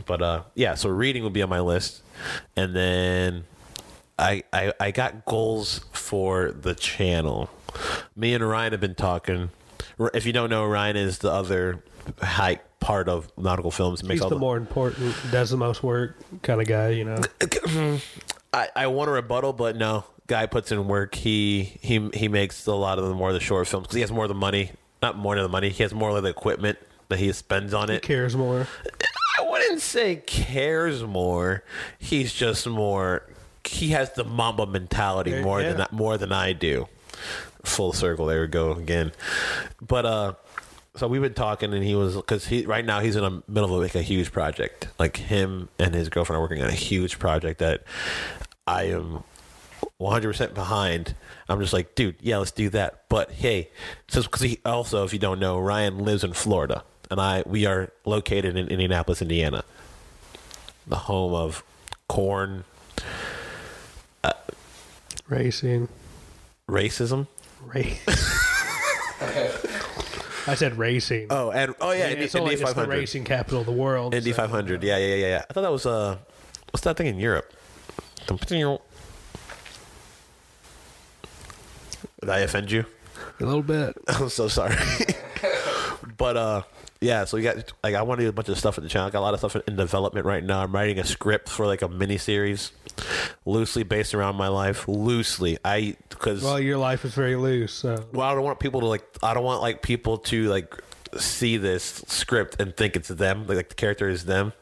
But 0.05 0.21
uh, 0.21 0.43
yeah, 0.55 0.75
so 0.75 0.91
reading 0.91 1.23
would 1.25 1.33
be 1.33 1.43
on 1.43 1.49
my 1.49 1.61
list, 1.61 2.03
and 2.57 2.77
then 2.77 3.45
I 4.19 4.43
I, 4.53 4.73
I 4.79 4.91
got 4.91 5.25
goals 5.25 5.81
for 5.93 6.51
the 6.53 6.75
channel. 6.75 7.49
Me 8.15 8.35
and 8.35 8.47
Ryan 8.47 8.73
have 8.73 8.81
been 8.81 8.95
talking. 8.95 9.49
R- 9.99 10.11
If 10.13 10.27
you 10.27 10.33
don't 10.35 10.51
know, 10.51 10.67
Ryan 10.67 10.97
is 10.97 11.19
the 11.19 11.31
other 11.31 11.83
high 12.23 12.61
part 12.81 13.09
of 13.09 13.31
nautical 13.37 13.71
films. 13.71 14.03
Makes 14.03 14.15
He's 14.15 14.21
all 14.23 14.29
the 14.29 14.37
the 14.37 14.41
more 14.41 14.57
important, 14.57 15.15
does 15.31 15.51
the 15.51 15.57
most 15.57 15.83
work 15.83 16.17
kind 16.43 16.61
of 16.61 16.67
guy, 16.67 16.91
you 16.91 17.05
know. 17.05 17.21
I, 18.53 18.69
I 18.75 18.87
want 18.87 19.11
a 19.11 19.13
rebuttal, 19.13 19.53
but 19.53 19.77
no. 19.77 20.05
Guy 20.27 20.47
puts 20.47 20.73
in 20.73 20.89
work. 20.89 21.15
He 21.15 21.79
he 21.81 22.11
he 22.13 22.27
makes 22.29 22.67
a 22.67 22.75
lot 22.75 22.99
of 22.99 23.05
the 23.07 23.15
more 23.15 23.29
of 23.29 23.35
the 23.35 23.41
short 23.41 23.69
films 23.69 23.87
because 23.87 23.95
he 23.95 24.01
has 24.01 24.11
more 24.11 24.25
of 24.25 24.29
the 24.29 24.35
money. 24.35 24.73
Not 25.01 25.17
more 25.17 25.37
of 25.37 25.43
the 25.43 25.49
money. 25.49 25.69
He 25.69 25.83
has 25.85 25.95
more 25.95 26.17
of 26.17 26.23
the 26.23 26.31
equipment 26.31 26.79
that 27.09 27.19
he 27.19 27.31
spends 27.33 27.73
on 27.73 27.91
it. 27.91 28.03
He 28.03 28.09
Cares 28.09 28.35
more. 28.35 28.67
I 29.39 29.49
wouldn't 29.49 29.81
say 29.83 30.17
cares 30.27 31.05
more. 31.05 31.63
He's 31.99 32.33
just 32.33 32.67
more. 32.67 33.23
He 33.65 33.91
has 33.91 34.13
the 34.15 34.25
Mamba 34.25 34.67
mentality 34.67 35.31
Yeah, 35.33 35.43
more 35.43 35.61
yeah. 35.61 35.73
than 35.75 35.87
more 35.93 36.19
than 36.19 36.33
I 36.33 36.53
do. 36.53 36.89
Full 37.65 37.93
circle. 37.93 38.27
There 38.27 38.41
we 38.41 38.47
go 38.49 38.73
again. 38.73 39.13
But 39.81 40.07
uh, 40.07 40.33
so 40.97 41.07
we've 41.09 41.23
been 41.23 41.35
talking, 41.35 41.73
and 41.75 41.85
he 41.85 41.95
was 41.95 42.17
because 42.17 42.47
he 42.47 42.65
right 42.67 42.85
now 42.85 43.01
he's 43.01 43.17
in 43.17 43.23
the 43.23 43.43
middle 43.49 43.75
of 43.75 43.83
like 43.83 43.95
a 43.95 44.03
huge 44.03 44.33
project. 44.33 44.89
Like 44.99 45.17
him 45.17 45.69
and 45.79 45.95
his 45.95 46.09
girlfriend 46.09 46.39
are 46.39 46.43
working 46.43 46.63
on 46.63 46.69
a 46.69 46.73
huge 46.73 47.19
project 47.19 47.61
that 47.61 47.83
I 48.67 48.85
am 48.85 49.23
100% 50.01 50.55
behind. 50.55 51.15
I'm 51.49 51.61
just 51.61 51.73
like, 51.73 51.95
dude, 51.95 52.17
yeah, 52.21 52.39
let's 52.39 52.51
do 52.51 52.69
that. 52.71 53.05
But 53.09 53.31
hey, 53.33 53.71
since 54.09 54.27
because 54.27 54.43
he 54.43 54.59
also, 54.65 55.05
if 55.05 55.13
you 55.13 55.19
don't 55.19 55.39
know, 55.39 55.59
Ryan 55.59 55.99
lives 55.99 56.25
in 56.25 56.33
Florida, 56.33 56.83
and 57.11 57.21
I 57.21 57.43
we 57.47 57.67
are 57.67 57.93
located 58.05 58.57
in 58.57 58.69
Indianapolis, 58.69 59.23
Indiana, 59.23 59.65
the 60.87 60.97
home 60.97 61.35
of 61.35 61.63
corn 62.09 62.65
uh, 64.25 64.33
Racing. 65.29 65.89
racism. 66.69 67.27
Race. 67.63 68.03
I 70.47 70.55
said 70.55 70.79
racing. 70.79 71.27
Oh, 71.31 71.51
and 71.51 71.75
oh 71.81 71.91
yeah, 71.91 72.11
Indy, 72.11 72.25
it's, 72.25 72.35
only, 72.35 72.53
Indy 72.53 72.65
it's 72.65 72.73
the 72.75 72.87
racing 72.87 73.25
capital 73.25 73.61
of 73.61 73.67
the 73.67 73.73
world. 73.73 74.15
Indy 74.15 74.31
so- 74.31 74.37
500. 74.37 74.83
Yeah, 74.83 74.97
yeah, 74.97 75.07
yeah, 75.07 75.27
yeah. 75.27 75.45
I 75.49 75.53
thought 75.53 75.63
that 75.63 75.73
was 75.73 75.87
uh, 75.87 76.19
what's 76.71 76.85
that 76.85 76.97
thing 76.97 77.09
in 77.09 77.19
Europe? 77.19 77.53
Did 82.21 82.31
I 82.31 82.39
offend 82.41 82.71
you? 82.71 82.85
A 83.41 83.45
little 83.45 83.63
bit. 83.63 83.97
I'm 84.09 84.29
so 84.29 84.49
sorry. 84.49 84.77
but 86.17 86.37
uh 86.37 86.63
yeah, 87.01 87.25
so 87.25 87.37
we 87.37 87.43
got 87.43 87.73
like 87.83 87.95
I 87.95 88.03
want 88.03 88.21
to 88.21 88.25
do 88.25 88.29
a 88.29 88.33
bunch 88.33 88.49
of 88.49 88.59
stuff 88.59 88.79
in 88.79 88.85
the 88.85 88.91
channel. 88.91 89.09
I 89.09 89.11
got 89.11 89.21
a 89.21 89.21
lot 89.21 89.35
of 89.35 89.41
stuff 89.41 89.57
in, 89.67 89.77
development 89.77 90.27
right 90.27 90.43
now. 90.43 90.63
I'm 90.63 90.73
writing 90.73 90.99
a 90.99 91.05
script 91.05 91.49
for 91.49 91.67
like 91.67 91.83
a 91.83 91.89
mini 91.89 92.17
series, 92.17 92.73
loosely 93.45 93.83
based 93.83 94.15
around 94.15 94.37
my 94.37 94.49
life. 94.49 94.89
Loosely, 94.89 95.59
I 95.65 95.97
because 96.09 96.43
Well, 96.43 96.59
your 96.59 96.79
life 96.79 97.05
is 97.05 97.15
very 97.15 97.37
loose, 97.37 97.73
so 97.73 98.07
Well, 98.13 98.27
I 98.27 98.35
don't 98.35 98.45
want 98.45 98.61
people 98.61 98.81
to 98.81 98.87
like. 98.87 99.05
I 99.23 99.35
don't 99.35 99.45
want 99.45 99.61
like 99.61 99.83
people 99.83 100.19
to 100.19 100.49
like 100.49 100.75
see 101.19 101.57
this 101.57 102.05
script 102.07 102.61
and 102.61 102.77
think 102.77 102.97
it's 102.97 103.09
them. 103.09 103.47
Like, 103.47 103.57
like 103.57 103.69
the 103.69 103.75
character 103.75 104.09
is 104.09 104.25
them. 104.25 104.53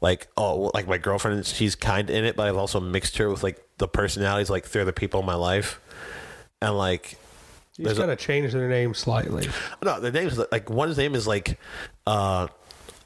Like 0.00 0.26
oh, 0.36 0.72
like 0.74 0.88
my 0.88 0.98
girlfriend, 0.98 1.46
she's 1.46 1.76
kind 1.76 2.10
in 2.10 2.24
it, 2.24 2.36
but 2.36 2.48
I've 2.48 2.56
also 2.56 2.80
mixed 2.80 3.16
her 3.18 3.30
with 3.30 3.42
like 3.42 3.64
the 3.78 3.88
personalities, 3.88 4.50
like 4.50 4.68
they're 4.70 4.84
the 4.84 4.92
people 4.92 5.20
in 5.20 5.26
my 5.26 5.34
life, 5.34 5.80
and 6.60 6.76
like 6.76 7.16
you 7.76 7.84
just 7.84 7.96
a- 7.98 8.02
gotta 8.02 8.16
change 8.16 8.52
their 8.52 8.68
name 8.68 8.94
slightly. 8.94 9.48
No, 9.82 10.00
the 10.00 10.10
name's 10.12 10.38
like 10.52 10.70
one's 10.70 10.96
name 10.96 11.14
is 11.14 11.26
like 11.26 11.58
uh 12.06 12.46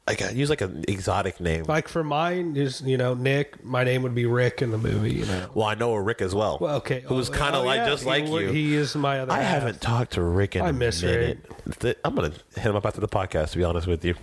like 0.07 0.23
I 0.23 0.31
use 0.31 0.49
like 0.49 0.63
an 0.63 0.87
exotic 0.89 1.39
name. 1.39 1.65
Like 1.65 1.87
for 1.87 2.03
mine 2.03 2.57
is 2.57 2.81
you 2.81 2.97
know 2.97 3.13
Nick. 3.13 3.63
My 3.63 3.85
name 3.85 4.03
would 4.05 4.15
be 4.15 4.25
Rick 4.25 4.63
in 4.63 4.71
the 4.71 4.79
movie. 4.79 5.13
You 5.13 5.27
know. 5.27 5.51
Well, 5.53 5.67
I 5.67 5.75
know 5.75 5.93
a 5.93 6.01
Rick 6.01 6.23
as 6.23 6.35
well. 6.35 6.57
Well, 6.61 6.77
okay. 6.77 7.01
Who's 7.03 7.29
Oh, 7.29 7.33
kind 7.35 7.55
of 7.55 7.63
oh, 7.63 7.67
like 7.67 7.77
yeah, 7.79 7.89
just 7.91 8.05
he 8.05 8.09
like 8.09 8.25
would- 8.27 8.43
you. 8.43 8.49
He 8.53 8.75
is 8.75 8.97
my 8.97 9.21
other. 9.21 9.33
I 9.33 9.43
half. 9.43 9.61
haven't 9.63 9.81
talked 9.83 10.13
to 10.15 10.23
Rick 10.23 10.57
in 10.57 10.63
I 10.63 10.71
a 10.71 10.73
miss 10.73 11.03
minute. 11.03 11.45
Th- 11.81 11.99
I'm 12.05 12.15
gonna 12.15 12.29
hit 12.55 12.65
him 12.65 12.75
up 12.77 12.87
after 12.87 13.01
the 13.03 13.09
podcast. 13.09 13.51
To 13.53 13.59
be 13.59 13.65
honest 13.65 13.87
with 13.87 14.03
you, 14.03 14.15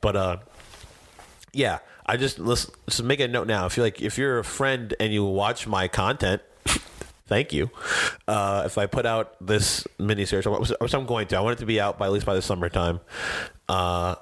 but 0.00 0.14
uh, 0.14 0.36
yeah, 1.52 1.78
I 2.04 2.16
just 2.16 2.38
listen. 2.38 2.72
Just 2.88 3.02
make 3.02 3.18
a 3.18 3.26
note 3.26 3.48
now. 3.48 3.66
If 3.66 3.76
you 3.76 3.82
like, 3.82 4.00
if 4.00 4.18
you're 4.18 4.38
a 4.38 4.44
friend 4.44 4.94
and 5.00 5.12
you 5.12 5.24
watch 5.24 5.66
my 5.66 5.88
content, 5.88 6.40
thank 7.26 7.52
you. 7.52 7.70
Uh, 8.26 8.62
if 8.66 8.78
I 8.78 8.86
put 8.86 9.06
out 9.06 9.34
this 9.44 9.86
mini 9.98 10.24
series, 10.24 10.46
which 10.46 10.94
I'm 10.94 11.06
going 11.06 11.26
to, 11.28 11.36
I 11.36 11.40
want 11.40 11.58
it 11.58 11.60
to 11.60 11.66
be 11.66 11.80
out 11.80 11.98
by 11.98 12.06
at 12.06 12.12
least 12.12 12.26
by 12.26 12.34
the 12.34 12.42
summertime. 12.42 13.00
Uh, 13.68 14.14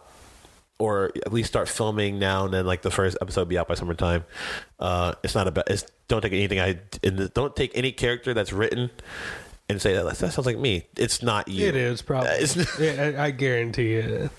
or 0.80 1.12
at 1.24 1.32
least 1.32 1.48
start 1.48 1.68
filming 1.68 2.18
now 2.18 2.44
and 2.46 2.52
then 2.52 2.66
like 2.66 2.82
the 2.82 2.90
first 2.90 3.16
episode 3.22 3.48
be 3.48 3.57
out 3.57 3.68
by 3.68 3.74
summertime 3.74 4.24
uh 4.80 5.14
it's 5.22 5.32
not 5.36 5.46
about 5.46 5.70
it's 5.70 5.86
don't 6.09 6.20
take 6.20 6.32
anything 6.32 6.59
i 6.59 6.72
don't 7.32 7.55
take 7.55 7.70
any 7.76 7.92
character 7.92 8.34
that's 8.34 8.52
written 8.52 8.90
and 9.68 9.80
say 9.80 9.94
that 9.94 10.05
that 10.05 10.16
sounds 10.16 10.44
like 10.46 10.59
me 10.59 10.84
it's 10.96 11.22
not 11.22 11.46
you 11.46 11.68
It 11.68 11.76
is 11.76 12.02
probably. 12.02 12.30
It's- 12.30 12.78
yeah, 12.80 13.12
I, 13.16 13.26
I 13.26 13.30
guarantee 13.30 13.94
it. 13.94 14.30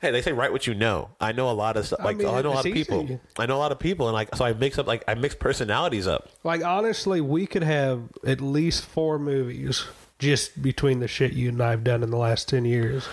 Hey 0.00 0.10
they 0.10 0.22
say 0.22 0.32
write 0.32 0.52
what 0.52 0.66
you 0.66 0.74
know 0.74 1.10
i 1.20 1.32
know 1.32 1.50
a 1.50 1.52
lot 1.52 1.76
of 1.76 1.86
stuff 1.86 2.00
I 2.00 2.04
like 2.04 2.16
mean, 2.18 2.28
i 2.28 2.40
know 2.40 2.50
a 2.52 2.54
lot 2.54 2.66
of 2.66 2.72
people 2.72 3.04
easy. 3.04 3.18
i 3.38 3.46
know 3.46 3.56
a 3.56 3.58
lot 3.58 3.72
of 3.72 3.78
people 3.78 4.06
and 4.08 4.14
like 4.14 4.34
so 4.36 4.44
i 4.44 4.52
mix 4.52 4.78
up 4.78 4.86
like 4.86 5.02
i 5.08 5.14
mix 5.14 5.34
personalities 5.34 6.06
up 6.06 6.28
Like 6.44 6.64
honestly, 6.64 7.20
we 7.20 7.46
could 7.46 7.62
have 7.64 8.02
at 8.26 8.40
least 8.40 8.84
four 8.84 9.18
movies 9.18 9.84
just 10.18 10.60
between 10.62 11.00
the 11.00 11.08
shit 11.08 11.32
you 11.32 11.48
and 11.48 11.62
I've 11.62 11.84
done 11.84 12.02
in 12.02 12.10
the 12.10 12.16
last 12.16 12.48
ten 12.48 12.64
years. 12.64 13.06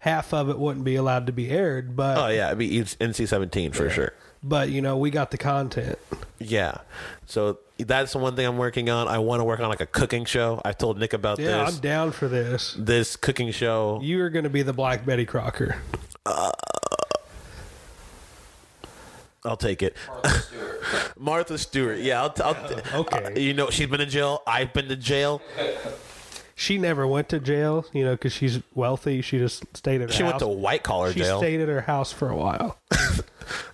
Half 0.00 0.32
of 0.34 0.48
it 0.50 0.58
wouldn't 0.58 0.84
be 0.84 0.94
allowed 0.96 1.26
to 1.26 1.32
be 1.32 1.50
aired, 1.50 1.96
but 1.96 2.16
oh 2.18 2.28
yeah 2.28 2.46
it'd 2.48 2.58
be 2.58 2.70
nc-17 2.80 3.74
for 3.74 3.88
sure 3.90 4.12
but 4.42 4.68
you 4.68 4.80
know 4.82 4.96
we 4.96 5.10
got 5.10 5.30
the 5.30 5.38
content. 5.38 5.98
yeah 6.38 6.76
so 7.24 7.58
that's 7.78 8.12
the 8.12 8.18
one 8.18 8.36
thing 8.36 8.46
i'm 8.46 8.58
working 8.58 8.88
on 8.90 9.08
i 9.08 9.18
want 9.18 9.40
to 9.40 9.44
work 9.44 9.58
on 9.60 9.68
like 9.68 9.80
a 9.80 9.86
cooking 9.86 10.24
show 10.24 10.60
i 10.64 10.72
told 10.72 10.98
nick 10.98 11.12
about 11.14 11.38
Yeah, 11.38 11.64
this 11.64 11.74
I'm 11.74 11.80
down 11.80 12.12
for 12.12 12.28
this. 12.28 12.76
this 12.78 13.16
cooking 13.16 13.50
show 13.50 13.98
You 14.02 14.20
are 14.22 14.30
going 14.30 14.44
to 14.44 14.50
be 14.50 14.62
the 14.62 14.72
Black 14.74 15.04
Betty 15.04 15.24
Crocker. 15.24 15.76
I'll 19.44 19.56
take 19.56 19.82
it. 19.82 19.96
Martha 20.08 20.40
Stewart. 20.40 20.82
Martha 21.18 21.58
Stewart. 21.58 21.98
Yeah, 21.98 22.22
I'll. 22.22 22.34
I'll 22.42 23.00
okay. 23.00 23.24
uh, 23.24 23.30
you 23.38 23.54
know, 23.54 23.70
she's 23.70 23.86
been 23.86 24.00
in 24.00 24.08
jail. 24.10 24.42
I've 24.46 24.72
been 24.72 24.88
to 24.88 24.96
jail. 24.96 25.40
She 26.58 26.78
never 26.78 27.06
went 27.06 27.28
to 27.28 27.38
jail, 27.38 27.84
you 27.92 28.04
know, 28.04 28.12
because 28.12 28.32
she's 28.32 28.60
wealthy. 28.74 29.20
She 29.20 29.38
just 29.38 29.64
stayed 29.76 30.00
at 30.00 30.08
her 30.08 30.14
She 30.14 30.22
house. 30.22 30.32
went 30.32 30.40
to 30.40 30.48
white 30.48 30.82
collar 30.82 31.12
she 31.12 31.20
jail. 31.20 31.38
She 31.38 31.46
stayed 31.46 31.60
at 31.60 31.68
her 31.68 31.82
house 31.82 32.12
for 32.12 32.30
a 32.30 32.36
while. 32.36 32.78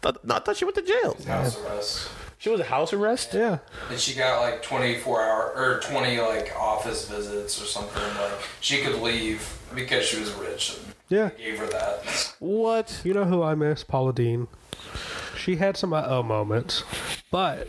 Thought, 0.03 0.25
no, 0.25 0.35
I 0.35 0.41
thought 0.41 0.57
she 0.57 0.65
went 0.65 0.75
to 0.75 0.83
jail. 0.83 1.17
House 1.27 1.59
arrest. 1.65 2.09
She 2.39 2.51
was 2.51 2.61
a 2.61 2.65
house 2.65 2.93
arrest. 2.93 3.33
Yeah. 3.33 3.59
And 3.89 3.99
she 3.99 4.15
got 4.15 4.41
like 4.41 4.63
24 4.65 5.23
hour 5.23 5.53
or 5.57 5.81
20 5.81 6.19
like 6.21 6.53
office 6.59 7.09
visits 7.09 7.63
or 7.63 7.67
something. 7.67 8.03
Like 8.21 8.33
she 8.61 8.83
could 8.83 9.01
leave 9.01 9.59
because 9.77 10.05
she 10.05 10.19
was 10.19 10.33
rich 10.33 10.77
and 10.77 10.92
Yeah. 11.13 11.29
they 11.37 11.45
gave 11.45 11.59
her 11.59 11.67
that. 11.67 12.35
What? 12.39 13.01
You 13.05 13.13
know 13.15 13.25
who 13.25 13.43
I 13.43 13.55
miss? 13.55 13.85
Paula 13.85 14.13
Deen. 14.13 14.49
She 15.37 15.57
had 15.57 15.77
some 15.77 15.93
uh 15.93 16.05
oh 16.07 16.23
moments, 16.23 16.85
but 17.31 17.69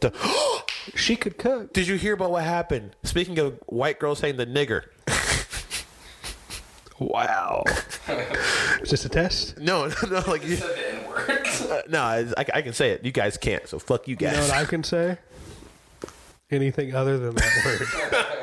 The- 0.00 0.12
she 0.94 1.16
could 1.16 1.38
cook. 1.38 1.72
Did 1.72 1.88
you 1.88 1.96
hear 1.96 2.14
about 2.14 2.30
what 2.30 2.44
happened? 2.44 2.96
Speaking 3.02 3.38
of 3.38 3.58
white 3.66 3.98
girls 3.98 4.18
saying 4.20 4.36
the 4.36 4.46
nigger. 4.46 4.84
Wow. 7.00 7.64
Is 8.80 8.90
this 8.90 9.04
a 9.04 9.08
test? 9.08 9.58
No, 9.58 9.88
no, 10.08 10.22
like 10.28 10.46
you, 10.46 10.54
Said 10.56 10.76
the 10.76 10.94
N 10.94 11.08
word. 11.08 11.46
uh, 11.70 11.82
no, 11.88 12.00
I, 12.02 12.24
I 12.54 12.62
can 12.62 12.72
say 12.72 12.90
it. 12.92 13.04
You 13.04 13.10
guys 13.10 13.36
can't. 13.36 13.66
So 13.68 13.80
fuck 13.80 14.06
you 14.06 14.14
guys. 14.14 14.30
You 14.32 14.36
know 14.36 14.42
guys. 14.42 14.50
what 14.50 14.58
I 14.58 14.64
can 14.64 14.84
say? 14.84 15.18
Anything 16.50 16.94
other 16.94 17.18
than 17.18 17.34
that 17.34 17.62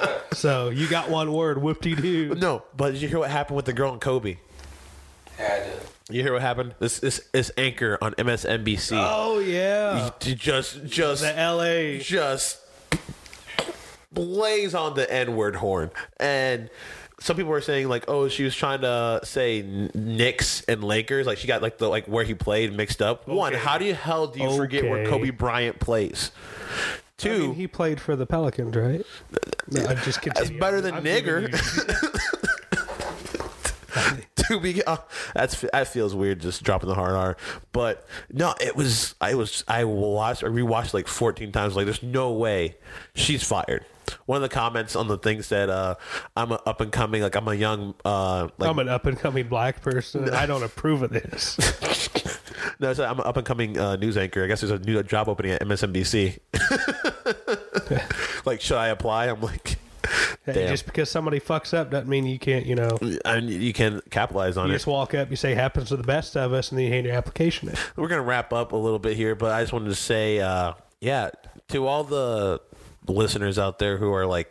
word. 0.01 0.21
so 0.37 0.69
you 0.69 0.87
got 0.89 1.09
one 1.09 1.31
word, 1.31 1.61
whoop-de-doo. 1.61 2.35
no, 2.35 2.63
but 2.75 2.91
did 2.93 3.01
you 3.01 3.07
hear 3.07 3.19
what 3.19 3.29
happened 3.29 3.55
with 3.55 3.65
the 3.65 3.73
girl 3.73 3.93
in 3.93 3.99
Kobe? 3.99 4.37
yeah, 5.39 5.53
I 5.53 5.59
did. 5.59 5.81
You 6.09 6.23
hear 6.23 6.33
what 6.33 6.41
happened? 6.41 6.75
This 6.79 6.99
this 6.99 7.21
this 7.31 7.51
anchor 7.57 7.97
on 8.01 8.13
MSNBC. 8.15 8.91
Oh 8.93 9.39
yeah. 9.39 10.09
He 10.21 10.35
just 10.35 10.83
just 10.85 11.21
The 11.21 11.37
L.A. 11.39 11.99
just 11.99 12.59
blaze 14.11 14.75
on 14.75 14.93
the 14.95 15.09
N 15.11 15.35
word 15.37 15.55
horn. 15.55 15.89
And 16.19 16.69
some 17.21 17.37
people 17.37 17.51
were 17.51 17.61
saying 17.61 17.87
like, 17.87 18.05
oh, 18.09 18.27
she 18.27 18.43
was 18.43 18.55
trying 18.55 18.81
to 18.81 19.21
say 19.23 19.59
N- 19.61 19.91
Knicks 19.93 20.63
and 20.63 20.83
Lakers, 20.83 21.27
like 21.27 21.37
she 21.37 21.47
got 21.47 21.61
like 21.61 21.77
the 21.77 21.87
like 21.87 22.07
where 22.07 22.25
he 22.25 22.33
played 22.33 22.73
mixed 22.75 23.01
up. 23.01 23.27
One, 23.27 23.53
how 23.53 23.77
do 23.77 23.85
you 23.85 23.93
hell 23.93 24.27
do 24.27 24.41
you 24.41 24.57
forget 24.57 24.83
where 24.83 25.05
Kobe 25.07 25.29
Bryant 25.29 25.79
plays? 25.79 26.31
I 27.25 27.37
mean, 27.37 27.53
he 27.55 27.67
played 27.67 27.99
for 27.99 28.15
the 28.15 28.25
Pelicans, 28.25 28.75
right? 28.75 29.05
No, 29.69 29.85
I 29.85 29.95
just 29.95 30.21
that's 30.21 30.49
better 30.49 30.81
than 30.81 30.95
I'm 30.95 31.03
nigger. 31.03 31.49
to 34.35 34.59
be 34.59 34.83
uh, 34.83 34.97
that's 35.33 35.61
that 35.61 35.87
feels 35.87 36.13
weird 36.15 36.41
just 36.41 36.63
dropping 36.63 36.89
the 36.89 36.95
hard 36.95 37.13
R. 37.13 37.37
But 37.71 38.07
no, 38.31 38.53
it 38.59 38.75
was 38.75 39.15
I 39.21 39.35
was 39.35 39.63
I 39.67 39.83
watched 39.83 40.43
I 40.43 40.47
rewatched 40.47 40.93
like 40.93 41.07
14 41.07 41.51
times. 41.51 41.75
Like 41.75 41.85
there's 41.85 42.03
no 42.03 42.31
way 42.31 42.77
she's 43.15 43.43
fired. 43.43 43.85
One 44.25 44.37
of 44.37 44.41
the 44.41 44.53
comments 44.53 44.95
on 44.95 45.07
the 45.07 45.17
thing 45.17 45.41
said, 45.41 45.69
uh, 45.69 45.95
"I'm 46.35 46.51
a 46.51 46.55
up 46.65 46.81
and 46.81 46.91
coming, 46.91 47.21
like 47.21 47.35
I'm 47.35 47.47
a 47.47 47.53
young, 47.53 47.93
uh, 48.03 48.49
like 48.57 48.69
I'm 48.69 48.79
an 48.79 48.89
up 48.89 49.05
and 49.05 49.17
coming 49.17 49.47
black 49.47 49.81
person. 49.81 50.25
and 50.25 50.35
I 50.35 50.45
don't 50.45 50.63
approve 50.63 51.01
of 51.03 51.11
this. 51.11 51.57
no, 52.79 52.93
said, 52.93 53.07
I'm 53.07 53.19
an 53.19 53.25
up 53.25 53.37
and 53.37 53.45
coming 53.45 53.77
uh, 53.77 53.95
news 53.95 54.17
anchor. 54.17 54.43
I 54.43 54.47
guess 54.47 54.61
there's 54.61 54.71
a 54.71 54.79
new 54.79 55.01
job 55.03 55.29
opening 55.29 55.51
at 55.53 55.61
MSNBC. 55.61 56.39
like, 58.45 58.61
should 58.61 58.77
I 58.77 58.87
apply? 58.87 59.27
I'm 59.27 59.41
like, 59.41 59.77
Hey, 60.45 60.53
Damn. 60.53 60.69
Just 60.69 60.85
because 60.85 61.09
somebody 61.09 61.39
fucks 61.39 61.73
up 61.73 61.91
doesn't 61.91 62.09
mean 62.09 62.25
you 62.25 62.39
can't, 62.39 62.65
you 62.65 62.75
know. 62.75 62.97
and 63.25 63.47
you 63.49 63.71
can 63.73 64.01
capitalize 64.09 64.57
on 64.57 64.67
You 64.67 64.73
it. 64.73 64.75
just 64.77 64.87
walk 64.87 65.13
up, 65.13 65.29
you 65.29 65.35
say 65.35 65.53
happens 65.53 65.89
to 65.89 65.97
the 65.97 66.03
best 66.03 66.35
of 66.35 66.51
us, 66.53 66.69
and 66.71 66.79
then 66.79 66.85
you 66.87 66.91
hand 66.91 67.05
your 67.05 67.15
application 67.15 67.69
in. 67.69 67.75
We're 67.95 68.07
gonna 68.07 68.23
wrap 68.23 68.51
up 68.51 68.71
a 68.71 68.75
little 68.75 68.97
bit 68.97 69.15
here, 69.15 69.35
but 69.35 69.51
I 69.51 69.61
just 69.61 69.71
wanted 69.71 69.89
to 69.89 69.95
say, 69.95 70.39
uh, 70.39 70.73
yeah, 70.99 71.29
to 71.69 71.85
all 71.85 72.03
the 72.03 72.59
listeners 73.07 73.59
out 73.59 73.77
there 73.77 73.97
who 73.97 74.11
are 74.13 74.25
like, 74.25 74.49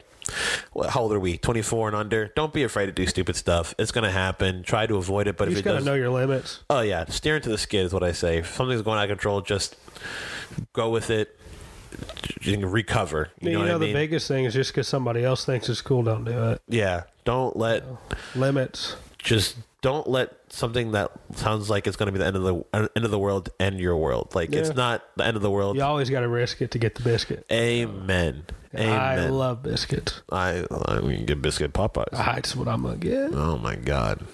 how 0.91 1.01
old 1.01 1.13
are 1.13 1.21
we? 1.21 1.37
Twenty 1.39 1.63
four 1.63 1.89
and 1.89 1.97
under. 1.97 2.29
Don't 2.37 2.53
be 2.53 2.63
afraid 2.63 2.87
to 2.87 2.93
do 2.93 3.07
stupid 3.07 3.37
stuff. 3.37 3.75
It's 3.79 3.93
gonna 3.93 4.11
happen. 4.11 4.63
Try 4.63 4.87
to 4.87 4.97
avoid 4.97 5.27
it, 5.27 5.37
but 5.37 5.49
You 5.49 5.53
if 5.53 5.57
just 5.59 5.67
it 5.67 5.73
got 5.73 5.79
to 5.81 5.85
know 5.85 5.95
your 5.95 6.11
limits. 6.11 6.61
oh 6.71 6.81
yeah, 6.81 7.05
steer 7.07 7.37
into 7.37 7.49
the 7.49 7.59
skid 7.59 7.87
is 7.87 7.93
what 7.93 8.03
I 8.03 8.13
say. 8.13 8.39
If 8.39 8.55
something's 8.55 8.83
going 8.83 8.99
out 8.99 9.05
of 9.05 9.11
control, 9.11 9.41
just 9.41 9.77
go 10.73 10.91
with 10.91 11.11
it. 11.11 11.37
You 12.43 12.57
can 12.57 12.65
recover. 12.67 13.31
You 13.41 13.51
You 13.51 13.59
know 13.59 13.65
know, 13.65 13.67
what 13.73 13.75
I 13.75 13.79
the 13.79 13.85
mean? 13.87 13.95
biggest 13.95 14.29
thing 14.29 14.45
is 14.45 14.55
just 14.55 14.71
because 14.73 14.89
somebody 14.89 15.25
else 15.25 15.45
thinks 15.45 15.69
it's 15.69 15.83
cool, 15.83 16.03
don't 16.03 16.25
do 16.25 16.51
it. 16.51 16.63
yeah. 16.69 17.03
Don't 17.25 17.57
let 17.57 17.85
Limits. 18.35 18.97
just 19.19 19.57
don't 19.83 20.09
let 20.09 20.35
something 20.49 20.93
that 20.93 21.11
sounds 21.35 21.69
like 21.69 21.87
it's 21.87 21.97
going 21.97 22.07
to 22.07 22.13
be 22.13 22.19
the 22.19 22.27
end 22.27 22.37
of 22.37 22.43
the 22.43 22.65
uh, 22.73 22.89
end 22.97 23.05
of 23.05 23.11
the 23.11 23.19
world 23.19 23.51
end 23.61 23.79
your 23.79 23.97
world. 23.97 24.35
Like 24.35 24.53
it's 24.55 24.75
not 24.75 25.03
the 25.17 25.25
end 25.27 25.37
of 25.37 25.43
the 25.43 25.51
world. 25.51 25.77
You 25.77 25.83
always 25.83 26.09
got 26.11 26.21
to 26.21 26.29
risk 26.29 26.63
it 26.63 26.71
to 26.73 26.79
get 26.79 26.95
the 26.95 27.03
biscuit. 27.03 27.45
Amen. 27.53 28.45
Amen. 28.73 28.93
I 28.93 29.27
love 29.27 29.65
biscuits. 29.65 30.23
I 30.31 30.65
I 30.87 31.01
mean, 31.01 31.27
get 31.27 31.43
biscuit 31.43 31.73
Popeyes. 31.73 32.13
That's 32.13 32.55
what 32.55 32.69
I'm 32.69 32.83
gonna 32.83 32.99
get. 32.99 33.35
Oh 33.35 33.59
my 33.59 33.75
god, 33.75 34.25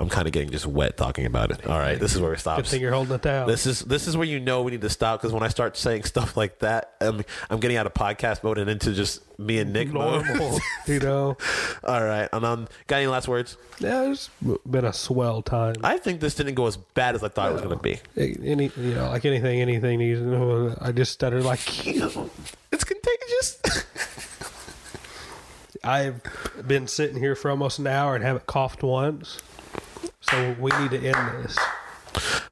I'm 0.00 0.08
kind 0.08 0.26
of 0.26 0.32
getting 0.32 0.48
just 0.50 0.66
wet 0.66 0.96
talking 0.96 1.26
about 1.26 1.50
it. 1.50 1.66
All 1.66 1.78
right, 1.78 2.00
this 2.00 2.14
is 2.14 2.20
where 2.20 2.32
it 2.32 2.42
Good 2.42 2.66
thing 2.66 2.80
you're 2.80 2.92
holding 2.92 3.14
it 3.14 3.20
down. 3.20 3.46
This 3.46 3.66
is 3.66 3.80
this 3.80 4.08
is 4.08 4.16
where 4.16 4.26
you 4.26 4.40
know 4.40 4.62
we 4.62 4.70
need 4.70 4.80
to 4.80 4.88
stop 4.88 5.20
because 5.20 5.34
when 5.34 5.42
I 5.42 5.48
start 5.48 5.76
saying 5.76 6.04
stuff 6.04 6.34
like 6.34 6.60
that, 6.60 6.94
I'm 7.02 7.24
I'm 7.50 7.60
getting 7.60 7.76
out 7.76 7.84
of 7.84 7.92
podcast 7.92 8.42
mode 8.42 8.56
and 8.56 8.70
into 8.70 8.94
just 8.94 9.20
me 9.38 9.58
and 9.58 9.74
Nick 9.74 9.88
mode. 9.88 10.24
normal, 10.24 10.58
you 10.86 11.00
know. 11.00 11.36
All 11.82 12.02
right, 12.02 12.28
and 12.32 12.42
um, 12.42 12.68
got 12.86 12.96
any 12.96 13.06
last 13.06 13.28
words? 13.28 13.58
Yeah, 13.80 14.10
it's 14.10 14.30
been 14.68 14.86
a 14.86 14.94
swell 14.94 15.42
time. 15.42 15.74
I 15.82 15.98
think 15.98 16.20
this 16.20 16.34
didn't 16.34 16.54
go 16.54 16.66
as 16.66 16.78
bad 16.78 17.16
as 17.16 17.22
I 17.22 17.28
thought 17.28 17.50
it 17.50 17.52
was 17.54 17.62
going 17.62 17.76
to 17.76 17.82
be. 17.82 18.00
Any, 18.16 18.70
you 18.76 18.94
know, 18.94 19.08
like 19.10 19.24
anything, 19.26 19.60
anything. 19.60 20.00
You 20.00 20.20
know, 20.20 20.76
I 20.80 20.92
just 20.92 21.12
stutter 21.12 21.42
like 21.42 21.60
It's 22.74 22.82
contagious. 22.82 23.84
I've 25.84 26.22
been 26.66 26.86
sitting 26.86 27.18
here 27.18 27.36
for 27.36 27.50
almost 27.50 27.78
an 27.78 27.86
hour 27.86 28.14
and 28.14 28.24
haven't 28.24 28.46
coughed 28.46 28.82
once. 28.82 29.42
So 30.22 30.56
we 30.58 30.70
need 30.78 30.90
to 30.92 30.98
end 30.98 31.44
this. 31.44 31.58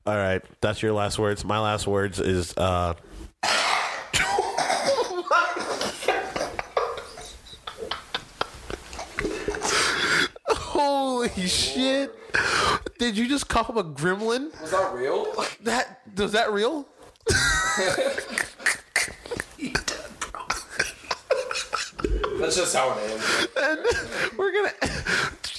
All 0.07 0.17
right, 0.17 0.43
that's 0.61 0.83
your 0.83 0.93
last 0.93 1.19
words. 1.19 1.45
My 1.45 1.59
last 1.59 1.87
words 1.87 2.21
is 2.21 2.55
uh 2.57 2.95
Holy 10.49 11.29
shit. 11.47 12.15
Did 12.99 13.17
you 13.17 13.29
just 13.29 13.49
cough 13.49 13.71
up 13.71 13.77
a 13.77 13.85
gremlin? 13.85 14.61
Was 14.61 14.73
that 14.73 14.93
real? 14.93 15.33
That 15.63 16.01
was 16.17 16.33
that 16.33 16.53
real? 16.53 16.87
That's 22.43 22.57
just 22.57 22.75
how 22.75 22.93
it 22.99 23.03
is. 23.03 23.49
And 23.57 23.79
we're 24.37 24.53
gonna 24.53 24.73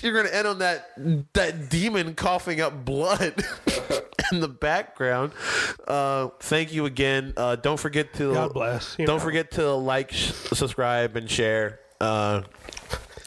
you're 0.01 0.13
gonna 0.13 0.35
end 0.35 0.47
on 0.47 0.59
that 0.59 0.91
that 1.33 1.69
demon 1.69 2.13
coughing 2.13 2.59
up 2.59 2.83
blood 2.83 3.21
in 4.31 4.41
the 4.41 4.49
background. 4.49 5.31
Uh, 5.87 6.27
thank 6.41 6.73
you 6.73 6.85
again. 6.85 7.33
Uh, 7.37 7.55
don't 7.55 7.79
forget 7.79 8.13
to 8.15 8.33
God 8.33 8.53
bless, 8.53 8.97
you 8.99 9.05
don't 9.05 9.19
know. 9.19 9.23
forget 9.23 9.51
to 9.51 9.71
like, 9.73 10.11
sh- 10.11 10.33
subscribe, 10.53 11.15
and 11.15 11.29
share. 11.31 11.79
Uh, 12.01 12.41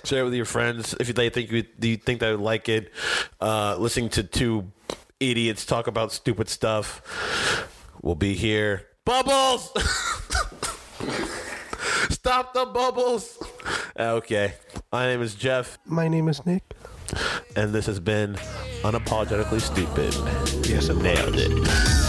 share 0.05 0.21
it 0.21 0.25
with 0.25 0.35
your 0.35 0.45
friends 0.45 0.95
if 1.01 1.13
they 1.15 1.31
think 1.31 1.51
you, 1.51 1.63
do 1.81 1.89
you 1.89 1.97
think 1.97 2.21
they 2.21 2.31
would 2.31 2.41
like 2.41 2.69
it. 2.69 2.93
Uh, 3.41 3.75
listening 3.79 4.11
to 4.11 4.23
two 4.23 4.71
idiots 5.19 5.65
talk 5.65 5.87
about 5.87 6.13
stupid 6.13 6.49
stuff. 6.51 7.01
We'll 8.03 8.15
be 8.17 8.35
here. 8.35 8.87
Bubbles. 9.07 9.73
Stop 12.11 12.55
the 12.55 12.67
bubbles. 12.67 13.39
Okay. 13.99 14.55
My 14.93 15.07
name 15.07 15.23
is 15.23 15.35
Jeff, 15.35 15.79
My 15.87 16.09
name 16.09 16.29
is 16.29 16.45
Nick. 16.47 16.63
and 17.57 17.73
this 17.73 17.87
has 17.87 17.99
been 18.01 18.35
Unapologetically 18.83 19.61
Stupid. 19.61 20.15
Yes, 20.69 20.89
it 20.89 20.97
Nailed 20.97 21.35
was. 21.35 21.43
it. 21.47 22.06